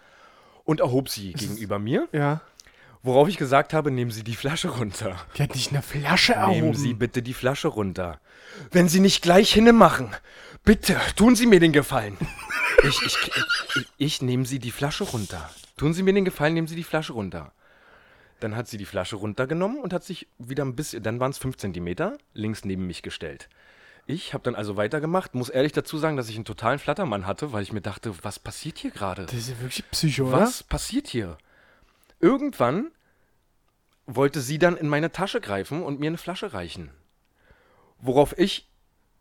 und 0.63 0.79
erhob 0.79 1.09
sie 1.09 1.33
gegenüber 1.33 1.77
mir, 1.79 2.07
Ja. 2.13 2.39
worauf 3.03 3.27
ich 3.27 3.35
gesagt 3.37 3.73
habe, 3.73 3.91
nehmen 3.91 4.11
Sie 4.11 4.23
die 4.23 4.35
Flasche 4.35 4.69
runter. 4.69 5.15
Die 5.37 5.43
hat 5.43 5.55
nicht 5.55 5.71
eine 5.71 5.81
Flasche 5.81 6.33
erhoben. 6.33 6.59
Nehmen 6.59 6.73
Sie 6.75 6.93
bitte 6.93 7.21
die 7.21 7.33
Flasche 7.33 7.67
runter. 7.67 8.19
Wenn 8.71 8.87
Sie 8.87 8.99
nicht 9.01 9.21
gleich 9.21 9.51
hinne 9.51 9.73
machen, 9.73 10.15
bitte 10.63 10.95
tun 11.15 11.35
Sie 11.35 11.47
mir 11.47 11.59
den 11.59 11.73
Gefallen. 11.73 12.17
Ich, 12.81 13.01
ich, 13.05 13.17
ich, 13.75 13.85
ich 13.97 14.21
nehme 14.21 14.45
Sie 14.45 14.57
die 14.57 14.71
Flasche 14.71 15.03
runter. 15.03 15.49
Tun 15.75 15.93
Sie 15.93 16.01
mir 16.01 16.13
den 16.13 16.23
Gefallen, 16.23 16.53
nehmen 16.53 16.67
Sie 16.67 16.77
die 16.77 16.85
Flasche 16.85 17.11
runter. 17.11 17.51
Dann 18.39 18.55
hat 18.55 18.67
sie 18.67 18.77
die 18.77 18.85
Flasche 18.85 19.17
runtergenommen 19.17 19.79
und 19.79 19.93
hat 19.93 20.03
sich 20.03 20.27
wieder 20.37 20.63
ein 20.63 20.75
bisschen, 20.75 21.03
dann 21.03 21.19
waren 21.19 21.31
es 21.31 21.37
5 21.37 21.57
Zentimeter, 21.57 22.17
links 22.33 22.63
neben 22.63 22.87
mich 22.87 23.03
gestellt. 23.03 23.49
Ich 24.07 24.33
habe 24.33 24.43
dann 24.43 24.55
also 24.55 24.75
weitergemacht, 24.75 25.35
muss 25.35 25.49
ehrlich 25.49 25.71
dazu 25.71 25.97
sagen, 25.99 26.17
dass 26.17 26.29
ich 26.29 26.35
einen 26.35 26.45
totalen 26.45 26.79
Flattermann 26.79 27.27
hatte, 27.27 27.53
weil 27.53 27.61
ich 27.61 27.73
mir 27.73 27.81
dachte, 27.81 28.13
was 28.23 28.39
passiert 28.39 28.79
hier 28.79 28.91
gerade? 28.91 29.25
Das 29.25 29.35
ist 29.35 29.49
ja 29.49 29.59
wirklich 29.59 29.89
Psycho, 29.91 30.29
oder? 30.29 30.39
Was 30.39 30.63
passiert 30.63 31.07
hier? 31.07 31.37
Irgendwann 32.19 32.91
wollte 34.07 34.41
sie 34.41 34.57
dann 34.57 34.77
in 34.77 34.89
meine 34.89 35.11
Tasche 35.11 35.41
greifen 35.41 35.83
und 35.83 35.99
mir 35.99 36.07
eine 36.07 36.17
Flasche 36.17 36.53
reichen. 36.53 36.89
Worauf 37.99 38.35
ich 38.39 38.67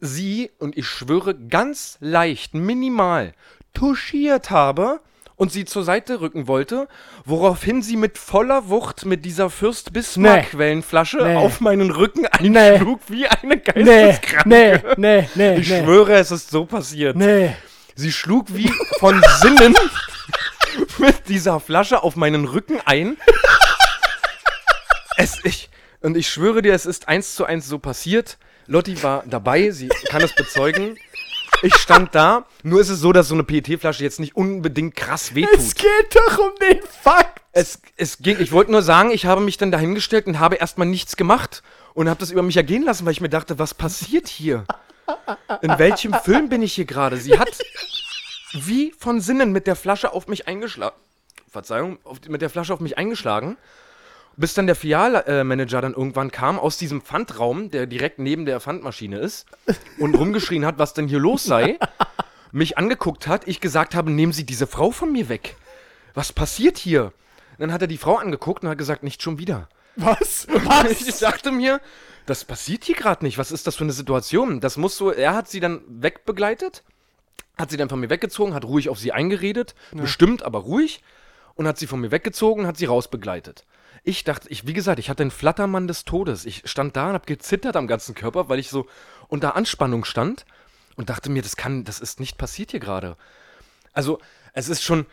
sie, 0.00 0.50
und 0.58 0.78
ich 0.78 0.86
schwöre 0.86 1.34
ganz 1.34 1.98
leicht, 2.00 2.54
minimal, 2.54 3.34
touchiert 3.74 4.50
habe 4.50 5.00
und 5.38 5.50
sie 5.52 5.64
zur 5.64 5.84
Seite 5.84 6.20
rücken 6.20 6.46
wollte, 6.48 6.88
woraufhin 7.24 7.80
sie 7.80 7.96
mit 7.96 8.18
voller 8.18 8.68
Wucht 8.68 9.06
mit 9.06 9.24
dieser 9.24 9.48
Fürst 9.48 9.92
Bismarck 9.94 10.50
Quellenflasche 10.50 11.18
Nee. 11.24 11.36
auf 11.36 11.60
meinen 11.60 11.90
Rücken 11.90 12.26
Nee. 12.40 12.58
einschlug 12.58 13.00
wie 13.08 13.26
eine 13.26 13.54
Nee, 13.56 13.62
Geisteskranke. 13.84 14.48
nee, 14.48 14.78
nee, 14.96 15.28
nee, 15.36 15.56
Ich 15.60 15.70
nee. 15.70 15.82
schwöre, 15.82 16.14
es 16.14 16.30
ist 16.32 16.50
so 16.50 16.66
passiert. 16.66 17.16
Nee. 17.16 17.54
Sie 17.94 18.12
schlug 18.12 18.46
wie 18.50 18.70
von 18.98 19.22
Sinnen 19.40 19.74
mit 20.98 21.28
dieser 21.28 21.58
Flasche 21.60 22.02
auf 22.02 22.16
meinen 22.16 22.44
Rücken 22.44 22.80
ein. 22.84 23.16
Es, 25.16 25.38
ich, 25.44 25.70
und 26.00 26.16
ich 26.16 26.28
schwöre 26.28 26.62
dir, 26.62 26.74
es 26.74 26.86
ist 26.86 27.08
eins 27.08 27.34
zu 27.34 27.44
eins 27.44 27.66
so 27.68 27.78
passiert. 27.78 28.38
Lotti 28.66 29.02
war 29.02 29.24
dabei, 29.26 29.70
sie 29.70 29.88
kann 30.10 30.22
es 30.22 30.34
bezeugen. 30.34 30.96
Ich 31.62 31.74
stand 31.76 32.14
da, 32.14 32.44
nur 32.62 32.80
ist 32.80 32.88
es 32.88 33.00
so, 33.00 33.12
dass 33.12 33.28
so 33.28 33.34
eine 33.34 33.42
PET-Flasche 33.44 34.02
jetzt 34.04 34.20
nicht 34.20 34.36
unbedingt 34.36 34.94
krass 34.94 35.30
Es 35.30 35.34
wehtut. 35.34 35.74
geht 35.76 36.14
doch 36.14 36.38
um 36.38 36.52
den 36.60 36.80
Fakt. 36.82 37.40
Es, 37.52 37.80
es 37.96 38.18
ging, 38.18 38.36
ich 38.38 38.52
wollte 38.52 38.70
nur 38.70 38.82
sagen, 38.82 39.10
ich 39.10 39.26
habe 39.26 39.40
mich 39.40 39.56
dann 39.56 39.72
dahingestellt 39.72 40.26
und 40.26 40.38
habe 40.38 40.56
erstmal 40.56 40.86
nichts 40.86 41.16
gemacht 41.16 41.62
und 41.94 42.08
habe 42.08 42.20
das 42.20 42.30
über 42.30 42.42
mich 42.42 42.56
ergehen 42.56 42.84
lassen, 42.84 43.04
weil 43.06 43.12
ich 43.12 43.20
mir 43.20 43.28
dachte, 43.28 43.58
was 43.58 43.74
passiert 43.74 44.28
hier? 44.28 44.64
In 45.62 45.78
welchem 45.78 46.14
Film 46.14 46.48
bin 46.48 46.62
ich 46.62 46.74
hier 46.74 46.84
gerade? 46.84 47.16
Sie 47.16 47.38
hat 47.38 47.48
wie 48.52 48.94
von 48.98 49.20
Sinnen 49.20 49.50
mit 49.52 49.66
der 49.66 49.74
Flasche 49.76 50.12
auf 50.12 50.28
mich 50.28 50.46
eingeschlagen. 50.46 50.94
Verzeihung, 51.50 51.98
auf, 52.04 52.18
mit 52.28 52.42
der 52.42 52.50
Flasche 52.50 52.72
auf 52.74 52.80
mich 52.80 52.98
eingeschlagen. 52.98 53.56
Bis 54.38 54.54
dann 54.54 54.68
der 54.68 54.76
Filialmanager 54.76 55.80
dann 55.80 55.94
irgendwann 55.94 56.30
kam 56.30 56.60
aus 56.60 56.78
diesem 56.78 57.02
Pfandraum, 57.02 57.72
der 57.72 57.86
direkt 57.86 58.20
neben 58.20 58.46
der 58.46 58.60
Pfandmaschine 58.60 59.18
ist, 59.18 59.46
und 59.98 60.14
rumgeschrien 60.14 60.64
hat, 60.64 60.78
was 60.78 60.94
denn 60.94 61.08
hier 61.08 61.18
los 61.18 61.42
sei, 61.42 61.76
mich 62.52 62.78
angeguckt 62.78 63.26
hat, 63.26 63.48
ich 63.48 63.58
gesagt 63.60 63.96
habe, 63.96 64.12
nehmen 64.12 64.32
Sie 64.32 64.46
diese 64.46 64.68
Frau 64.68 64.92
von 64.92 65.10
mir 65.10 65.28
weg. 65.28 65.56
was 66.14 66.32
passiert 66.32 66.78
hier? 66.78 67.06
Und 67.06 67.62
dann 67.62 67.72
hat 67.72 67.82
er 67.82 67.88
die 67.88 67.98
Frau 67.98 68.14
angeguckt 68.14 68.62
und 68.62 68.70
hat 68.70 68.78
gesagt, 68.78 69.02
nicht 69.02 69.22
schon 69.22 69.38
wieder. 69.38 69.68
Was? 69.96 70.46
Ich 70.88 71.18
dachte 71.18 71.50
mir, 71.50 71.80
das 72.26 72.44
passiert 72.44 72.84
hier 72.84 72.94
gerade 72.94 73.24
nicht. 73.24 73.38
Was 73.38 73.50
ist 73.50 73.66
das 73.66 73.74
für 73.74 73.82
eine 73.82 73.92
Situation? 73.92 74.60
Das 74.60 74.76
muss 74.76 74.96
so, 74.96 75.10
er 75.10 75.34
hat 75.34 75.48
sie 75.48 75.58
dann 75.58 75.80
wegbegleitet, 75.88 76.84
hat 77.58 77.72
sie 77.72 77.76
dann 77.76 77.88
von 77.88 77.98
mir 77.98 78.08
weggezogen, 78.08 78.54
hat 78.54 78.64
ruhig 78.64 78.88
auf 78.88 79.00
sie 79.00 79.10
eingeredet, 79.10 79.74
bestimmt, 79.90 80.44
aber 80.44 80.60
ruhig, 80.60 81.02
und 81.56 81.66
hat 81.66 81.76
sie 81.76 81.88
von 81.88 82.00
mir 82.00 82.12
weggezogen, 82.12 82.68
hat 82.68 82.76
sie 82.76 82.84
rausbegleitet. 82.84 83.64
Ich 84.04 84.24
dachte, 84.24 84.48
ich, 84.48 84.66
wie 84.66 84.72
gesagt, 84.72 84.98
ich 84.98 85.10
hatte 85.10 85.22
einen 85.22 85.30
Flattermann 85.30 85.88
des 85.88 86.04
Todes. 86.04 86.44
Ich 86.44 86.62
stand 86.64 86.96
da 86.96 87.08
und 87.08 87.14
habe 87.14 87.26
gezittert 87.26 87.76
am 87.76 87.86
ganzen 87.86 88.14
Körper, 88.14 88.48
weil 88.48 88.58
ich 88.58 88.70
so 88.70 88.86
unter 89.28 89.56
Anspannung 89.56 90.04
stand 90.04 90.44
und 90.96 91.10
dachte 91.10 91.30
mir, 91.30 91.42
das 91.42 91.56
kann, 91.56 91.84
das 91.84 92.00
ist 92.00 92.20
nicht 92.20 92.38
passiert 92.38 92.70
hier 92.70 92.80
gerade. 92.80 93.16
Also, 93.92 94.20
es 94.52 94.68
ist 94.68 94.82
schon, 94.82 95.06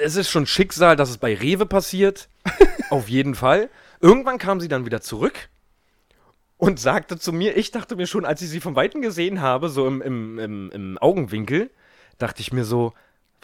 es 0.00 0.16
ist 0.16 0.30
schon 0.30 0.46
Schicksal, 0.46 0.96
dass 0.96 1.10
es 1.10 1.18
bei 1.18 1.34
Rewe 1.34 1.66
passiert. 1.66 2.28
Auf 2.90 3.08
jeden 3.08 3.34
Fall. 3.34 3.70
Irgendwann 4.00 4.38
kam 4.38 4.60
sie 4.60 4.68
dann 4.68 4.86
wieder 4.86 5.00
zurück 5.00 5.48
und 6.56 6.80
sagte 6.80 7.18
zu 7.18 7.32
mir, 7.32 7.56
ich 7.56 7.70
dachte 7.70 7.96
mir 7.96 8.06
schon, 8.06 8.24
als 8.24 8.42
ich 8.42 8.50
sie 8.50 8.60
von 8.60 8.76
Weitem 8.76 9.02
gesehen 9.02 9.40
habe, 9.40 9.68
so 9.68 9.86
im, 9.86 10.02
im, 10.02 10.38
im, 10.38 10.70
im 10.70 10.98
Augenwinkel, 10.98 11.70
dachte 12.18 12.40
ich 12.40 12.52
mir 12.52 12.64
so, 12.64 12.92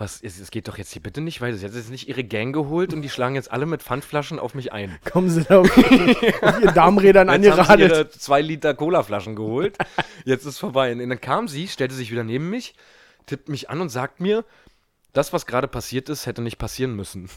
was, 0.01 0.21
es, 0.23 0.41
es 0.41 0.51
geht 0.51 0.67
doch 0.69 0.79
jetzt 0.79 0.93
hier 0.93 1.03
bitte 1.03 1.21
nicht 1.21 1.41
weiter. 1.41 1.57
Sie 1.57 1.65
hat 1.65 1.75
jetzt 1.75 1.91
nicht 1.91 2.09
ihre 2.09 2.25
Gang 2.25 2.55
geholt 2.55 2.93
und 2.93 3.03
die 3.03 3.11
schlagen 3.11 3.35
jetzt 3.35 3.51
alle 3.53 3.67
mit 3.67 3.83
Pfandflaschen 3.83 4.39
auf 4.39 4.55
mich 4.55 4.73
ein. 4.73 4.99
Kommen 5.13 5.29
sie 5.31 5.45
da 5.45 5.61
auf, 5.61 5.77
auf 5.77 5.91
ihren 6.61 6.75
Darmrädern 6.75 7.29
Jetzt 7.29 7.35
haben 7.35 7.43
sie 7.43 7.51
angeradelt? 7.51 7.93
ihre 7.93 8.11
zwei 8.11 8.41
Liter 8.41 8.75
Colaflaschen 8.75 9.37
geholt. 9.37 9.77
Jetzt 10.25 10.47
ist 10.47 10.59
vorbei. 10.59 10.93
Und 10.93 10.99
dann 10.99 11.21
kam 11.21 11.49
sie, 11.49 11.69
stellte 11.69 11.95
sich 11.95 12.11
wieder 12.11 12.25
neben 12.25 12.49
mich, 12.51 12.75
tippt 13.27 13.49
mich 13.49 13.71
an 13.71 13.81
und 13.81 13.91
sagt 13.91 14.21
mir, 14.21 14.45
das, 15.13 15.33
was 15.33 15.47
gerade 15.47 15.69
passiert 15.69 16.09
ist, 16.09 16.27
hätte 16.27 16.43
nicht 16.43 16.59
passieren 16.59 16.95
müssen. 16.95 17.29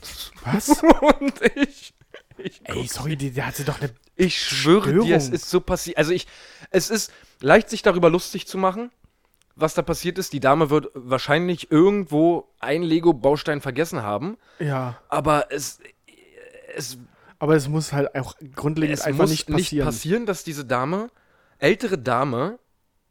Was? 0.45 0.69
Und 1.01 1.33
ich, 1.55 1.93
ich 2.37 2.61
Ey, 2.65 2.87
sorry, 2.87 3.15
die, 3.15 3.31
die 3.31 3.43
hat 3.43 3.55
sie 3.55 3.63
doch 3.63 3.81
eine. 3.81 3.91
Ich 4.15 4.39
schwöre 4.39 4.93
dir, 4.93 5.15
es 5.17 5.23
Störung. 5.23 5.33
ist 5.35 5.49
so 5.49 5.59
passiert. 5.59 5.97
Also 5.97 6.11
ich, 6.11 6.27
es 6.69 6.91
ist 6.91 7.11
leicht, 7.39 7.69
sich 7.69 7.81
darüber 7.81 8.11
lustig 8.11 8.47
zu 8.47 8.59
machen, 8.59 8.91
was 9.55 9.73
da 9.73 9.81
passiert 9.81 10.17
ist. 10.17 10.33
Die 10.33 10.39
Dame 10.39 10.69
wird 10.69 10.89
wahrscheinlich 10.93 11.71
irgendwo 11.71 12.49
einen 12.59 12.83
Lego-Baustein 12.83 13.61
vergessen 13.61 14.01
haben. 14.03 14.37
Ja. 14.59 14.97
Aber 15.09 15.51
es, 15.51 15.79
es, 16.75 16.97
Aber 17.39 17.55
es 17.55 17.67
muss 17.67 17.93
halt 17.93 18.15
auch 18.15 18.35
grundlegend 18.55 18.97
es 18.99 19.05
einfach 19.05 19.23
muss 19.23 19.29
nicht 19.31 19.49
nicht 19.49 19.57
passieren. 19.65 19.85
passieren. 19.85 20.25
dass 20.25 20.43
diese 20.43 20.65
Dame, 20.65 21.09
ältere 21.59 21.97
Dame, 21.97 22.57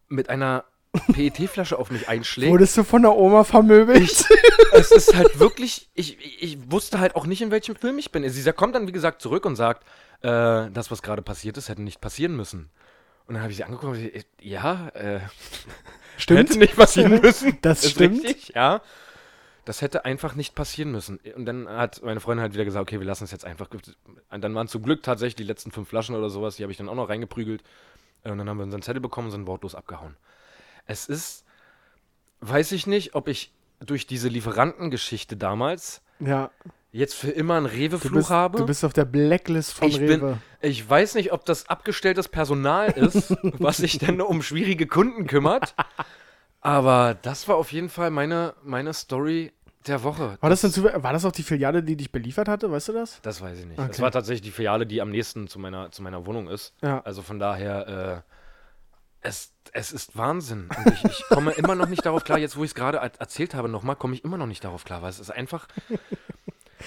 mit 0.09 0.29
einer 0.29 0.65
PET-Flasche 1.13 1.79
auf 1.79 1.91
mich 1.91 2.09
einschlägt. 2.09 2.53
Wurdest 2.53 2.77
du 2.77 2.85
von 2.85 3.03
der 3.03 3.15
Oma 3.17 3.45
vermöbelt? 3.45 4.27
es 4.73 4.91
ist 4.91 5.15
halt 5.17 5.39
wirklich, 5.39 5.89
ich, 5.95 6.19
ich- 6.21 6.43
ich 6.43 6.71
wusste 6.71 6.99
halt 7.01 7.15
auch 7.17 7.27
nicht, 7.27 7.41
in 7.41 7.51
welchem 7.51 7.77
Film 7.77 7.99
ich 7.99 8.11
bin. 8.13 8.29
Sie 8.29 8.53
kommt 8.53 8.75
dann, 8.75 8.87
wie 8.89 8.93
gesagt, 8.93 9.23
zurück 9.23 9.47
und 9.47 9.57
sagt, 9.57 9.85
äh, 10.23 10.71
das, 10.71 10.91
was 10.91 11.01
gerade 11.03 11.23
passiert 11.23 11.57
ist, 11.57 11.69
hätte 11.71 11.81
nicht 11.83 12.01
passieren 12.03 12.37
müssen. 12.37 12.69
Und 13.27 13.35
dann 13.35 13.43
habe 13.43 13.53
ich 13.53 13.57
sie 13.57 13.65
angeguckt 13.65 13.97
und 13.97 14.03
gesagt, 14.03 14.27
ja, 14.43 14.89
äh, 14.89 15.21
hätte 16.19 16.59
nicht 16.59 16.77
passieren 16.77 17.21
müssen. 17.23 17.59
Das 17.63 17.85
Ist 17.85 17.93
stimmt. 17.93 18.25
Richtig, 18.25 18.55
ja. 18.55 18.81
Das 19.65 19.81
hätte 19.81 20.05
einfach 20.05 20.35
nicht 20.35 20.55
passieren 20.57 20.91
müssen. 20.91 21.21
Und 21.37 21.47
dann 21.47 21.69
hat 21.69 22.03
meine 22.03 22.19
Freundin 22.19 22.43
halt 22.43 22.53
wieder 22.55 22.65
gesagt, 22.65 22.83
okay, 22.83 22.99
wir 22.99 23.07
lassen 23.07 23.25
es 23.25 23.31
jetzt 23.31 23.45
einfach. 23.45 23.69
Und 23.71 24.41
dann 24.43 24.55
waren 24.55 24.67
zum 24.67 24.83
Glück 24.83 25.03
tatsächlich 25.05 25.37
die 25.37 25.45
letzten 25.45 25.71
fünf 25.71 25.89
Flaschen 25.89 26.17
oder 26.17 26.31
sowas, 26.31 26.57
die 26.57 26.65
habe 26.65 26.73
ich 26.73 26.79
dann 26.79 26.89
auch 26.89 26.97
noch 26.97 27.09
reingeprügelt. 27.09 27.63
Und 28.25 28.39
dann 28.39 28.49
haben 28.49 28.57
wir 28.57 28.65
unseren 28.65 28.83
Zettel 28.83 29.01
bekommen 29.01 29.29
und 29.29 29.33
sind 29.33 29.47
wortlos 29.47 29.75
abgehauen. 29.75 30.17
Es 30.87 31.07
ist, 31.07 31.45
weiß 32.41 32.73
ich 32.73 32.87
nicht, 32.89 33.15
ob 33.15 33.29
ich 33.29 33.53
durch 33.79 34.07
diese 34.07 34.29
Lieferantengeschichte 34.29 35.37
damals 35.37 36.03
Ja. 36.19 36.51
Jetzt 36.93 37.15
für 37.15 37.31
immer 37.31 37.57
einen 37.57 37.67
Rewe-Fluch 37.67 38.31
habe. 38.31 38.59
du 38.59 38.67
bist 38.67 38.85
auf 38.85 38.93
der 38.93 39.07
Blacklist 39.07 39.73
von 39.73 39.89
ich, 39.89 39.99
Rewe. 39.99 40.19
bin, 40.19 40.39
ich 40.61 40.89
weiß 40.89 41.15
nicht, 41.15 41.33
ob 41.33 41.45
das 41.47 41.69
abgestelltes 41.69 42.29
Personal 42.29 42.91
ist, 42.91 43.35
was 43.43 43.79
sich 43.79 43.99
denn 43.99 44.21
um 44.21 44.43
schwierige 44.43 44.87
Kunden 44.87 45.27
kümmert. 45.27 45.75
Aber 46.61 47.17
das 47.23 47.49
war 47.49 47.57
auf 47.57 47.73
jeden 47.73 47.89
Fall 47.89 48.11
meine, 48.11 48.55
meine 48.63 48.93
Story 48.95 49.53
der 49.87 50.05
Woche. 50.05 50.37
war, 50.41 50.51
das 50.51 50.61
denn 50.61 50.71
zu, 50.71 50.85
war 50.85 51.13
das 51.13 51.25
auch 51.25 51.33
die 51.33 51.43
Filiale, 51.43 51.83
die 51.83 51.97
dich 51.97 52.13
beliefert 52.13 52.47
hatte? 52.47 52.71
Weißt 52.71 52.89
du 52.89 52.93
das? 52.93 53.21
Das 53.23 53.41
weiß 53.41 53.59
ich 53.59 53.67
nicht. 53.67 53.79
Okay. 53.81 53.89
Das 53.89 54.01
war 54.01 54.13
tatsächlich 54.13 54.43
die 54.43 54.53
Filiale, 54.53 54.87
die 54.87 55.01
am 55.01 55.11
nächsten 55.11 55.49
zu 55.49 55.59
meiner, 55.59 55.91
zu 55.91 56.03
meiner 56.03 56.25
Wohnung 56.27 56.49
ist. 56.49 56.73
Ja. 56.83 57.01
Also 57.01 57.23
von 57.23 57.41
daher, 57.41 58.23
äh, 58.23 58.31
es, 59.23 59.55
es 59.73 59.91
ist 59.93 60.17
Wahnsinn. 60.17 60.69
Und 60.77 60.93
ich, 60.93 61.05
ich 61.05 61.25
komme 61.31 61.51
immer 61.53 61.75
noch 61.75 61.89
nicht 61.89 62.07
darauf 62.07 62.23
klar, 62.23 62.39
jetzt 62.39 62.57
wo 62.57 62.63
ich 62.63 62.71
es 62.71 62.75
gerade 62.77 62.99
er- 62.99 63.11
erzählt 63.19 63.55
habe, 63.55 63.69
nochmal, 63.69 63.97
komme 63.97 64.15
ich 64.15 64.23
immer 64.23 64.37
noch 64.37 64.47
nicht 64.47 64.63
darauf 64.63 64.85
klar, 64.85 65.03
weil 65.03 65.11
es 65.11 65.19
ist 65.19 65.31
einfach, 65.31 65.67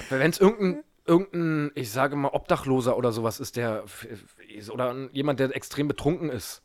wenn 0.09 0.31
es 0.31 0.39
irgendein, 0.39 0.83
irgendein, 1.05 1.71
ich 1.75 1.91
sage 1.91 2.15
mal, 2.15 2.29
Obdachloser 2.29 2.97
oder 2.97 3.11
sowas 3.11 3.39
ist, 3.39 3.55
der, 3.55 3.83
oder 4.71 4.95
jemand, 5.11 5.39
der 5.39 5.55
extrem 5.55 5.87
betrunken 5.87 6.29
ist, 6.29 6.61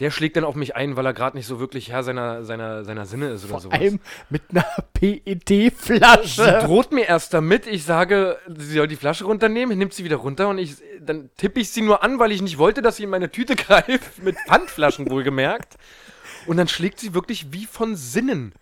der 0.00 0.10
schlägt 0.10 0.36
dann 0.36 0.44
auf 0.44 0.56
mich 0.56 0.74
ein, 0.74 0.96
weil 0.96 1.06
er 1.06 1.12
gerade 1.14 1.36
nicht 1.36 1.46
so 1.46 1.60
wirklich 1.60 1.90
Herr 1.90 2.02
seiner, 2.02 2.42
seiner, 2.42 2.84
seiner 2.84 3.06
Sinne 3.06 3.28
ist 3.30 3.44
oder 3.44 3.52
Vor 3.52 3.60
sowas. 3.60 3.78
allem 3.78 4.00
mit 4.28 4.42
einer 4.50 4.64
Sie 5.00 5.20
PET-Flasche. 5.20 6.62
droht 6.64 6.90
mir 6.90 7.06
erst 7.06 7.32
damit, 7.32 7.66
ich 7.68 7.84
sage, 7.84 8.38
sie 8.56 8.74
soll 8.74 8.88
die 8.88 8.96
Flasche 8.96 9.24
runternehmen, 9.24 9.78
nimmt 9.78 9.94
sie 9.94 10.04
wieder 10.04 10.16
runter 10.16 10.48
und 10.48 10.58
ich, 10.58 10.76
dann 11.00 11.30
tippe 11.36 11.60
ich 11.60 11.70
sie 11.70 11.82
nur 11.82 12.02
an, 12.02 12.18
weil 12.18 12.32
ich 12.32 12.42
nicht 12.42 12.58
wollte, 12.58 12.82
dass 12.82 12.96
sie 12.96 13.04
in 13.04 13.10
meine 13.10 13.30
Tüte 13.30 13.54
greift, 13.56 14.20
mit 14.22 14.36
Pfandflaschen 14.48 15.08
wohlgemerkt. 15.10 15.76
Und 16.46 16.56
dann 16.56 16.68
schlägt 16.68 16.98
sie 16.98 17.14
wirklich 17.14 17.52
wie 17.52 17.64
von 17.66 17.94
Sinnen. 17.94 18.52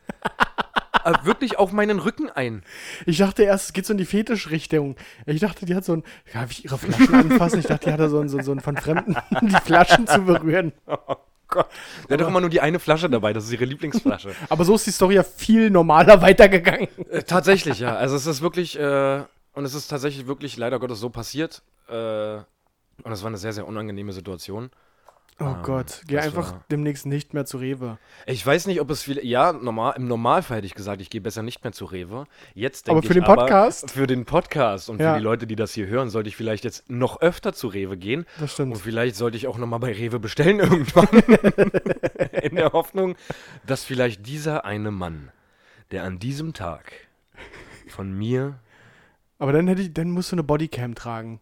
Äh, 1.04 1.12
wirklich 1.24 1.58
auf 1.58 1.72
meinen 1.72 1.98
Rücken 1.98 2.30
ein. 2.30 2.62
Ich 3.06 3.18
dachte 3.18 3.42
erst, 3.42 3.66
es 3.66 3.72
geht 3.72 3.86
so 3.86 3.92
in 3.92 3.98
die 3.98 4.04
Fetischrichtung. 4.04 4.96
Ich 5.26 5.40
dachte, 5.40 5.66
die 5.66 5.74
hat 5.74 5.84
so 5.84 5.94
ein. 5.94 6.04
Darf 6.32 6.50
ich 6.50 6.64
ihre 6.64 6.78
Flaschen 6.78 7.14
anfassen? 7.14 7.60
Ich 7.60 7.66
dachte, 7.66 7.86
die 7.86 7.92
hat 7.92 8.00
da 8.00 8.08
so 8.08 8.20
ein, 8.20 8.28
so, 8.28 8.40
so 8.42 8.52
ein 8.52 8.60
von 8.60 8.76
Fremden, 8.76 9.16
die 9.42 9.56
Flaschen 9.64 10.06
zu 10.06 10.22
berühren. 10.22 10.72
Oh 10.86 11.16
Gott. 11.48 11.68
Der 12.08 12.14
hat 12.14 12.22
doch 12.22 12.28
immer 12.28 12.40
nur 12.40 12.50
die 12.50 12.60
eine 12.60 12.78
Flasche 12.78 13.10
dabei, 13.10 13.32
das 13.32 13.44
ist 13.44 13.52
ihre 13.52 13.66
Lieblingsflasche. 13.66 14.34
Aber 14.48 14.64
so 14.64 14.74
ist 14.74 14.86
die 14.86 14.90
Story 14.90 15.16
ja 15.16 15.22
viel 15.22 15.70
normaler 15.70 16.22
weitergegangen. 16.22 16.88
Äh, 17.10 17.22
tatsächlich, 17.24 17.78
ja. 17.78 17.94
Also 17.94 18.16
es 18.16 18.26
ist 18.26 18.40
wirklich, 18.40 18.78
äh, 18.78 19.22
und 19.52 19.64
es 19.64 19.74
ist 19.74 19.88
tatsächlich 19.88 20.26
wirklich 20.26 20.56
leider 20.56 20.78
Gottes 20.78 20.98
so 21.00 21.10
passiert. 21.10 21.62
Äh, 21.88 22.38
und 23.04 23.12
es 23.12 23.22
war 23.22 23.28
eine 23.28 23.36
sehr, 23.36 23.52
sehr 23.52 23.66
unangenehme 23.66 24.12
Situation. 24.12 24.70
Oh 25.44 25.54
Ähm, 25.56 25.62
Gott, 25.62 26.02
geh 26.06 26.18
einfach 26.18 26.52
war- 26.52 26.64
demnächst 26.70 27.04
nicht 27.06 27.34
mehr 27.34 27.44
zu 27.44 27.56
Rewe. 27.58 27.98
Ich 28.26 28.46
weiß 28.46 28.66
nicht, 28.68 28.80
ob 28.80 28.90
es 28.90 29.02
viele. 29.02 29.24
Ja, 29.24 29.52
normal, 29.52 29.94
im 29.96 30.06
Normalfall 30.06 30.58
hätte 30.58 30.66
ich 30.66 30.74
gesagt, 30.74 31.00
ich 31.00 31.10
gehe 31.10 31.20
besser 31.20 31.42
nicht 31.42 31.64
mehr 31.64 31.72
zu 31.72 31.84
Rewe. 31.84 32.26
Jetzt 32.54 32.86
denke 32.86 32.98
Aber 32.98 33.06
für 33.06 33.12
ich 33.18 33.24
den 33.24 33.24
Podcast? 33.24 33.90
für 33.90 34.06
den 34.06 34.24
Podcast 34.24 34.88
und 34.88 35.00
Ja. 35.00 35.12
für 35.14 35.18
die 35.18 35.24
Leute, 35.24 35.46
die 35.46 35.56
das 35.56 35.72
hier 35.72 35.86
hören, 35.86 36.10
sollte 36.10 36.28
ich 36.28 36.36
vielleicht 36.36 36.64
jetzt 36.64 36.88
noch 36.90 37.20
öfter 37.20 37.52
zu 37.52 37.66
Rewe 37.68 37.96
gehen. 37.96 38.24
Das 38.38 38.52
stimmt. 38.52 38.74
Und 38.74 38.80
vielleicht 38.80 39.16
sollte 39.16 39.36
ich 39.36 39.46
auch 39.48 39.58
noch 39.58 39.66
mal 39.66 39.78
bei 39.78 39.92
Rewe 39.92 40.18
bestellen 40.20 40.58
irgendwann. 40.60 41.08
In 42.42 42.56
der 42.56 42.72
Hoffnung, 42.72 43.16
dass 43.66 43.84
vielleicht 43.84 44.26
dieser 44.26 44.64
eine 44.64 44.90
Mann, 44.90 45.30
der 45.90 46.04
an 46.04 46.18
diesem 46.18 46.52
Tag 46.52 46.92
von 47.88 48.12
mir 48.16 48.58
Aber 49.42 49.52
dann 49.52 49.66
hätte 49.66 49.82
ich, 49.82 49.92
dann 49.92 50.10
musst 50.12 50.30
du 50.30 50.36
eine 50.36 50.44
Bodycam 50.44 50.94
tragen. 50.94 51.40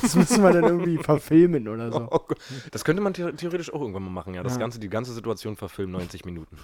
Das 0.00 0.14
müssen 0.16 0.42
wir 0.42 0.52
dann 0.52 0.64
irgendwie 0.64 0.96
verfilmen 1.02 1.68
oder 1.68 1.92
so. 1.92 2.08
Oh. 2.10 2.20
Das 2.70 2.82
könnte 2.82 3.02
man 3.02 3.12
the 3.14 3.30
theoretisch 3.32 3.70
auch 3.74 3.80
irgendwann 3.82 4.04
mal 4.04 4.10
machen, 4.10 4.32
ja. 4.32 4.42
Das 4.42 4.54
Ja. 4.54 4.58
Ganze, 4.60 4.80
die 4.80 4.88
ganze 4.88 5.12
Situation 5.12 5.54
verfilmen, 5.56 5.92
90 5.92 6.24
Minuten. 6.24 6.56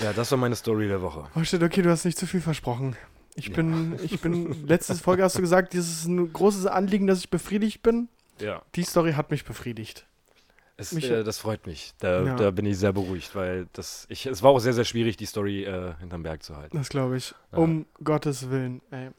ja, 0.00 0.12
das 0.12 0.30
war 0.30 0.38
meine 0.38 0.54
Story 0.54 0.86
der 0.86 1.02
Woche. 1.02 1.24
Oh 1.34 1.42
shit, 1.42 1.60
okay, 1.62 1.82
du 1.82 1.90
hast 1.90 2.04
nicht 2.04 2.16
zu 2.16 2.26
viel 2.26 2.40
versprochen. 2.40 2.94
Ich 3.34 3.52
bin, 3.52 3.98
ich 4.02 4.20
bin, 4.20 4.52
letzte 4.68 4.94
Folge 4.94 5.24
hast 5.24 5.36
du 5.36 5.40
gesagt, 5.40 5.72
dieses 5.72 6.00
ist 6.00 6.06
ein 6.06 6.32
großes 6.32 6.66
Anliegen, 6.66 7.06
dass 7.08 7.18
ich 7.18 7.28
befriedigt 7.30 7.82
bin. 7.82 8.08
Ja. 8.40 8.62
Die 8.76 8.82
Story 8.84 9.14
hat 9.14 9.32
mich 9.32 9.44
befriedigt. 9.44 10.06
Es, 10.76 10.92
Mich- 10.92 11.10
äh, 11.10 11.24
das 11.24 11.38
freut 11.38 11.66
mich. 11.66 11.94
Da, 11.98 12.22
Ja. 12.24 12.36
da 12.36 12.50
bin 12.52 12.64
ich 12.64 12.78
sehr 12.78 12.92
beruhigt, 12.92 13.34
weil 13.34 13.66
das, 13.72 14.06
ich, 14.08 14.26
es 14.26 14.44
war 14.44 14.50
auch 14.52 14.60
sehr, 14.60 14.72
sehr 14.74 14.84
schwierig, 14.84 15.16
die 15.16 15.26
Story 15.26 15.64
äh, 15.64 15.94
hinterm 15.98 16.22
Berg 16.22 16.44
zu 16.44 16.56
halten. 16.56 16.76
Das 16.76 16.88
glaube 16.88 17.16
ich. 17.16 17.34
Ja. 17.50 17.58
Um 17.58 17.86
Gottes 18.04 18.50
Willen. 18.50 18.80
Ey. 18.92 19.10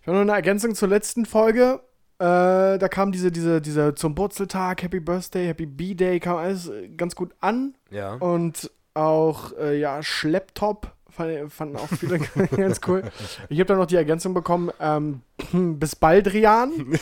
Ich 0.00 0.06
habe 0.06 0.16
noch 0.16 0.22
eine 0.22 0.32
Ergänzung 0.32 0.74
zur 0.74 0.88
letzten 0.88 1.26
Folge. 1.26 1.80
Äh, 2.18 2.78
da 2.78 2.88
kam 2.88 3.12
diese, 3.12 3.30
diese, 3.32 3.60
diese 3.60 3.94
zum 3.94 4.14
Purzeltag, 4.14 4.82
Happy 4.82 5.00
Birthday, 5.00 5.46
Happy 5.46 5.66
B-Day, 5.66 6.20
kam 6.20 6.36
alles 6.36 6.68
äh, 6.68 6.88
ganz 6.88 7.14
gut 7.14 7.32
an. 7.40 7.74
Ja. 7.90 8.14
Und 8.14 8.70
auch, 8.94 9.52
äh, 9.58 9.78
ja, 9.78 10.02
Schlepptop 10.02 10.92
fand- 11.08 11.50
fanden 11.50 11.76
auch 11.76 11.88
viele 11.88 12.18
ganz 12.56 12.80
cool. 12.86 13.02
Ich 13.48 13.58
habe 13.58 13.66
dann 13.66 13.78
noch 13.78 13.86
die 13.86 13.96
Ergänzung 13.96 14.34
bekommen, 14.34 14.70
ähm, 14.80 15.22
bis 15.78 15.96
bald, 15.96 16.32
Rian. 16.32 16.72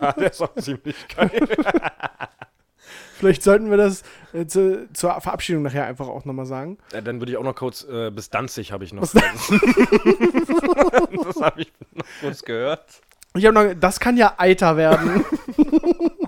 ja, 0.00 0.12
der 0.12 0.30
ist 0.30 0.42
auch 0.42 0.54
ziemlich 0.56 0.96
geil. 1.14 1.30
Vielleicht 3.22 3.44
sollten 3.44 3.70
wir 3.70 3.76
das 3.76 4.02
äh, 4.32 4.46
zu, 4.46 4.88
zur 4.94 5.20
Verabschiedung 5.20 5.62
nachher 5.62 5.86
einfach 5.86 6.08
auch 6.08 6.24
nochmal 6.24 6.44
sagen. 6.44 6.76
Äh, 6.92 7.02
dann 7.02 7.20
würde 7.20 7.30
ich 7.30 7.38
auch 7.38 7.44
noch 7.44 7.54
kurz, 7.54 7.84
äh, 7.88 8.10
bis 8.10 8.30
Danzig 8.30 8.72
habe 8.72 8.82
ich 8.82 8.92
noch. 8.92 9.02
Was- 9.02 9.12
das 9.12 9.22
habe 11.40 11.60
ich 11.60 11.72
noch 11.94 12.04
kurz 12.20 12.42
gehört. 12.42 12.84
Ich 13.36 13.46
habe 13.46 13.54
noch, 13.54 13.74
das 13.78 14.00
kann 14.00 14.16
ja 14.16 14.34
Eiter 14.38 14.76
werden. 14.76 15.24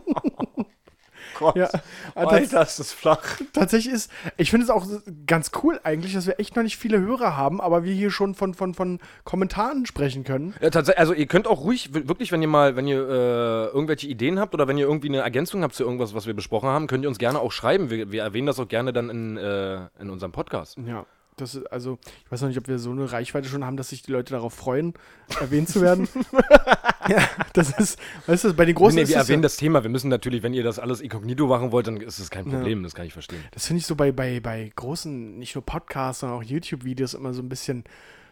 Gott. 1.38 1.56
Ja, 1.56 1.68
Alter, 2.14 2.62
ist 2.62 2.78
das 2.78 2.92
flach. 2.92 3.22
Tatsächlich 3.52 3.92
ist, 3.92 4.10
ich 4.36 4.50
finde 4.50 4.64
es 4.64 4.70
auch 4.70 4.86
ganz 5.26 5.50
cool 5.62 5.80
eigentlich, 5.82 6.14
dass 6.14 6.26
wir 6.26 6.38
echt 6.40 6.56
noch 6.56 6.62
nicht 6.62 6.76
viele 6.76 7.00
Hörer 7.00 7.36
haben, 7.36 7.60
aber 7.60 7.84
wir 7.84 7.92
hier 7.92 8.10
schon 8.10 8.34
von, 8.34 8.54
von, 8.54 8.74
von 8.74 9.00
Kommentaren 9.24 9.86
sprechen 9.86 10.24
können. 10.24 10.54
Ja, 10.60 10.70
tatsächlich, 10.70 10.98
also 10.98 11.14
ihr 11.14 11.26
könnt 11.26 11.46
auch 11.46 11.62
ruhig, 11.62 11.90
wirklich, 11.92 12.32
wenn 12.32 12.42
ihr 12.42 12.48
mal, 12.48 12.76
wenn 12.76 12.86
ihr 12.86 12.98
äh, 12.98 13.66
irgendwelche 13.66 14.06
Ideen 14.06 14.38
habt 14.38 14.54
oder 14.54 14.68
wenn 14.68 14.78
ihr 14.78 14.86
irgendwie 14.86 15.08
eine 15.08 15.18
Ergänzung 15.18 15.62
habt 15.62 15.74
zu 15.74 15.84
irgendwas, 15.84 16.14
was 16.14 16.26
wir 16.26 16.34
besprochen 16.34 16.68
haben, 16.68 16.86
könnt 16.86 17.04
ihr 17.04 17.08
uns 17.08 17.18
gerne 17.18 17.40
auch 17.40 17.52
schreiben. 17.52 17.90
Wir, 17.90 18.12
wir 18.12 18.22
erwähnen 18.22 18.46
das 18.46 18.58
auch 18.60 18.68
gerne 18.68 18.92
dann 18.92 19.10
in, 19.10 19.36
äh, 19.36 19.86
in 20.00 20.10
unserem 20.10 20.32
Podcast. 20.32 20.78
Ja, 20.86 21.06
das 21.36 21.54
ist, 21.54 21.66
also, 21.66 21.98
ich 22.24 22.32
weiß 22.32 22.40
noch 22.42 22.48
nicht, 22.48 22.58
ob 22.58 22.68
wir 22.68 22.78
so 22.78 22.90
eine 22.90 23.10
Reichweite 23.10 23.48
schon 23.48 23.64
haben, 23.64 23.76
dass 23.76 23.88
sich 23.88 24.02
die 24.02 24.12
Leute 24.12 24.34
darauf 24.34 24.54
freuen, 24.54 24.94
erwähnt 25.40 25.68
zu 25.68 25.80
werden. 25.80 26.08
ja, 27.08 27.28
das 27.52 27.70
ist, 27.78 27.98
weißt 28.26 28.44
du, 28.44 28.54
bei 28.54 28.64
den 28.64 28.74
großen 28.74 28.96
nee, 28.96 29.02
ist 29.02 29.10
wir 29.10 29.16
erwähnen 29.16 29.42
ja, 29.42 29.46
das 29.46 29.56
Thema. 29.56 29.82
Wir 29.82 29.90
müssen 29.90 30.08
natürlich, 30.08 30.42
wenn 30.42 30.54
ihr 30.54 30.62
das 30.62 30.78
alles 30.78 31.00
inkognito 31.00 31.46
machen 31.46 31.72
wollt, 31.72 31.86
dann 31.86 31.96
ist 31.98 32.20
das 32.20 32.30
kein 32.30 32.44
Problem, 32.44 32.82
das 32.82 32.94
kann 32.94 33.06
ich 33.06 33.12
verstehen. 33.12 33.42
das 33.50 33.66
finde 33.66 33.80
ich 33.80 33.86
so 33.86 33.96
bei, 33.96 34.12
bei, 34.12 34.40
bei 34.40 34.70
großen, 34.74 35.38
nicht 35.38 35.54
nur 35.54 35.64
Podcasts, 35.64 36.20
sondern 36.20 36.38
auch 36.38 36.42
YouTube-Videos 36.42 37.14
immer 37.14 37.34
so 37.34 37.42
ein 37.42 37.48
bisschen 37.48 37.84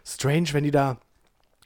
strange, 0.04 0.48
wenn 0.52 0.64
die 0.64 0.70
da 0.70 0.98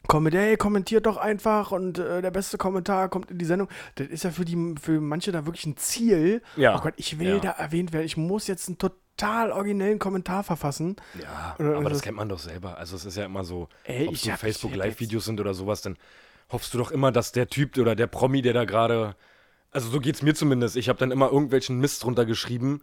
kommen, 0.06 0.32
hey, 0.32 0.56
kommentiert 0.56 1.06
doch 1.06 1.16
einfach 1.16 1.72
und 1.72 1.98
äh, 1.98 2.22
der 2.22 2.30
beste 2.30 2.58
Kommentar 2.58 3.08
kommt 3.08 3.30
in 3.30 3.38
die 3.38 3.44
Sendung. 3.44 3.68
Das 3.96 4.06
ist 4.06 4.24
ja 4.24 4.30
für, 4.30 4.44
die, 4.44 4.74
für 4.80 5.00
manche 5.00 5.32
da 5.32 5.46
wirklich 5.46 5.66
ein 5.66 5.76
Ziel. 5.76 6.42
Ja. 6.56 6.76
Oh 6.78 6.80
Gott, 6.80 6.94
ich 6.96 7.18
will 7.18 7.28
Ja. 7.28 7.38
da 7.40 7.50
erwähnt 7.50 7.92
werden. 7.92 8.06
Ich 8.06 8.16
muss 8.16 8.46
jetzt 8.46 8.68
einen 8.68 8.78
total 8.78 8.96
originellen 9.22 9.98
Kommentar 9.98 10.42
verfassen. 10.42 10.96
Ja, 11.20 11.56
Oder- 11.58 11.76
aber 11.78 11.90
das 11.90 12.02
kennt 12.02 12.16
man 12.16 12.28
doch 12.28 12.38
selber. 12.38 12.76
Also 12.78 12.96
es 12.96 13.04
ist 13.04 13.16
ja 13.16 13.24
immer 13.24 13.44
so, 13.44 13.68
Ey, 13.84 14.06
ob 14.08 14.14
es 14.14 14.22
so 14.22 14.30
hab- 14.30 14.36
ich 14.36 14.40
Facebook 14.40 14.72
hab 14.72 14.78
Live-Videos 14.78 15.24
sind 15.24 15.40
oder 15.40 15.54
sowas, 15.54 15.82
dann 15.82 15.96
hoffst 16.52 16.72
du 16.74 16.78
doch 16.78 16.90
immer, 16.90 17.12
dass 17.12 17.32
der 17.32 17.48
Typ 17.48 17.76
oder 17.78 17.94
der 17.96 18.06
Promi, 18.06 18.42
der 18.42 18.52
da 18.52 18.64
gerade, 18.64 19.16
also 19.72 19.88
so 19.90 20.00
geht's 20.00 20.22
mir 20.22 20.34
zumindest. 20.34 20.76
Ich 20.76 20.88
habe 20.88 20.98
dann 20.98 21.10
immer 21.10 21.30
irgendwelchen 21.32 21.78
Mist 21.80 22.04
drunter 22.04 22.24
geschrieben 22.24 22.82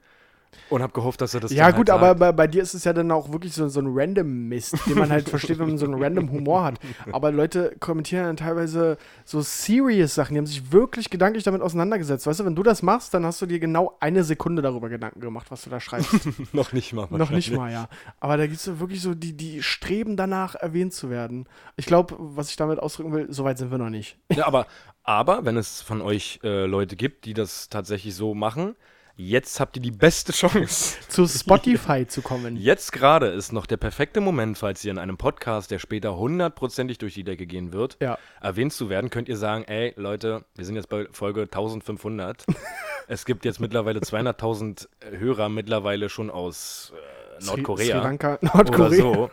und 0.69 0.81
habe 0.81 0.93
gehofft, 0.93 1.21
dass 1.21 1.33
er 1.33 1.39
das 1.39 1.51
Ja, 1.51 1.67
dann 1.67 1.75
gut, 1.75 1.89
halt 1.89 2.01
aber 2.01 2.15
bei, 2.15 2.31
bei 2.31 2.47
dir 2.47 2.63
ist 2.63 2.73
es 2.73 2.83
ja 2.83 2.93
dann 2.93 3.11
auch 3.11 3.31
wirklich 3.31 3.53
so, 3.53 3.67
so 3.67 3.79
ein 3.79 3.87
Random-Mist, 3.89 4.75
den 4.87 4.97
man 4.97 5.09
halt 5.09 5.29
versteht, 5.29 5.59
wenn 5.59 5.67
man 5.67 5.77
so 5.77 5.85
einen 5.85 6.01
random 6.01 6.31
Humor 6.31 6.63
hat. 6.63 6.79
Aber 7.11 7.31
Leute 7.31 7.75
kommentieren 7.79 8.25
dann 8.25 8.37
teilweise 8.37 8.97
so 9.25 9.41
serious 9.41 10.15
Sachen, 10.15 10.33
die 10.33 10.39
haben 10.39 10.45
sich 10.45 10.71
wirklich 10.71 11.09
gedanklich 11.09 11.43
damit 11.43 11.61
auseinandergesetzt. 11.61 12.27
Weißt 12.27 12.39
du, 12.39 12.45
wenn 12.45 12.55
du 12.55 12.63
das 12.63 12.81
machst, 12.81 13.13
dann 13.13 13.25
hast 13.25 13.41
du 13.41 13.45
dir 13.45 13.59
genau 13.59 13.97
eine 13.99 14.23
Sekunde 14.23 14.61
darüber 14.61 14.89
Gedanken 14.89 15.19
gemacht, 15.19 15.47
was 15.49 15.63
du 15.63 15.69
da 15.69 15.79
schreibst. 15.79 16.13
noch 16.53 16.73
nicht 16.73 16.93
mal. 16.93 17.07
Noch 17.09 17.29
nicht 17.29 17.51
mal, 17.53 17.71
ja. 17.71 17.87
Aber 18.19 18.37
da 18.37 18.47
gibt 18.47 18.59
es 18.59 18.79
wirklich 18.79 19.01
so, 19.01 19.13
die, 19.13 19.33
die 19.33 19.61
streben 19.61 20.17
danach, 20.17 20.55
erwähnt 20.55 20.93
zu 20.93 21.09
werden. 21.09 21.47
Ich 21.75 21.85
glaube, 21.85 22.15
was 22.17 22.49
ich 22.49 22.55
damit 22.55 22.79
ausdrücken 22.79 23.13
will, 23.13 23.27
so 23.29 23.43
weit 23.43 23.57
sind 23.57 23.71
wir 23.71 23.77
noch 23.77 23.89
nicht. 23.89 24.17
Ja, 24.35 24.47
aber, 24.47 24.67
aber 25.03 25.45
wenn 25.45 25.57
es 25.57 25.81
von 25.81 26.01
euch 26.01 26.39
äh, 26.43 26.65
Leute 26.65 26.95
gibt, 26.95 27.25
die 27.25 27.33
das 27.33 27.69
tatsächlich 27.69 28.15
so 28.15 28.33
machen, 28.33 28.75
jetzt 29.15 29.59
habt 29.59 29.75
ihr 29.75 29.81
die 29.81 29.91
beste 29.91 30.31
Chance. 30.31 30.97
Zu 31.07 31.27
Spotify 31.27 32.05
zu 32.07 32.21
kommen. 32.21 32.57
Jetzt 32.57 32.91
gerade 32.91 33.27
ist 33.27 33.51
noch 33.53 33.65
der 33.65 33.77
perfekte 33.77 34.21
Moment, 34.21 34.57
falls 34.57 34.83
ihr 34.83 34.91
in 34.91 34.97
einem 34.97 35.17
Podcast, 35.17 35.71
der 35.71 35.79
später 35.79 36.17
hundertprozentig 36.17 36.97
durch 36.97 37.13
die 37.13 37.23
Decke 37.23 37.45
gehen 37.45 37.73
wird, 37.73 37.97
Ja. 38.01 38.17
erwähnt 38.41 38.73
zu 38.73 38.89
werden, 38.89 39.09
könnt 39.09 39.29
ihr 39.29 39.37
sagen, 39.37 39.63
ey 39.65 39.93
Leute, 39.97 40.45
wir 40.55 40.65
sind 40.65 40.75
jetzt 40.75 40.89
bei 40.89 41.07
Folge 41.11 41.43
1500. 41.43 42.45
es 43.07 43.25
gibt 43.25 43.45
jetzt 43.45 43.59
mittlerweile 43.59 43.99
200.000 43.99 44.87
Hörer, 45.11 45.49
mittlerweile 45.49 46.09
schon 46.09 46.29
aus 46.29 46.93
äh, 47.39 47.45
Nordkorea. 47.45 47.97
Sri 47.97 48.03
Lanka, 48.03 48.33
oder 48.41 48.53
Nordkorea. 48.55 49.01
so. 49.01 49.29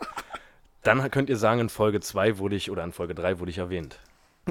Dann 0.82 1.10
könnt 1.10 1.28
ihr 1.28 1.36
sagen, 1.36 1.60
in 1.60 1.68
Folge 1.68 2.00
2 2.00 2.38
wurde 2.38 2.56
ich, 2.56 2.70
oder 2.70 2.84
in 2.84 2.92
Folge 2.92 3.14
3 3.14 3.38
wurde 3.38 3.50
ich 3.50 3.58
erwähnt. 3.58 3.98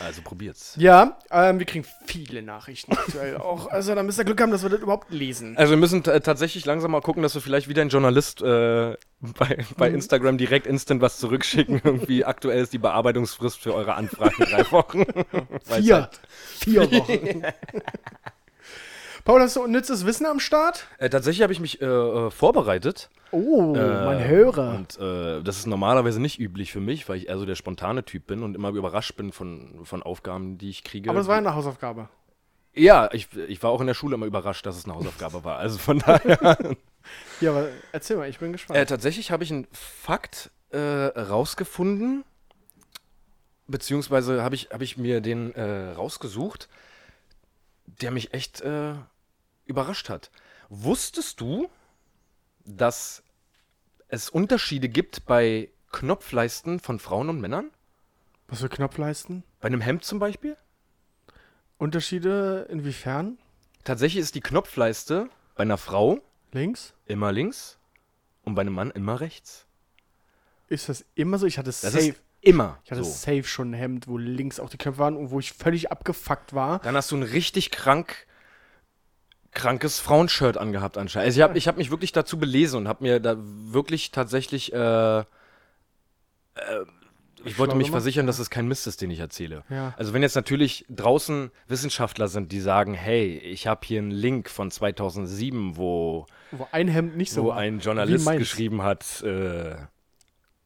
also 0.00 0.22
probiert's. 0.22 0.74
Ja, 0.78 1.18
ähm, 1.30 1.58
wir 1.58 1.66
kriegen 1.66 1.84
viele 2.06 2.42
Nachrichten 2.42 2.92
aktuell 2.92 3.36
auch. 3.38 3.68
Also 3.68 3.94
da 3.94 4.02
müsst 4.02 4.18
ihr 4.18 4.24
Glück 4.24 4.40
haben, 4.40 4.50
dass 4.50 4.62
wir 4.62 4.70
das 4.70 4.80
überhaupt 4.80 5.10
lesen. 5.10 5.56
Also 5.56 5.70
wir 5.70 5.76
müssen 5.76 6.02
t- 6.02 6.20
tatsächlich 6.20 6.64
langsam 6.64 6.90
mal 6.90 7.00
gucken, 7.00 7.22
dass 7.22 7.34
wir 7.34 7.40
vielleicht 7.42 7.68
wieder 7.68 7.82
ein 7.82 7.88
Journalist 7.88 8.42
äh, 8.42 8.96
bei, 9.20 9.64
bei 9.76 9.88
Mhm. 9.88 9.94
Instagram 9.96 10.38
direkt 10.38 10.66
instant 10.66 11.00
was 11.00 11.18
zurückschicken. 11.18 11.80
Irgendwie 11.84 12.24
aktuell 12.24 12.62
ist 12.62 12.72
die 12.72 12.78
Bearbeitungsfrist 12.78 13.58
für 13.60 13.74
eure 13.74 13.94
Anfragen 13.94 14.34
drei 14.44 14.70
Wochen. 14.72 15.04
Vier. 15.64 15.94
halt- 15.94 16.20
Vier 16.58 16.90
Wochen. 16.90 17.42
Paul, 19.24 19.40
hast 19.40 19.56
du 19.56 19.62
unnützes 19.62 20.04
Wissen 20.04 20.26
am 20.26 20.38
Start? 20.38 20.86
Äh, 20.98 21.08
tatsächlich 21.08 21.42
habe 21.42 21.52
ich 21.52 21.60
mich 21.60 21.80
äh, 21.80 21.86
äh, 21.86 22.30
vorbereitet. 22.30 23.08
Oh, 23.30 23.74
Äh, 23.74 24.04
mein 24.04 24.28
Hörer. 24.28 24.74
Und 24.74 24.98
äh, 24.98 25.42
das 25.42 25.56
ist 25.58 25.66
normalerweise 25.66 26.20
nicht 26.20 26.38
üblich 26.38 26.70
für 26.72 26.80
mich, 26.80 27.08
weil 27.08 27.16
ich 27.16 27.28
eher 27.28 27.38
so 27.38 27.46
der 27.46 27.54
spontane 27.54 28.04
Typ 28.04 28.26
bin 28.26 28.42
und 28.42 28.54
immer 28.54 28.68
überrascht 28.70 29.16
bin 29.16 29.32
von, 29.32 29.80
von 29.84 30.02
Aufgaben, 30.02 30.58
die 30.58 30.68
ich 30.68 30.84
kriege. 30.84 31.08
Aber 31.08 31.20
es 31.20 31.26
war 31.26 31.36
eine 31.38 31.54
Hausaufgabe. 31.54 32.08
ja, 32.74 33.08
ich, 33.12 33.28
ich 33.48 33.62
war 33.62 33.70
auch 33.70 33.80
in 33.80 33.86
der 33.86 33.94
Schule 33.94 34.14
immer 34.14 34.26
überrascht, 34.26 34.66
dass 34.66 34.76
es 34.76 34.84
eine 34.84 34.94
Hausaufgabe 34.94 35.42
war. 35.42 35.58
Also 35.58 35.78
von 35.78 35.98
daher. 36.00 36.58
Ja, 37.42 37.50
aber 37.50 37.68
erzähl 37.92 38.16
mal, 38.16 38.30
ich 38.30 38.38
bin 38.38 38.52
gespannt. 38.52 38.78
Äh, 38.78 38.86
tatsächlich 38.86 39.30
habe 39.30 39.44
ich 39.44 39.52
einen 39.52 39.66
Fakt 39.72 40.50
äh, 40.70 40.78
rausgefunden, 40.78 42.24
beziehungsweise 43.66 44.42
habe 44.42 44.54
ich, 44.54 44.70
hab 44.72 44.80
ich 44.80 44.96
mir 44.96 45.20
den 45.20 45.54
äh, 45.54 45.90
rausgesucht, 45.90 46.70
der 48.00 48.10
mich 48.10 48.32
echt 48.32 48.62
äh, 48.62 48.94
überrascht 49.66 50.08
hat. 50.08 50.30
Wusstest 50.68 51.40
du, 51.40 51.68
dass 52.64 53.22
es 54.08 54.28
Unterschiede 54.30 54.88
gibt 54.88 55.26
bei 55.26 55.70
Knopfleisten 55.92 56.80
von 56.80 56.98
Frauen 56.98 57.28
und 57.28 57.40
Männern? 57.40 57.70
Was 58.48 58.60
für 58.60 58.68
Knopfleisten? 58.68 59.42
Bei 59.60 59.66
einem 59.66 59.80
Hemd 59.80 60.04
zum 60.04 60.18
Beispiel? 60.18 60.56
Unterschiede 61.78 62.66
inwiefern? 62.70 63.38
Tatsächlich 63.84 64.22
ist 64.22 64.34
die 64.34 64.40
Knopfleiste 64.40 65.28
bei 65.54 65.62
einer 65.62 65.78
Frau 65.78 66.18
Links? 66.52 66.94
immer 67.06 67.32
links 67.32 67.78
und 68.42 68.54
bei 68.54 68.62
einem 68.62 68.74
Mann 68.74 68.90
immer 68.92 69.20
rechts. 69.20 69.66
Ist 70.68 70.88
das 70.88 71.04
immer 71.14 71.38
so? 71.38 71.46
Ich 71.46 71.58
hatte 71.58 71.66
Das 71.66 71.80
safe. 71.82 71.98
ist 71.98 72.20
immer 72.40 72.78
Ich 72.84 72.90
hatte 72.90 73.04
so. 73.04 73.10
safe 73.10 73.44
schon 73.44 73.70
ein 73.70 73.74
Hemd, 73.74 74.06
wo 74.08 74.16
links 74.18 74.60
auch 74.60 74.70
die 74.70 74.78
Knöpfe 74.78 74.98
waren 74.98 75.16
und 75.16 75.30
wo 75.30 75.40
ich 75.40 75.52
völlig 75.52 75.90
abgefuckt 75.90 76.54
war. 76.54 76.78
Dann 76.80 76.96
hast 76.96 77.10
du 77.10 77.16
ein 77.16 77.22
richtig 77.22 77.70
krank, 77.70 78.26
krankes 79.54 80.00
Frauenshirt 80.00 80.56
angehabt 80.58 80.98
anscheinend. 80.98 81.26
Also 81.26 81.38
ich 81.40 81.42
habe 81.42 81.56
ich 81.58 81.68
hab 81.68 81.76
mich 81.76 81.90
wirklich 81.90 82.12
dazu 82.12 82.38
belesen 82.38 82.78
und 82.78 82.88
habe 82.88 83.04
mir 83.04 83.20
da 83.20 83.36
wirklich 83.38 84.10
tatsächlich, 84.10 84.72
äh, 84.72 85.18
äh, 85.20 85.24
ich 87.44 87.58
wollte 87.58 87.74
mich 87.74 87.90
versichern, 87.90 88.26
dass 88.26 88.38
es 88.38 88.48
kein 88.48 88.66
Mist 88.68 88.86
ist, 88.86 89.02
den 89.02 89.10
ich 89.10 89.20
erzähle. 89.20 89.64
Ja. 89.68 89.92
Also 89.98 90.14
wenn 90.14 90.22
jetzt 90.22 90.34
natürlich 90.34 90.86
draußen 90.88 91.50
Wissenschaftler 91.68 92.28
sind, 92.28 92.52
die 92.52 92.60
sagen, 92.60 92.94
hey, 92.94 93.36
ich 93.38 93.66
habe 93.66 93.82
hier 93.86 93.98
einen 93.98 94.10
Link 94.10 94.48
von 94.48 94.70
2007, 94.70 95.76
wo, 95.76 96.26
Wo 96.52 96.66
ein 96.72 96.88
Hemd 96.88 97.16
nicht 97.16 97.32
so 97.32 97.44
wo 97.44 97.48
war. 97.48 97.56
ein 97.58 97.80
Journalist 97.80 98.30
geschrieben 98.38 98.82
hat, 98.82 99.22
äh, 99.22 99.76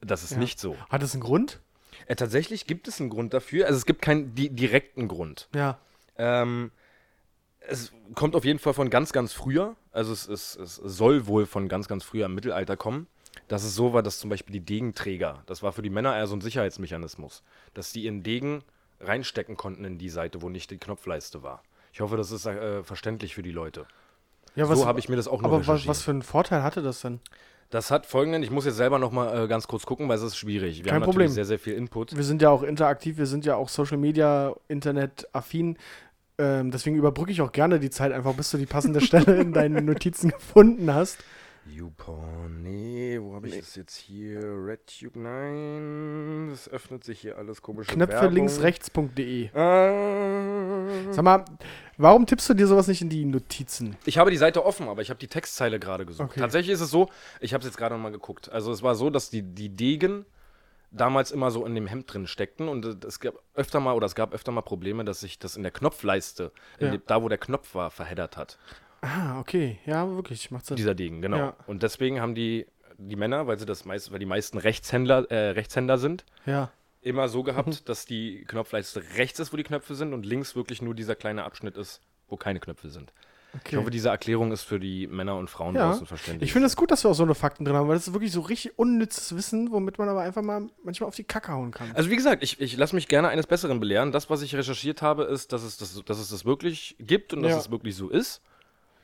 das 0.01 0.23
ist 0.23 0.33
Ja. 0.33 0.39
nicht 0.39 0.61
so. 0.61 0.77
Hat 0.89 1.03
das 1.03 1.15
einen 1.15 1.23
Grund? 1.23 1.61
Äh, 2.07 2.15
tatsächlich 2.15 2.67
gibt 2.69 2.87
es 2.87 3.01
einen 3.01 3.11
Grund 3.11 3.35
dafür. 3.35 3.67
Also 3.67 3.77
es 3.77 3.85
gibt 3.85 4.01
keinen 4.01 4.35
di 4.37 4.49
direkten 4.49 5.09
Grund. 5.09 5.49
Ja. 5.55 5.79
Ähm, 6.17 6.71
es 7.69 7.93
kommt 8.15 8.35
auf 8.35 8.45
jeden 8.45 8.59
Fall 8.59 8.75
von 8.75 8.91
ganz, 8.91 9.13
ganz 9.13 9.33
früher. 9.33 9.77
Also 9.93 10.13
es, 10.13 10.29
es, 10.29 10.57
es 10.57 10.77
soll 10.77 11.27
wohl 11.27 11.47
von 11.47 11.69
ganz, 11.69 11.89
ganz 11.89 12.05
früher 12.05 12.27
im 12.27 12.35
Mittelalter 12.35 12.77
kommen. 12.77 13.07
Dass 13.47 13.63
es 13.63 13.75
so 13.75 13.93
war, 13.93 14.03
dass 14.03 14.19
zum 14.19 14.31
Beispiel 14.31 14.53
die 14.53 14.65
Degenträger, 14.65 15.43
das 15.47 15.63
war 15.63 15.73
für 15.73 15.83
die 15.83 15.91
Männer 15.91 16.17
eher 16.17 16.27
so 16.27 16.35
ein 16.35 16.41
Sicherheitsmechanismus, 16.41 17.43
dass 17.73 17.93
die 17.93 18.05
ihren 18.05 18.23
Degen 18.23 18.63
reinstecken 19.01 19.57
konnten 19.57 19.85
in 19.85 19.97
die 19.97 20.11
Seite, 20.11 20.43
wo 20.43 20.49
nicht 20.49 20.71
die 20.71 20.79
Knopfleiste 20.79 21.43
war. 21.43 21.63
Ich 21.93 22.01
hoffe, 22.01 22.17
das 22.17 22.31
ist 22.31 22.47
äh, 22.47 22.83
verständlich 22.83 23.35
für 23.35 23.43
die 23.43 23.53
Leute. 23.53 23.87
ja 24.55 24.67
so 24.67 24.87
habe 24.87 24.99
ich 24.99 25.09
mir 25.09 25.17
das 25.17 25.29
auch 25.29 25.41
noch 25.41 25.53
Aber 25.53 25.67
was, 25.67 26.03
für 26.03 26.11
einen 26.11 26.23
Vorteil 26.23 26.63
hatte 26.63 26.83
das 26.83 27.01
denn? 27.01 27.21
Das 27.71 27.91
hat 27.91 28.07
folgenden, 28.07 28.43
ich 28.43 28.51
muss 28.51 28.65
jetzt 28.65 28.77
selber 28.77 28.99
noch 28.99 29.13
mal 29.13 29.45
äh, 29.45 29.47
ganz 29.47 29.69
kurz 29.69 29.85
gucken, 29.85 30.09
weil 30.09 30.17
es 30.17 30.23
ist 30.23 30.37
schwierig. 30.37 30.79
Wir 30.79 30.85
Kein 30.85 30.95
haben 30.95 31.03
Problem. 31.03 31.27
natürlich 31.27 31.35
sehr, 31.35 31.45
sehr 31.45 31.59
viel 31.59 31.75
Input. 31.75 32.17
Wir 32.17 32.25
sind 32.25 32.41
ja 32.41 32.49
auch 32.49 32.63
interaktiv, 32.63 33.19
wir 33.19 33.27
sind 33.27 33.45
ja 33.45 33.57
auch 33.57 33.69
Social 33.69 33.99
Media, 33.99 34.55
Internet 34.69 35.29
affin. 35.33 35.77
Ähm, 36.41 36.71
deswegen 36.71 36.97
überbrücke 36.97 37.33
ich 37.33 37.41
auch 37.41 37.51
gerne 37.51 37.81
die 37.81 37.91
Zeit 37.91 38.13
einfach, 38.13 38.33
bis 38.35 38.51
du 38.53 38.59
die 38.59 38.67
passende 38.67 39.01
Stelle 39.01 39.41
in 39.41 39.53
deinen 39.53 39.85
Notizen 39.87 40.31
gefunden 40.31 40.95
hast. 40.95 41.19
YouPorn, 41.67 42.63
nee, 42.63 43.19
wo 43.21 43.35
habe 43.35 43.49
ich 43.49 43.59
das 43.59 43.75
jetzt 43.75 43.97
hier? 43.97 44.41
RedTube, 44.41 45.17
nein, 45.17 46.49
das 46.51 46.69
öffnet 46.69 47.05
sich 47.05 47.21
hier 47.21 47.37
alles 47.37 47.61
komisch. 47.61 47.89
Knöpfe 47.89 48.29
links 48.29 48.61
rechts.de. 48.61 49.47
Äh, 49.47 51.13
Sag 51.13 51.25
mal, 51.25 51.45
warum 51.99 52.25
tippst 52.25 52.49
du 52.49 52.55
dir 52.55 52.67
sowas 52.67 52.87
nicht 52.87 53.03
in 53.03 53.11
die 53.11 53.25
Notizen? 53.25 53.97
ich 54.07 54.17
habe 54.17 54.31
die 54.31 54.39
Seite 54.39 54.65
offen, 54.65 54.89
aber 54.89 55.03
ich 55.03 55.11
habe 55.11 55.19
die 55.19 55.27
Textzeile 55.29 55.79
gerade 55.79 56.07
gesucht. 56.07 56.31
Okay. 56.31 56.41
Tatsächlich 56.41 56.73
ist 56.73 56.81
es 56.81 56.91
so, 56.91 57.11
ich 57.41 57.53
habe 57.53 57.61
es 57.63 57.67
jetzt 57.67 57.77
gerade 57.77 57.95
noch 57.97 58.03
mal 58.03 58.13
geguckt. 58.13 58.51
Also 58.51 58.73
es 58.73 58.83
war 58.83 58.95
so, 58.95 59.11
dass 59.11 59.29
die, 59.29 59.43
die 59.43 59.69
Degen 59.69 60.25
damals 60.91 61.31
immer 61.31 61.51
so 61.51 61.65
in 61.67 61.75
dem 61.75 61.87
Hemd 61.87 62.13
drin 62.13 62.27
steckten 62.27 62.69
und 62.69 62.85
äh, 62.85 63.07
es 63.07 63.21
gab 63.21 63.35
öfter 63.55 63.81
mal 63.81 63.95
oder 63.95 64.07
es 64.07 64.15
gab 64.15 64.33
öfter 64.33 64.53
mal 64.53 64.63
Probleme, 64.63 65.05
dass 65.05 65.21
sich 65.21 65.39
das 65.39 65.57
in 65.57 65.63
der 65.63 65.73
Knopfleiste, 65.73 66.53
in 66.79 66.87
Ja. 66.87 66.93
dem, 66.93 67.03
da 67.07 67.23
wo 67.23 67.29
der 67.29 67.39
Knopf 67.39 67.75
war, 67.75 67.91
verheddert 67.91 68.37
hat. 68.37 68.59
Ah, 69.01 69.39
okay. 69.41 69.79
Ja, 69.87 70.09
wirklich, 70.17 70.51
macht 70.51 70.67
Sinn. 70.67 70.77
Dieser 70.77 70.95
Degen, 70.95 71.21
genau. 71.23 71.37
Ja. 71.37 71.57
Und 71.67 71.83
deswegen 71.83 72.21
haben 72.21 72.35
die, 72.35 72.67
die 72.97 73.17
Männer, 73.17 73.47
weil 73.47 73.59
sie 73.59 73.67
das 73.67 73.85
meist, 73.85 74.11
weil 74.11 74.19
die 74.19 74.27
meisten 74.27 74.59
Rechtshändler, 74.59 75.31
äh, 75.31 75.51
Rechtshänder 75.51 75.99
sind, 75.99 76.25
Ja. 76.47 76.71
immer 77.01 77.29
so 77.29 77.43
gehabt, 77.45 77.89
dass 77.89 78.07
die 78.07 78.45
Knopfleiste 78.49 79.03
rechts 79.17 79.39
ist, 79.39 79.53
wo 79.53 79.57
die 79.57 79.63
Knöpfe 79.63 79.95
sind 79.95 80.13
und 80.15 80.27
links 80.27 80.57
wirklich 80.57 80.83
nur 80.83 80.95
dieser 80.95 81.15
kleine 81.15 81.45
Abschnitt 81.45 81.77
ist, 81.77 82.01
wo 82.29 82.37
keine 82.37 82.59
Knöpfe 82.61 82.89
sind. 82.91 83.13
Okay. 83.61 83.75
Ich 83.75 83.77
hoffe, 83.77 83.91
diese 83.91 84.09
Erklärung 84.09 84.53
ist 84.53 84.63
für 84.63 84.79
die 84.81 85.07
Männer 85.07 85.37
und 85.37 85.49
Frauen 85.51 85.75
Ja. 85.75 85.89
draußen 85.91 86.07
verständlich. 86.07 86.49
Ich 86.49 86.53
finde 86.53 86.67
es 86.67 86.77
gut, 86.77 86.91
dass 86.91 87.05
wir 87.05 87.11
auch 87.11 87.15
so 87.15 87.23
eine 87.25 87.35
Fakten 87.35 87.65
drin 87.65 87.75
haben, 87.77 87.89
weil 87.89 87.97
das 87.97 88.09
ist 88.09 88.13
wirklich 88.15 88.33
so 88.33 88.41
richtig 88.41 88.79
unnützes 88.79 89.35
Wissen, 89.37 89.71
womit 89.73 89.99
man 89.99 90.09
aber 90.09 90.21
einfach 90.23 90.43
mal 90.43 90.67
manchmal 90.85 91.09
auf 91.09 91.15
die 91.17 91.25
Kacke 91.25 91.53
hauen 91.53 91.71
kann. 91.71 91.91
Also 91.95 92.11
wie 92.11 92.17
gesagt, 92.17 92.43
ich, 92.43 92.61
ich 92.61 92.77
lasse 92.77 92.95
mich 92.95 93.09
gerne 93.09 93.29
eines 93.29 93.47
Besseren 93.47 93.81
belehren. 93.81 94.13
Das, 94.13 94.31
was 94.31 94.43
ich 94.43 94.55
recherchiert 94.55 95.03
habe, 95.03 95.25
ist, 95.25 95.53
dass 95.53 95.63
es 95.63 95.77
das, 95.79 96.03
dass 96.05 96.19
es 96.19 96.29
das 96.31 96.45
wirklich 96.45 96.97
gibt 96.99 97.33
und 97.35 97.43
dass 97.43 97.53
Ja. 97.53 97.59
es 97.59 97.71
wirklich 97.71 97.97
so 97.97 98.09
ist. 98.09 98.41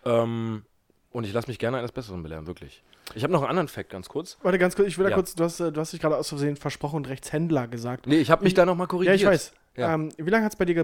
Ähm, 0.04 0.64
und 1.10 1.24
ich 1.24 1.32
lasse 1.32 1.48
mich 1.48 1.58
gerne 1.58 1.78
eines 1.78 1.92
Besseren 1.92 2.22
belehren, 2.22 2.46
wirklich. 2.46 2.82
Ich 3.14 3.22
habe 3.22 3.32
noch 3.32 3.42
einen 3.42 3.50
anderen 3.50 3.68
Fact, 3.68 3.90
ganz 3.90 4.08
kurz. 4.08 4.38
Warte, 4.42 4.58
ganz 4.58 4.74
kurz, 4.74 4.88
ich 4.88 4.98
will 4.98 5.04
da 5.04 5.10
Ja. 5.10 5.16
kurz, 5.16 5.34
du 5.34 5.44
hast, 5.44 5.60
äh, 5.60 5.70
du 5.70 5.80
hast 5.80 5.92
dich 5.92 6.00
gerade 6.00 6.16
aus 6.16 6.28
Versehen 6.28 6.56
versprochen 6.56 6.96
und 6.96 7.08
Rechtshändler 7.08 7.68
gesagt. 7.68 8.06
Nee, 8.06 8.16
ich 8.18 8.30
habe 8.30 8.42
mich 8.44 8.54
da 8.54 8.64
nochmal 8.66 8.84
Ja, 8.86 8.88
korrigiert. 8.88 9.16
ich 9.16 9.26
weiß. 9.26 9.52
Ja. 9.76 9.94
Ähm, 9.94 10.10
wie 10.16 10.30
lange 10.30 10.44
hat 10.44 10.52
es 10.52 10.56
bei 10.58 10.64
dir 10.64 10.74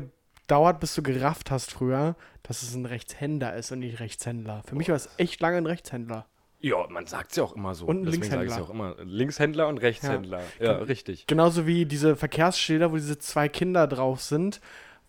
gedauert, 0.50 0.80
bis 0.80 0.96
du 0.96 1.02
gerafft 1.02 1.52
hast 1.52 1.70
früher, 1.70 2.16
dass 2.42 2.64
es 2.64 2.74
ein 2.74 2.84
Rechtshänder 2.84 3.54
ist 3.54 3.70
und 3.70 3.78
nicht 3.78 4.00
Rechtshändler? 4.00 4.64
Für 4.66 4.74
mich 4.74 4.88
war 4.88 4.96
es 4.96 5.08
echt 5.16 5.40
lange 5.40 5.58
ein 5.58 5.66
Rechtshändler. 5.66 6.26
Ja, 6.58 6.88
man 6.90 7.06
sagt 7.06 7.30
es 7.30 7.36
ja 7.36 7.44
auch 7.44 7.54
immer 7.54 7.72
so. 7.76 7.86
Und 7.86 8.00
ein 8.00 8.04
Deswegen 8.06 8.22
Linkshändler. 8.22 8.56
ja 8.56 8.62
auch 8.64 8.70
immer. 8.70 8.96
Linkshändler 9.04 9.68
und 9.68 9.78
Rechtshändler. 9.78 10.42
Ja, 10.58 10.78
richtig. 10.78 11.28
Genauso 11.28 11.68
wie 11.68 11.86
diese 11.86 12.16
Verkehrsschilder, 12.16 12.90
wo 12.90 12.96
diese 12.96 13.16
zwei 13.18 13.48
Kinder 13.48 13.86
drauf 13.86 14.22
sind, 14.22 14.60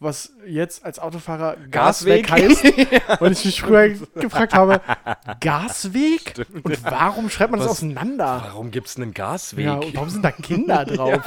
was 0.02 0.34
jetzt 0.48 0.84
als 0.84 1.00
Autofahrer 1.00 1.56
Gasweg, 1.70 2.28
Gasweg. 2.28 3.02
heißt. 3.02 3.22
Und 3.22 3.32
ich 3.34 3.46
mich 3.46 3.62
früher 3.62 3.90
gefragt 4.16 4.54
habe, 4.54 4.82
Gasweg? 5.40 6.34
Und 6.64 6.84
warum 6.84 7.30
schreibt 7.30 7.52
man 7.52 7.60
das 7.60 7.70
Was- 7.70 7.78
auseinander? 7.78 8.42
Warum 8.46 8.72
gibt 8.72 8.88
es 8.88 8.98
einen 8.98 9.14
Gasweg? 9.14 9.66
Ja, 9.66 9.76
und 9.76 9.96
warum 9.96 10.10
sind 10.10 10.24
da 10.24 10.32
Kinder 10.32 10.86
drauf? 10.86 11.22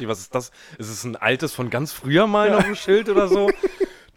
Was 0.00 0.20
ist 0.20 0.34
das? 0.34 0.50
Ist 0.78 0.88
es 0.88 1.04
ein 1.04 1.16
altes 1.16 1.52
von 1.52 1.68
ganz 1.70 1.92
früher 1.92 2.26
mal 2.26 2.54
auf 2.54 2.64
dem 2.64 2.74
Schild 2.76 3.08
oder 3.08 3.28
so? 3.28 3.50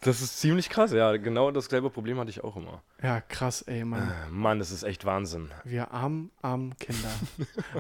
Das 0.02 0.22
ist 0.22 0.40
ziemlich 0.42 0.70
krass, 0.70 0.92
ja. 0.92 1.16
Genau 1.16 1.50
dasselbe 1.52 1.90
Problem 1.90 2.20
hatte 2.20 2.30
ich 2.30 2.44
auch 2.44 2.58
immer. 2.58 2.82
Ja, 3.02 3.22
krass, 3.22 3.62
ey, 3.62 3.86
Mann. 3.86 4.02
Äh, 4.10 4.30
Mann, 4.30 4.60
das 4.60 4.70
ist 4.72 4.84
echt 4.84 5.06
Wahnsinn. 5.06 5.50
Wir 5.64 5.92
armen, 5.92 6.30
armen 6.42 6.78
Kinder. 6.78 7.08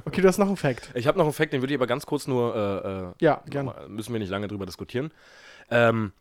Okay, 0.05 0.21
du 0.21 0.27
hast 0.29 0.37
noch 0.37 0.47
einen 0.47 0.55
Fact. 0.55 0.89
Ich 0.93 1.05
habe 1.05 1.17
noch 1.17 1.25
einen 1.25 1.33
Fact, 1.33 1.51
den 1.51 1.61
würde 1.61 1.73
ich 1.73 1.77
aber 1.79 1.87
ganz 1.87 2.05
kurz 2.05 2.25
nur, 2.25 2.55
äh, 2.55 2.87
äh, 2.89 3.25
Ja, 3.25 3.41
gern. 3.49 3.65
nochmal- 3.65 3.89
müssen 3.89 4.13
wir 4.13 4.19
nicht 4.19 4.29
lange 4.29 4.47
drüber 4.47 4.65
diskutieren. 4.65 5.11
Ähm, 5.73 6.13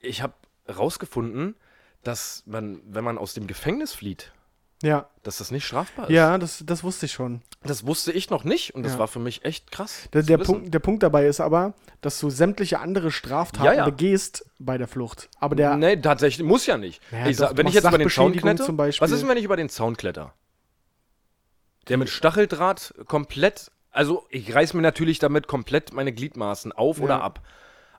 ich 0.00 0.22
habe 0.22 0.34
rausgefunden, 0.68 1.54
dass 2.02 2.42
man, 2.46 2.80
wenn 2.86 3.04
man 3.04 3.18
aus 3.18 3.34
dem 3.34 3.46
Gefängnis 3.46 3.92
flieht, 3.94 4.32
Ja, 4.82 5.08
dass 5.22 5.38
das 5.38 5.50
nicht 5.50 5.64
strafbar 5.66 6.06
ist. 6.06 6.12
ja 6.14 6.36
das, 6.38 6.62
das 6.66 6.82
wusste 6.84 7.06
ich 7.06 7.12
schon. 7.12 7.42
Das 7.62 7.86
wusste 7.86 8.12
ich 8.12 8.28
noch 8.28 8.44
nicht 8.44 8.74
und 8.74 8.82
das 8.82 8.92
Ja. 8.94 8.98
war 8.98 9.08
für 9.08 9.18
mich 9.18 9.44
echt 9.44 9.70
krass. 9.70 10.08
Der, 10.12 10.22
der. 10.22 10.36
Punkt, 10.38 10.72
der 10.74 10.78
Punkt 10.80 11.02
dabei 11.02 11.26
ist 11.26 11.40
aber, 11.40 11.72
dass 12.02 12.20
du 12.20 12.28
sämtliche 12.28 12.80
andere 12.80 13.10
Straftaten 13.10 13.64
Ja, 13.64 13.72
ja. 13.72 13.84
begehst 13.86 14.44
bei 14.58 14.76
der 14.76 14.86
Flucht. 14.88 15.30
Aber 15.38 15.54
der, 15.56 15.76
nee, 15.76 15.96
tatsächlich, 15.96 16.46
muss 16.46 16.66
ja 16.66 16.76
nicht. 16.76 17.00
Naja, 17.10 17.26
ich 17.28 17.36
sag, 17.38 17.56
wenn 17.56 17.66
ich 17.66 17.74
jetzt 17.74 17.86
über 17.88 17.96
den 17.98 18.10
Zaun 18.10 18.32
kletter, 18.32 18.64
zum 18.64 18.76
Beispiel. 18.76 19.02
was 19.04 19.10
ist 19.12 19.20
denn, 19.20 19.28
wenn 19.30 19.38
ich 19.38 19.44
über 19.44 19.56
den 19.56 19.70
Zaun 19.70 19.96
kletter? 19.96 20.34
Der 21.88 21.96
mit 21.98 22.08
Stacheldraht 22.10 22.94
komplett, 23.08 23.70
also 23.90 24.26
ich 24.30 24.54
reiß 24.54 24.74
mir 24.74 24.82
natürlich 24.82 25.18
damit 25.18 25.46
komplett 25.46 25.92
meine 25.92 26.12
Gliedmaßen 26.12 26.72
auf 26.72 27.00
oder 27.00 27.22
ab. 27.22 27.40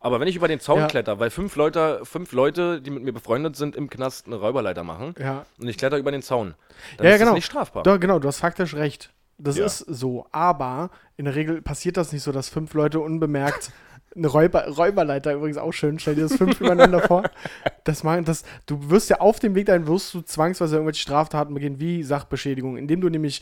Aber 0.05 0.19
wenn 0.19 0.27
ich 0.27 0.35
über 0.35 0.47
den 0.47 0.59
Zaun 0.59 0.81
Ja. 0.81 0.87
kletter, 0.87 1.19
weil 1.19 1.31
fünf 1.31 1.55
Leute, 1.55 2.01
fünf 2.03 2.31
Leute, 2.31 2.79
die 2.79 2.91
mit 2.91 3.01
mir 3.03 3.11
befreundet 3.11 3.55
sind, 3.55 3.75
im 3.75 3.89
Knast 3.89 4.27
eine 4.27 4.35
Räuberleiter 4.35 4.83
machen 4.83 5.15
ja, 5.17 5.47
und 5.59 5.67
ich 5.67 5.79
kletter 5.79 5.97
über 5.97 6.11
den 6.11 6.21
Zaun, 6.21 6.53
dann 6.97 7.07
ja, 7.07 7.13
ist 7.13 7.17
genau. 7.19 7.31
das 7.31 7.35
nicht 7.37 7.45
strafbar. 7.45 7.81
Doch, 7.81 7.99
genau, 7.99 8.19
du 8.19 8.27
hast 8.27 8.37
faktisch 8.37 8.75
recht. 8.75 9.11
Das 9.39 9.57
Ja. 9.57 9.65
ist 9.65 9.79
so. 9.79 10.27
Aber 10.31 10.91
in 11.17 11.25
der 11.25 11.33
Regel 11.33 11.59
passiert 11.63 11.97
das 11.97 12.11
nicht 12.13 12.21
so, 12.21 12.31
dass 12.31 12.49
fünf 12.49 12.75
Leute 12.75 12.99
unbemerkt 12.99 13.71
eine 14.15 14.27
Räuber, 14.27 14.67
Räuberleiter 14.67 15.33
übrigens 15.33 15.57
auch 15.57 15.71
schön. 15.71 15.97
Stell 15.97 16.13
dir 16.13 16.21
das 16.21 16.35
fünf 16.35 16.61
übereinander 16.61 17.01
vor. 17.01 17.23
Das 17.83 18.03
machen, 18.03 18.25
das, 18.25 18.43
du 18.67 18.91
wirst 18.91 19.09
ja 19.09 19.19
auf 19.21 19.39
dem 19.39 19.55
Weg 19.55 19.65
dahin, 19.65 19.87
wirst 19.87 20.13
du 20.13 20.21
zwangsweise 20.21 20.75
irgendwelche 20.75 21.01
Straftaten 21.01 21.53
begehen, 21.55 21.79
wie 21.79 22.03
Sachbeschädigung, 22.03 22.77
indem 22.77 23.01
du 23.01 23.09
nämlich 23.09 23.41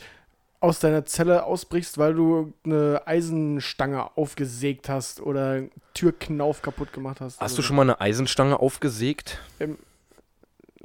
aus 0.64 0.80
deiner 0.80 1.04
Zelle 1.04 1.44
ausbrichst, 1.44 1.98
weil 1.98 2.14
du 2.14 2.52
eine 2.64 3.02
Eisenstange 3.06 4.16
aufgesägt 4.16 4.88
hast 4.88 5.20
oder 5.20 5.50
einen 5.50 5.70
Türknauf 5.94 6.62
kaputt 6.62 6.92
gemacht 6.92 7.20
hast. 7.20 7.40
Hast 7.40 7.56
du 7.56 7.62
schon 7.62 7.76
mal 7.76 7.82
eine 7.82 8.00
Eisenstange 8.00 8.58
aufgesägt? 8.58 9.38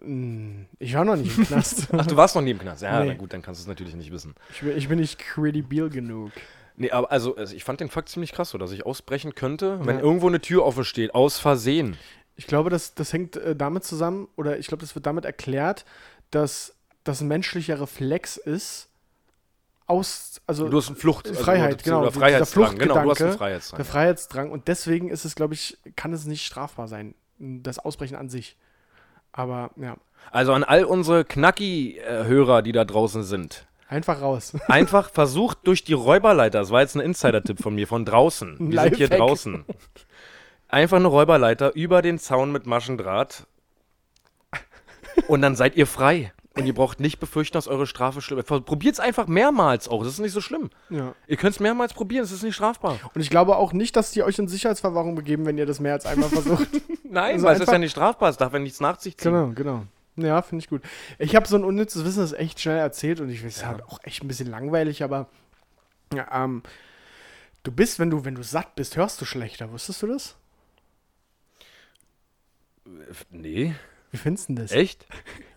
Hm, 0.02 0.66
Ich 0.80 0.94
war 0.94 1.04
noch 1.06 1.16
nicht 1.16 1.38
im 1.38 1.46
Knast. 1.46 1.88
Ach, 1.92 2.06
du 2.06 2.16
warst 2.16 2.36
noch 2.36 2.42
nie 2.42 2.52
im 2.52 2.60
Knast. 2.60 2.82
Ja, 2.84 3.02
Nee. 3.02 3.08
na 3.10 3.14
gut, 3.16 3.34
dann 3.34 3.42
kannst 3.42 3.60
du 3.60 3.64
es 3.64 3.68
natürlich 3.68 3.96
nicht 3.96 4.12
wissen. 4.12 4.36
ich, 4.52 4.62
bin, 4.62 4.78
ich 4.78 4.88
bin 4.88 5.00
nicht 5.00 5.20
credibil 5.20 5.90
genug. 5.90 6.32
Nee, 6.78 6.92
aber 6.92 7.12
also, 7.12 7.36
also 7.36 7.54
ich 7.56 7.64
fand 7.66 7.82
den 7.82 7.90
Fakt 7.90 8.08
ziemlich 8.08 8.32
krass, 8.32 8.52
so 8.52 8.58
dass 8.58 8.72
ich 8.72 8.86
ausbrechen 8.86 9.36
könnte, 9.36 9.80
wenn 9.86 9.98
Ja. 9.98 10.02
irgendwo 10.04 10.28
eine 10.28 10.40
Tür 10.40 10.66
offen 10.66 10.86
steht, 10.86 11.14
aus 11.14 11.38
Versehen. 11.38 11.98
Ich 12.38 12.48
glaube, 12.48 12.70
das, 12.70 12.94
das 12.96 13.12
hängt 13.12 13.36
äh, 13.36 13.54
damit 13.56 13.84
zusammen, 13.84 14.30
oder 14.38 14.58
ich 14.58 14.68
glaube, 14.68 14.82
das 14.82 14.96
wird 14.96 15.06
damit 15.06 15.26
erklärt, 15.26 15.84
dass 16.32 16.76
das 17.04 17.20
ein 17.20 17.28
menschlicher 17.28 17.82
Reflex 17.82 18.38
ist, 18.38 18.88
aus, 19.90 20.42
also 20.48 20.70
Du 20.70 20.78
hast 20.78 20.88
eine 20.88 20.96
Flucht. 20.96 21.28
also, 21.28 21.44
Freiheit, 21.44 21.84
genau, 21.84 22.02
Oder 22.02 22.12
Freiheitsdrang. 22.12 22.78
Genau, 22.78 23.02
du 23.04 23.10
hast 23.12 23.22
einen 23.22 23.34
Freiheitsdrang. 23.38 23.78
der. 23.78 23.86
Freiheitsdrang. 23.86 24.52
Und 24.52 24.68
deswegen 24.68 25.10
ist 25.10 25.26
es, 25.26 25.36
glaube 25.36 25.54
ich, 25.56 25.78
kann 25.96 26.14
es 26.14 26.26
nicht 26.26 26.46
strafbar 26.46 26.88
sein, 26.88 27.16
das 27.40 27.80
Ausbrechen 27.80 28.16
an 28.16 28.30
sich. 28.30 28.56
Aber 29.32 29.72
ja, 29.78 29.98
Also 30.32 30.54
an 30.54 30.64
all 30.64 30.84
unsere 30.86 31.24
Knacki-Hörer, 31.26 32.62
die 32.62 32.72
da 32.72 32.86
draußen 32.86 33.24
sind. 33.24 33.68
einfach 33.88 34.22
raus. 34.22 34.54
Einfach 34.68 35.10
versucht 35.10 35.60
durch 35.66 35.84
die 35.84 35.94
Räuberleiter, 35.94 36.60
das 36.60 36.70
war 36.72 36.82
jetzt 36.82 36.96
ein 36.96 37.02
Insider-Tipp 37.02 37.62
von 37.62 37.74
mir, 37.76 37.88
von 37.88 38.06
draußen. 38.06 38.58
Ein 38.60 38.72
Wir 38.72 38.82
sind 38.82 38.96
hier 38.98 39.08
Lifehack. 39.08 39.20
draußen. 39.28 39.66
Einfach 40.68 40.98
eine 40.98 41.08
Räuberleiter 41.08 41.74
über 41.76 42.02
den 42.04 42.20
Zaun 42.20 42.52
mit 42.52 42.66
Maschendraht. 42.68 43.48
Und 45.28 45.42
dann 45.42 45.56
seid 45.56 45.76
ihr 45.76 45.88
frei. 45.88 46.32
Und 46.60 46.68
ihr 46.68 46.74
braucht 46.74 47.00
nicht 47.00 47.20
befürchten, 47.20 47.54
dass 47.54 47.68
eure 47.68 47.88
Strafe 47.88 48.22
schlimm 48.22 48.40
ist. 48.40 48.46
Probiert 48.48 48.94
es 48.94 49.00
einfach 49.00 49.28
mehrmals 49.28 49.88
auch. 49.88 50.04
Das 50.04 50.14
ist 50.14 50.20
nicht 50.20 50.34
so 50.34 50.42
schlimm. 50.42 50.70
ja. 50.90 51.14
Ihr 51.28 51.38
könnt 51.38 51.56
es 51.56 51.60
mehrmals 51.60 51.94
probieren, 51.94 52.24
es 52.24 52.32
ist 52.32 52.44
nicht 52.44 52.56
strafbar. 52.56 53.00
Und 53.14 53.22
ich 53.22 53.30
glaube 53.30 53.56
auch 53.58 53.74
nicht, 53.74 53.96
dass 53.96 54.12
die 54.12 54.24
euch 54.24 54.38
in 54.40 54.48
Sicherheitsverwahrung 54.48 55.16
begeben, 55.16 55.46
wenn 55.46 55.58
ihr 55.58 55.66
das 55.66 55.80
mehr 55.80 55.94
als 55.94 56.06
einmal 56.06 56.30
versucht. 56.30 56.68
Nein, 57.04 57.34
Also 57.36 57.46
weil 57.46 57.56
es 57.56 57.62
ist 57.62 57.72
ja 57.72 57.78
nicht 57.78 57.92
strafbar, 57.92 58.30
es 58.30 58.38
darf 58.38 58.54
ja 58.54 58.60
nichts 58.60 58.80
nach 58.80 59.00
sich 59.00 59.18
ziehen. 59.18 59.32
Genau, 59.32 59.52
genau. 59.54 59.86
Ja, 60.16 60.42
finde 60.42 60.64
ich 60.64 60.70
gut. 60.70 60.82
Ich 61.18 61.36
habe 61.36 61.48
so 61.48 61.56
ein 61.56 61.64
unnützes 61.64 62.04
Wissen, 62.04 62.20
das 62.20 62.34
echt 62.34 62.60
schnell 62.60 62.78
erzählt 62.78 63.22
und 63.22 63.30
ich 63.30 63.42
weiß, 63.44 63.52
es 63.52 63.58
ist 63.58 63.66
halt 63.66 63.84
auch 63.84 64.00
echt 64.04 64.22
ein 64.24 64.28
bisschen 64.28 64.50
langweilig, 64.50 65.02
aber 65.04 65.28
ja, 66.14 66.28
ähm, 66.44 66.62
du 67.64 67.72
bist, 67.72 68.00
wenn 68.00 68.10
du, 68.10 68.26
wenn 68.26 68.36
du 68.36 68.44
satt 68.44 68.76
bist, 68.76 68.98
hörst 68.98 69.22
du 69.22 69.26
schlechter. 69.26 69.72
Wusstest 69.72 70.02
du 70.02 70.08
das? 70.08 70.36
Nee, 73.30 73.76
Wie 74.12 74.18
findest 74.18 74.50
du 74.50 74.54
denn 74.56 74.64
das? 74.64 74.72
echt? 74.72 75.06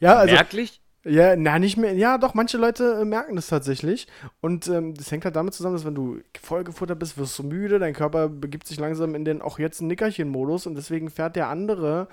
Ja, 0.01 0.17
also, 0.17 0.35
Merklich? 0.35 0.81
Ja, 1.05 1.35
na, 1.35 1.59
nicht 1.59 1.77
mehr. 1.77 1.95
Ja, 1.95 2.17
doch, 2.17 2.35
manche 2.35 2.59
Leute 2.59 3.01
äh, 3.01 3.05
merken 3.05 3.35
das 3.35 3.49
tatsächlich. 3.49 4.07
Und 4.41 4.69
ähm, 4.69 4.95
das 4.95 5.11
hängt 5.11 5.25
halt 5.25 5.35
damit 5.35 5.53
zusammen, 5.53 5.75
dass 5.75 5.85
wenn 5.85 5.97
du 5.97 6.21
vollgefuttert 6.41 6.99
bist, 6.99 7.19
wirst 7.19 7.39
du 7.39 7.43
müde, 7.43 7.81
dein 7.81 7.93
Körper 7.93 8.29
begibt 8.29 8.69
sich 8.69 8.79
langsam 8.79 9.17
in 9.17 9.25
den 9.25 9.43
auch 9.43 9.59
jetzt 9.59 9.83
Nickerchen-Modus 9.83 10.67
und 10.67 10.77
deswegen 10.77 11.11
fährt 11.11 11.35
der 11.35 11.49
andere, 11.49 12.07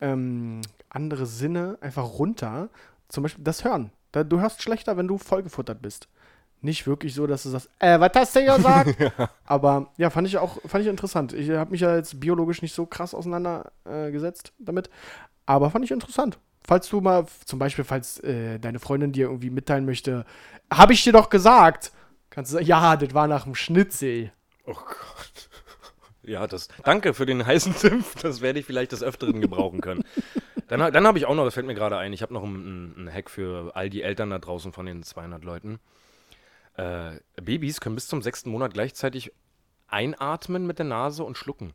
ähm, 0.00 0.62
andere 0.88 1.26
Sinne 1.26 1.76
einfach 1.82 2.18
runter. 2.18 2.70
Zum 3.08 3.24
Beispiel 3.24 3.44
das 3.44 3.64
Hören. 3.64 3.90
Da, 4.12 4.24
du 4.24 4.40
hörst 4.40 4.62
schlechter, 4.62 4.96
wenn 4.96 5.08
du 5.08 5.18
vollgefuttert 5.18 5.82
bist. 5.82 6.08
Nicht 6.62 6.86
wirklich 6.86 7.14
so, 7.14 7.26
dass 7.26 7.42
du 7.42 7.50
sagst, 7.50 7.68
äh, 7.78 8.00
was 8.00 8.12
hast 8.14 8.36
du 8.36 8.44
gesagt? 8.44 8.96
Aber 9.44 9.92
ja, 9.98 10.08
fand 10.08 10.26
ich 10.26 10.38
auch, 10.38 10.58
fand 10.66 10.82
ich 10.82 10.90
interessant. 10.90 11.34
Ich 11.34 11.50
habe 11.50 11.70
mich 11.70 11.80
ja 11.82 11.96
jetzt 11.96 12.18
biologisch 12.20 12.62
nicht 12.62 12.74
so 12.74 12.86
krass 12.86 13.14
auseinandergesetzt 13.14 14.48
äh, 14.48 14.64
damit. 14.64 14.88
Aber 15.44 15.70
fand 15.70 15.84
ich 15.84 15.90
interessant. 15.90 16.38
Falls 16.66 16.88
du 16.88 17.00
mal, 17.00 17.26
zum 17.44 17.58
Beispiel, 17.58 17.84
falls 17.84 18.18
äh, 18.20 18.58
deine 18.58 18.78
Freundin 18.78 19.12
dir 19.12 19.26
irgendwie 19.26 19.50
mitteilen 19.50 19.84
möchte, 19.84 20.24
habe 20.72 20.92
ich 20.92 21.02
dir 21.02 21.12
doch 21.12 21.30
gesagt. 21.30 21.92
Kannst 22.28 22.52
du 22.52 22.54
sagen, 22.54 22.66
ja, 22.66 22.96
das 22.96 23.12
war 23.12 23.26
nach 23.26 23.44
dem 23.44 23.54
Schnitzel. 23.54 24.32
Oh 24.66 24.74
Gott. 24.74 25.48
Ja, 26.22 26.46
das. 26.46 26.68
Danke 26.84 27.14
für 27.14 27.24
den 27.24 27.44
heißen 27.44 27.74
Tipp. 27.80 28.04
Das 28.20 28.42
werde 28.42 28.60
ich 28.60 28.66
vielleicht 28.66 28.92
des 28.92 29.02
Öfteren 29.02 29.40
gebrauchen 29.40 29.80
können. 29.80 30.04
Dann, 30.68 30.92
dann 30.92 31.06
habe 31.06 31.18
ich 31.18 31.24
auch 31.26 31.34
noch, 31.34 31.44
das 31.44 31.54
fällt 31.54 31.66
mir 31.66 31.74
gerade 31.74 31.96
ein, 31.96 32.12
ich 32.12 32.22
habe 32.22 32.34
noch 32.34 32.44
einen, 32.44 32.94
einen 32.96 33.12
Hack 33.12 33.30
für 33.30 33.74
all 33.74 33.90
die 33.90 34.02
Eltern 34.02 34.30
da 34.30 34.38
draußen 34.38 34.72
von 34.72 34.86
den 34.86 35.02
200 35.02 35.42
Leuten. 35.42 35.80
Äh, 36.76 37.18
Babys 37.42 37.80
können 37.80 37.96
bis 37.96 38.06
zum 38.06 38.22
sechsten 38.22 38.50
Monat 38.50 38.74
gleichzeitig 38.74 39.32
einatmen 39.88 40.66
mit 40.66 40.78
der 40.78 40.86
Nase 40.86 41.24
und 41.24 41.36
schlucken. 41.36 41.72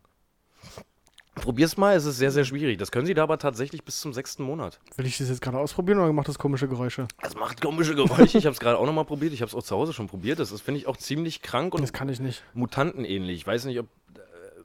Probier's 1.46 1.78
mal, 1.78 1.96
es 1.96 2.06
ist 2.06 2.18
sehr, 2.18 2.32
sehr 2.32 2.44
schwierig. 2.44 2.80
Das 2.80 2.92
können 2.92 3.06
sie 3.06 3.14
da 3.14 3.22
aber 3.22 3.38
tatsächlich 3.38 3.84
bis 3.84 4.00
zum 4.02 4.14
sechsten 4.14 4.42
Monat. 4.42 4.80
Will 4.98 5.06
ich 5.06 5.20
das 5.20 5.30
jetzt 5.30 5.42
gerade 5.42 5.60
ausprobieren 5.60 6.00
oder 6.00 6.12
macht 6.12 6.28
das 6.28 6.40
komische 6.40 6.68
Geräusche? 6.68 7.08
Das 7.22 7.36
macht 7.36 7.62
komische 7.62 7.94
Geräusche. 7.94 8.40
Ich 8.40 8.46
habe 8.48 8.54
es 8.56 8.60
gerade 8.60 8.80
auch 8.80 8.86
nochmal 8.88 9.06
probiert. 9.06 9.32
Ich 9.32 9.42
habe 9.42 9.50
es 9.50 9.56
auch 9.56 9.62
zu 9.62 9.76
Hause 9.76 9.94
schon 9.94 10.08
probiert. 10.08 10.40
Das 10.40 10.52
ist, 10.52 10.62
finde 10.62 10.80
ich, 10.80 10.88
auch 10.88 10.98
ziemlich 10.98 11.44
krank 11.44 11.76
und 11.76 11.82
Das 11.82 11.94
kann 11.94 12.10
ich 12.10 12.20
nicht. 12.20 12.44
mutantenähnlich. 12.56 13.38
Ich 13.38 13.46
weiß 13.46 13.66
nicht, 13.66 13.80
ob 13.80 13.86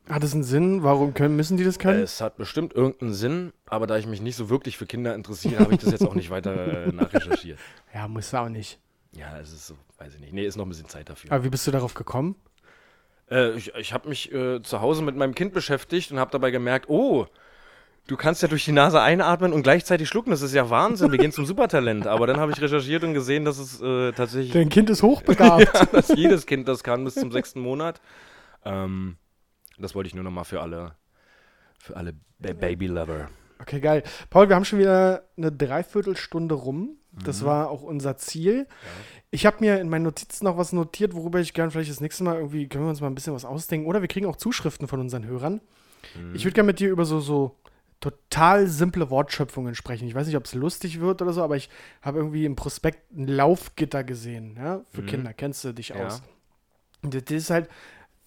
Hat 0.09 0.25
es 0.25 0.33
einen 0.33 0.43
Sinn? 0.43 0.83
Warum 0.83 1.13
können, 1.13 1.37
müssen 1.37 1.59
die 1.59 1.65
das 1.65 1.79
können? 1.79 2.03
Es 2.03 2.23
hat 2.23 2.39
bestimmt 2.39 2.73
irgendeinen 2.73 3.13
Sinn, 3.13 3.53
aber 3.67 3.87
da 3.87 3.99
ich 3.99 4.07
mich 4.07 4.23
nicht 4.23 4.37
so 4.37 4.49
wirklich 4.49 4.79
für 4.79 4.87
Kinder 4.87 5.15
interessiere, 5.15 5.61
habe 5.61 5.75
ich 5.75 5.81
das 5.81 5.91
jetzt 5.93 6.07
auch 6.07 6.15
nicht 6.15 6.31
weiter 6.31 6.87
äh, 6.87 6.93
nachrecherchiert. 6.93 7.59
ja, 7.95 8.09
muss 8.09 8.33
auch 8.33 8.49
nicht. 8.49 8.79
Ja, 9.13 9.39
es 9.39 9.53
ist 9.53 9.67
so, 9.67 9.75
weiß 9.99 10.15
ich 10.15 10.21
nicht. 10.21 10.33
Nee, 10.33 10.47
ist 10.47 10.57
noch 10.57 10.65
ein 10.65 10.69
bisschen 10.71 10.89
Zeit 10.89 11.11
dafür. 11.11 11.31
Aber 11.31 11.45
wie 11.45 11.51
bist 11.51 11.67
du 11.67 11.71
darauf 11.73 11.93
gekommen? 11.95 12.37
Äh, 13.31 13.53
ich 13.53 13.75
ich 13.75 13.93
habe 13.93 14.09
mich 14.09 14.33
äh, 14.33 14.63
zu 14.63 14.81
Hause 14.81 15.03
mit 15.03 15.17
meinem 15.17 15.35
Kind 15.35 15.53
beschäftigt 15.53 16.11
und 16.13 16.19
habe 16.19 16.31
dabei 16.31 16.51
gemerkt, 16.51 16.89
oh, 16.89 17.27
du 18.07 18.17
kannst 18.17 18.43
ja 18.43 18.49
durch 18.49 18.65
die 18.65 18.73
Nase 18.73 19.01
einatmen 19.01 19.53
und 19.53 19.63
gleichzeitig 19.63 20.09
schlucken. 20.09 20.31
Das 20.31 20.43
ist 20.43 20.55
ja 20.55 20.69
Wahnsinn. 20.71 21.13
Wir 21.13 21.19
gehen 21.19 21.33
zum 21.33 21.47
Supertalent. 21.47 22.07
Aber 22.07 22.27
dann 22.27 22.41
habe 22.41 22.53
ich 22.53 22.61
recherchiert 22.61 23.05
und 23.05 23.15
gesehen, 23.15 23.45
dass 23.45 23.59
es 23.59 23.81
äh, 23.81 24.13
tatsächlich. 24.13 24.53
Dein 24.53 24.69
Kind 24.69 24.91
ist 24.91 25.03
hochbegabt. 25.03 25.61
ja, 25.75 25.87
dass 25.87 26.09
jedes 26.09 26.47
Kind 26.47 26.69
das 26.69 26.83
kann 26.83 27.05
bis 27.05 27.15
zum 27.15 27.31
sechsten 27.31 27.61
Monat. 27.61 28.01
Ähm, 28.65 29.17
das 29.79 29.95
wollte 29.95 30.09
ich 30.09 30.15
nur 30.15 30.25
noch 30.25 30.31
mal 30.31 30.45
für 30.45 30.61
alle, 30.61 30.97
für 31.79 31.97
alle 31.97 32.15
ba 32.39 32.53
Baby-Lover. 32.53 33.29
Okay, 33.61 33.81
geil. 33.81 34.03
Paul, 34.31 34.49
wir 34.49 34.57
haben 34.57 34.65
schon 34.65 34.79
wieder 34.79 35.29
eine 35.37 35.53
Dreiviertelstunde 35.53 36.55
rum. 36.55 36.97
Das 37.13 37.43
Mhm. 37.43 37.47
war 37.47 37.71
auch 37.71 37.83
unser 37.83 38.17
Ziel. 38.17 38.67
Ich 39.31 39.47
habe 39.47 39.59
mir 39.61 39.81
in 39.81 39.89
meinen 39.89 40.05
Notizen 40.05 40.45
noch 40.45 40.57
was 40.57 40.73
notiert, 40.73 41.15
worüber 41.15 41.41
ich 41.41 41.55
gerne 41.55 41.71
vielleicht 41.71 41.91
das 41.91 42.01
nächste 42.01 42.25
Mal 42.25 42.37
irgendwie, 42.37 42.69
können 42.69 42.85
wir 42.85 42.91
uns 42.91 43.01
mal 43.01 43.09
ein 43.09 43.15
bisschen 43.15 43.35
was 43.35 43.45
ausdenken. 43.45 43.87
Oder 43.89 44.01
wir 44.01 44.09
kriegen 44.09 44.27
auch 44.27 44.37
Zuschriften 44.37 44.87
von 44.89 45.01
unseren 45.01 45.25
Hörern. 45.27 45.61
Mhm. 46.17 46.35
Ich 46.35 46.45
würde 46.45 46.55
gerne 46.55 46.67
mit 46.69 46.79
dir 46.81 46.91
über 46.91 47.05
so, 47.05 47.21
so 47.21 47.57
total 48.01 48.67
simple 48.67 49.11
Wortschöpfungen 49.11 49.75
sprechen. 49.75 50.09
Ich 50.09 50.15
weiß 50.15 50.27
nicht, 50.27 50.37
ob 50.37 50.47
es 50.47 50.55
lustig 50.55 51.01
wird 51.01 51.21
oder 51.21 51.33
so, 51.33 51.43
aber 51.43 51.57
ich 51.57 51.69
habe 52.01 52.19
irgendwie 52.19 52.45
im 52.47 52.57
Prospekt 52.57 53.13
ein 53.15 53.27
Laufgitter 53.27 54.05
gesehen, 54.05 54.57
ja, 54.57 54.81
für 54.91 55.03
Mhm. 55.03 55.07
Kinder. 55.07 55.33
Kennst 55.35 55.65
du 55.65 55.73
dich 55.75 55.91
Ja. 55.91 56.07
aus? 56.07 56.23
Und 57.03 57.13
das 57.15 57.23
ist 57.31 57.51
halt, 57.51 57.69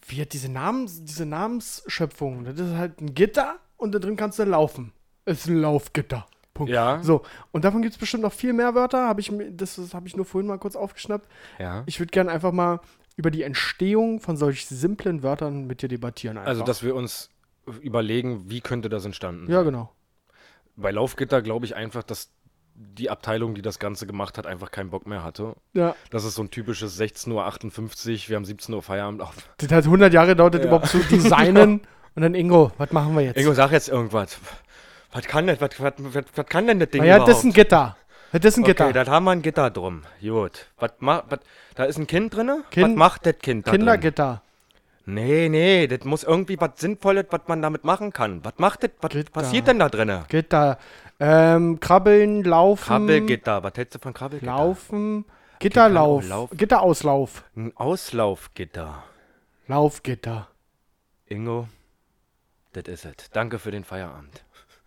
wie 0.08 0.22
hat 0.22 0.34
diese 0.34 0.50
Namens, 0.52 1.04
diese 1.04 1.26
Namensschöpfung. 1.26 2.44
Das 2.46 2.60
ist 2.60 2.74
halt 2.76 3.02
ein 3.02 3.16
Gitter 3.16 3.56
und 3.78 3.94
da 3.96 4.00
drin 4.00 4.16
kannst 4.16 4.38
du 4.40 4.44
laufen. 4.44 4.92
Ist 5.26 5.48
ein 5.48 5.58
Laufgitter. 5.62 6.28
Punkt. 6.54 6.72
Ja. 6.72 7.00
So, 7.02 7.24
und 7.52 7.66
davon 7.66 7.82
gibt 7.82 7.94
es 7.94 8.00
bestimmt 8.00 8.24
noch 8.24 8.34
viel 8.34 8.54
mehr 8.54 8.76
Wörter. 8.76 9.08
Hab 9.08 9.20
ich, 9.20 9.32
das 9.52 9.76
das 9.76 9.94
habe 9.94 10.08
ich 10.08 10.16
nur 10.16 10.26
vorhin 10.26 10.48
mal 10.48 10.58
kurz 10.60 10.76
aufgeschnappt. 10.76 11.28
Ja. 11.60 11.84
Ich 11.88 12.00
würde 12.00 12.12
gerne 12.12 12.32
einfach 12.32 12.52
mal 12.52 12.80
über 13.16 13.32
die 13.32 13.44
Entstehung 13.44 14.20
von 14.20 14.38
solch 14.38 14.66
simplen 14.68 15.24
Wörtern 15.24 15.66
mit 15.68 15.82
dir 15.82 15.88
debattieren. 15.90 16.38
Einfach. 16.38 16.50
Also, 16.50 16.64
dass 16.64 16.84
wir 16.84 16.96
uns 16.96 17.30
überlegen, 17.82 18.50
wie 18.50 18.62
könnte 18.62 18.90
das 18.90 19.06
entstanden 19.06 19.50
Ja, 19.50 19.58
sein. 19.58 19.66
genau. 19.66 19.92
Bei 20.76 20.92
Laufgitter 20.92 21.42
glaube 21.42 21.66
ich 21.66 21.76
einfach, 21.76 22.04
dass 22.04 22.30
die 22.76 23.10
Abteilung, 23.12 23.54
die 23.54 23.62
das 23.62 23.78
Ganze 23.78 24.08
gemacht 24.08 24.38
hat, 24.40 24.48
einfach 24.48 24.72
keinen 24.72 24.90
Bock 24.90 25.06
mehr 25.06 25.24
hatte. 25.24 25.56
Ja, 25.74 25.96
Das 26.10 26.24
ist 26.26 26.34
so 26.36 26.42
ein 26.42 26.50
typisches 26.50 27.00
16.58 27.00 27.30
Uhr, 27.32 28.30
wir 28.30 28.36
haben 28.36 28.46
17 28.46 28.74
Uhr 28.74 28.82
Feierabend. 28.82 29.22
Auf. 29.22 29.36
das 29.58 29.72
hat 29.72 29.86
100 29.86 30.12
Jahre 30.12 30.30
gedauert, 30.30 30.56
Ja. 30.56 30.64
überhaupt 30.64 30.88
zu 30.88 30.98
designen. 31.00 31.82
Und 32.16 32.22
dann 32.22 32.36
Ingo, 32.36 32.72
was 32.78 32.92
machen 32.92 33.16
wir 33.16 33.24
jetzt? 33.24 33.38
Ingo, 33.38 33.54
sag 33.54 33.72
jetzt 33.72 33.90
irgendwas. 33.90 34.38
Was 35.14 35.26
kann 35.26 35.48
das? 35.48 35.62
Was, 35.62 35.80
was, 35.80 35.94
was, 35.98 36.26
was 36.36 36.46
kann 36.48 36.68
denn 36.68 36.80
das 36.80 36.90
Ding 36.90 37.02
naja, 37.02 37.16
überhaupt? 37.16 37.30
das 37.32 37.38
ist 37.40 37.44
ein 37.46 37.54
Gitter. 37.54 37.98
Das 38.32 38.44
ist 38.46 38.58
ein 38.58 38.64
Gitter. 38.64 38.86
Okay, 38.86 38.94
da 38.94 39.06
haben 39.12 39.26
wir 39.26 39.32
ein 39.32 39.42
Gitter 39.44 39.70
drum. 39.70 40.02
Gut. 40.20 40.66
Was 40.80 40.92
ma, 41.00 41.24
was, 41.30 41.40
da 41.76 41.84
ist 41.86 41.98
ein 42.00 42.08
Kind 42.08 42.36
drin? 42.36 42.48
Was 42.48 42.70
Kind- 42.72 42.96
macht 42.96 43.26
das 43.28 43.38
Kind 43.40 43.68
da 43.68 43.72
drin? 43.72 43.82
Kindergitter. 43.82 44.42
Nee, 45.06 45.50
nee, 45.50 45.86
das 45.88 46.04
muss 46.06 46.24
irgendwie 46.24 46.60
was 46.60 46.72
Sinnvolles, 46.78 47.26
was 47.30 47.42
man 47.48 47.62
damit 47.62 47.84
machen 47.84 48.12
kann. 48.12 48.44
Was 48.44 48.54
macht 48.58 48.84
das? 48.84 48.92
Was 49.02 49.12
Gitter. 49.12 49.32
passiert 49.32 49.68
denn 49.68 49.80
da 49.80 49.90
drin? 49.90 50.24
Gitter. 50.30 50.80
Ähm, 51.20 51.80
krabbeln, 51.80 52.44
laufen. 52.44 52.88
Krabbelgitter. 52.88 53.62
Was 53.64 53.74
hältst 53.76 53.96
du 53.96 54.00
von 54.00 54.14
Krabbelgitter? 54.14 54.52
Laufen. 54.52 55.26
Gitterlauf. 55.60 56.28
laufen. 56.28 56.58
Gitterauslauf. 56.58 57.44
Ein 57.56 57.72
Auslaufgitter. 57.76 59.04
Laufgitter. 59.68 60.48
Ingo, 61.28 61.68
das 62.74 62.84
ist 62.86 63.06
es. 63.06 63.30
Danke 63.32 63.60
für 63.60 63.72
den 63.72 63.84
Feierabend. 63.84 64.44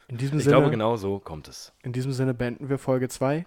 In 0.09 0.19
diesem 0.19 0.39
Ich 0.39 0.45
Sinne. 0.45 0.57
glaube, 0.57 0.71
genau 0.71 0.97
so 0.97 1.19
kommt 1.19 1.49
es. 1.49 1.73
In 1.83 1.93
diesem 1.93 2.13
Sinne 2.13 2.35
beenden 2.35 2.69
wir 2.69 2.79
Folge 2.79 3.09
2. 3.09 3.47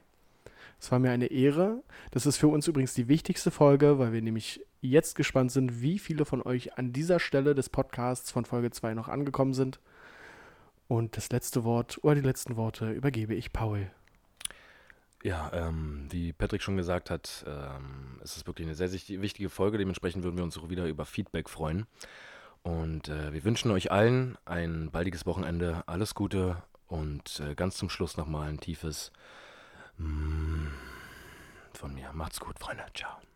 Es 0.80 0.92
war 0.92 1.00
mir 1.00 1.12
eine 1.12 1.28
Ehre. 1.28 1.84
Das 2.12 2.26
ist 2.26 2.38
für 2.38 2.48
uns 2.48 2.68
übrigens 2.68 2.94
die 2.94 3.08
wichtigste 3.08 3.52
Folge, 3.52 4.00
weil 4.00 4.14
wir 4.14 4.22
nämlich 4.22 4.62
jetzt 4.82 5.16
gespannt 5.16 5.52
sind, 5.52 5.82
wie 5.82 6.00
viele 6.00 6.26
von 6.26 6.42
euch 6.42 6.78
an 6.78 6.94
dieser 6.94 7.20
Stelle 7.20 7.54
des 7.54 7.70
Podcasts 7.70 8.32
von 8.32 8.46
Folge 8.46 8.72
2 8.72 8.94
noch 8.94 9.10
angekommen 9.10 9.54
sind. 9.54 9.80
Und 10.88 11.18
das 11.18 11.32
letzte 11.32 11.64
Wort 11.64 12.00
oder 12.02 12.16
die 12.16 12.22
letzten 12.22 12.56
Worte 12.56 12.92
übergebe 12.92 13.36
ich 13.36 13.54
Paul. 13.54 13.92
Ja, 15.22 15.52
ähm, 15.54 16.08
wie 16.10 16.32
Patrick 16.32 16.62
schon 16.62 16.78
gesagt 16.78 17.10
hat, 17.10 17.44
ähm, 17.46 18.20
es 18.24 18.38
ist 18.38 18.48
wirklich 18.48 18.66
eine 18.66 18.76
sehr 18.76 18.92
wichtige 18.92 19.50
Folge. 19.50 19.78
Dementsprechend 19.78 20.24
würden 20.24 20.38
wir 20.38 20.46
uns 20.46 20.58
auch 20.58 20.70
wieder 20.70 20.88
über 20.88 21.06
Feedback 21.06 21.50
freuen. 21.50 21.88
Und 22.64 23.10
äh, 23.10 23.34
wir 23.34 23.44
wünschen 23.44 23.72
euch 23.72 23.92
allen 23.92 24.38
ein 24.46 24.92
baldiges 24.92 25.26
Wochenende. 25.26 25.84
Alles 25.88 26.14
Gute 26.14 26.64
und 26.88 27.40
äh, 27.40 27.56
ganz 27.56 27.78
zum 27.78 27.90
Schluss 27.90 28.18
nochmal 28.18 28.50
ein 28.50 28.60
tiefes 28.60 29.12
Mm 29.98 30.68
von 31.80 31.94
mir. 31.94 32.12
Macht's 32.14 32.40
gut, 32.40 32.60
Freunde. 32.60 32.86
Ciao. 32.94 33.29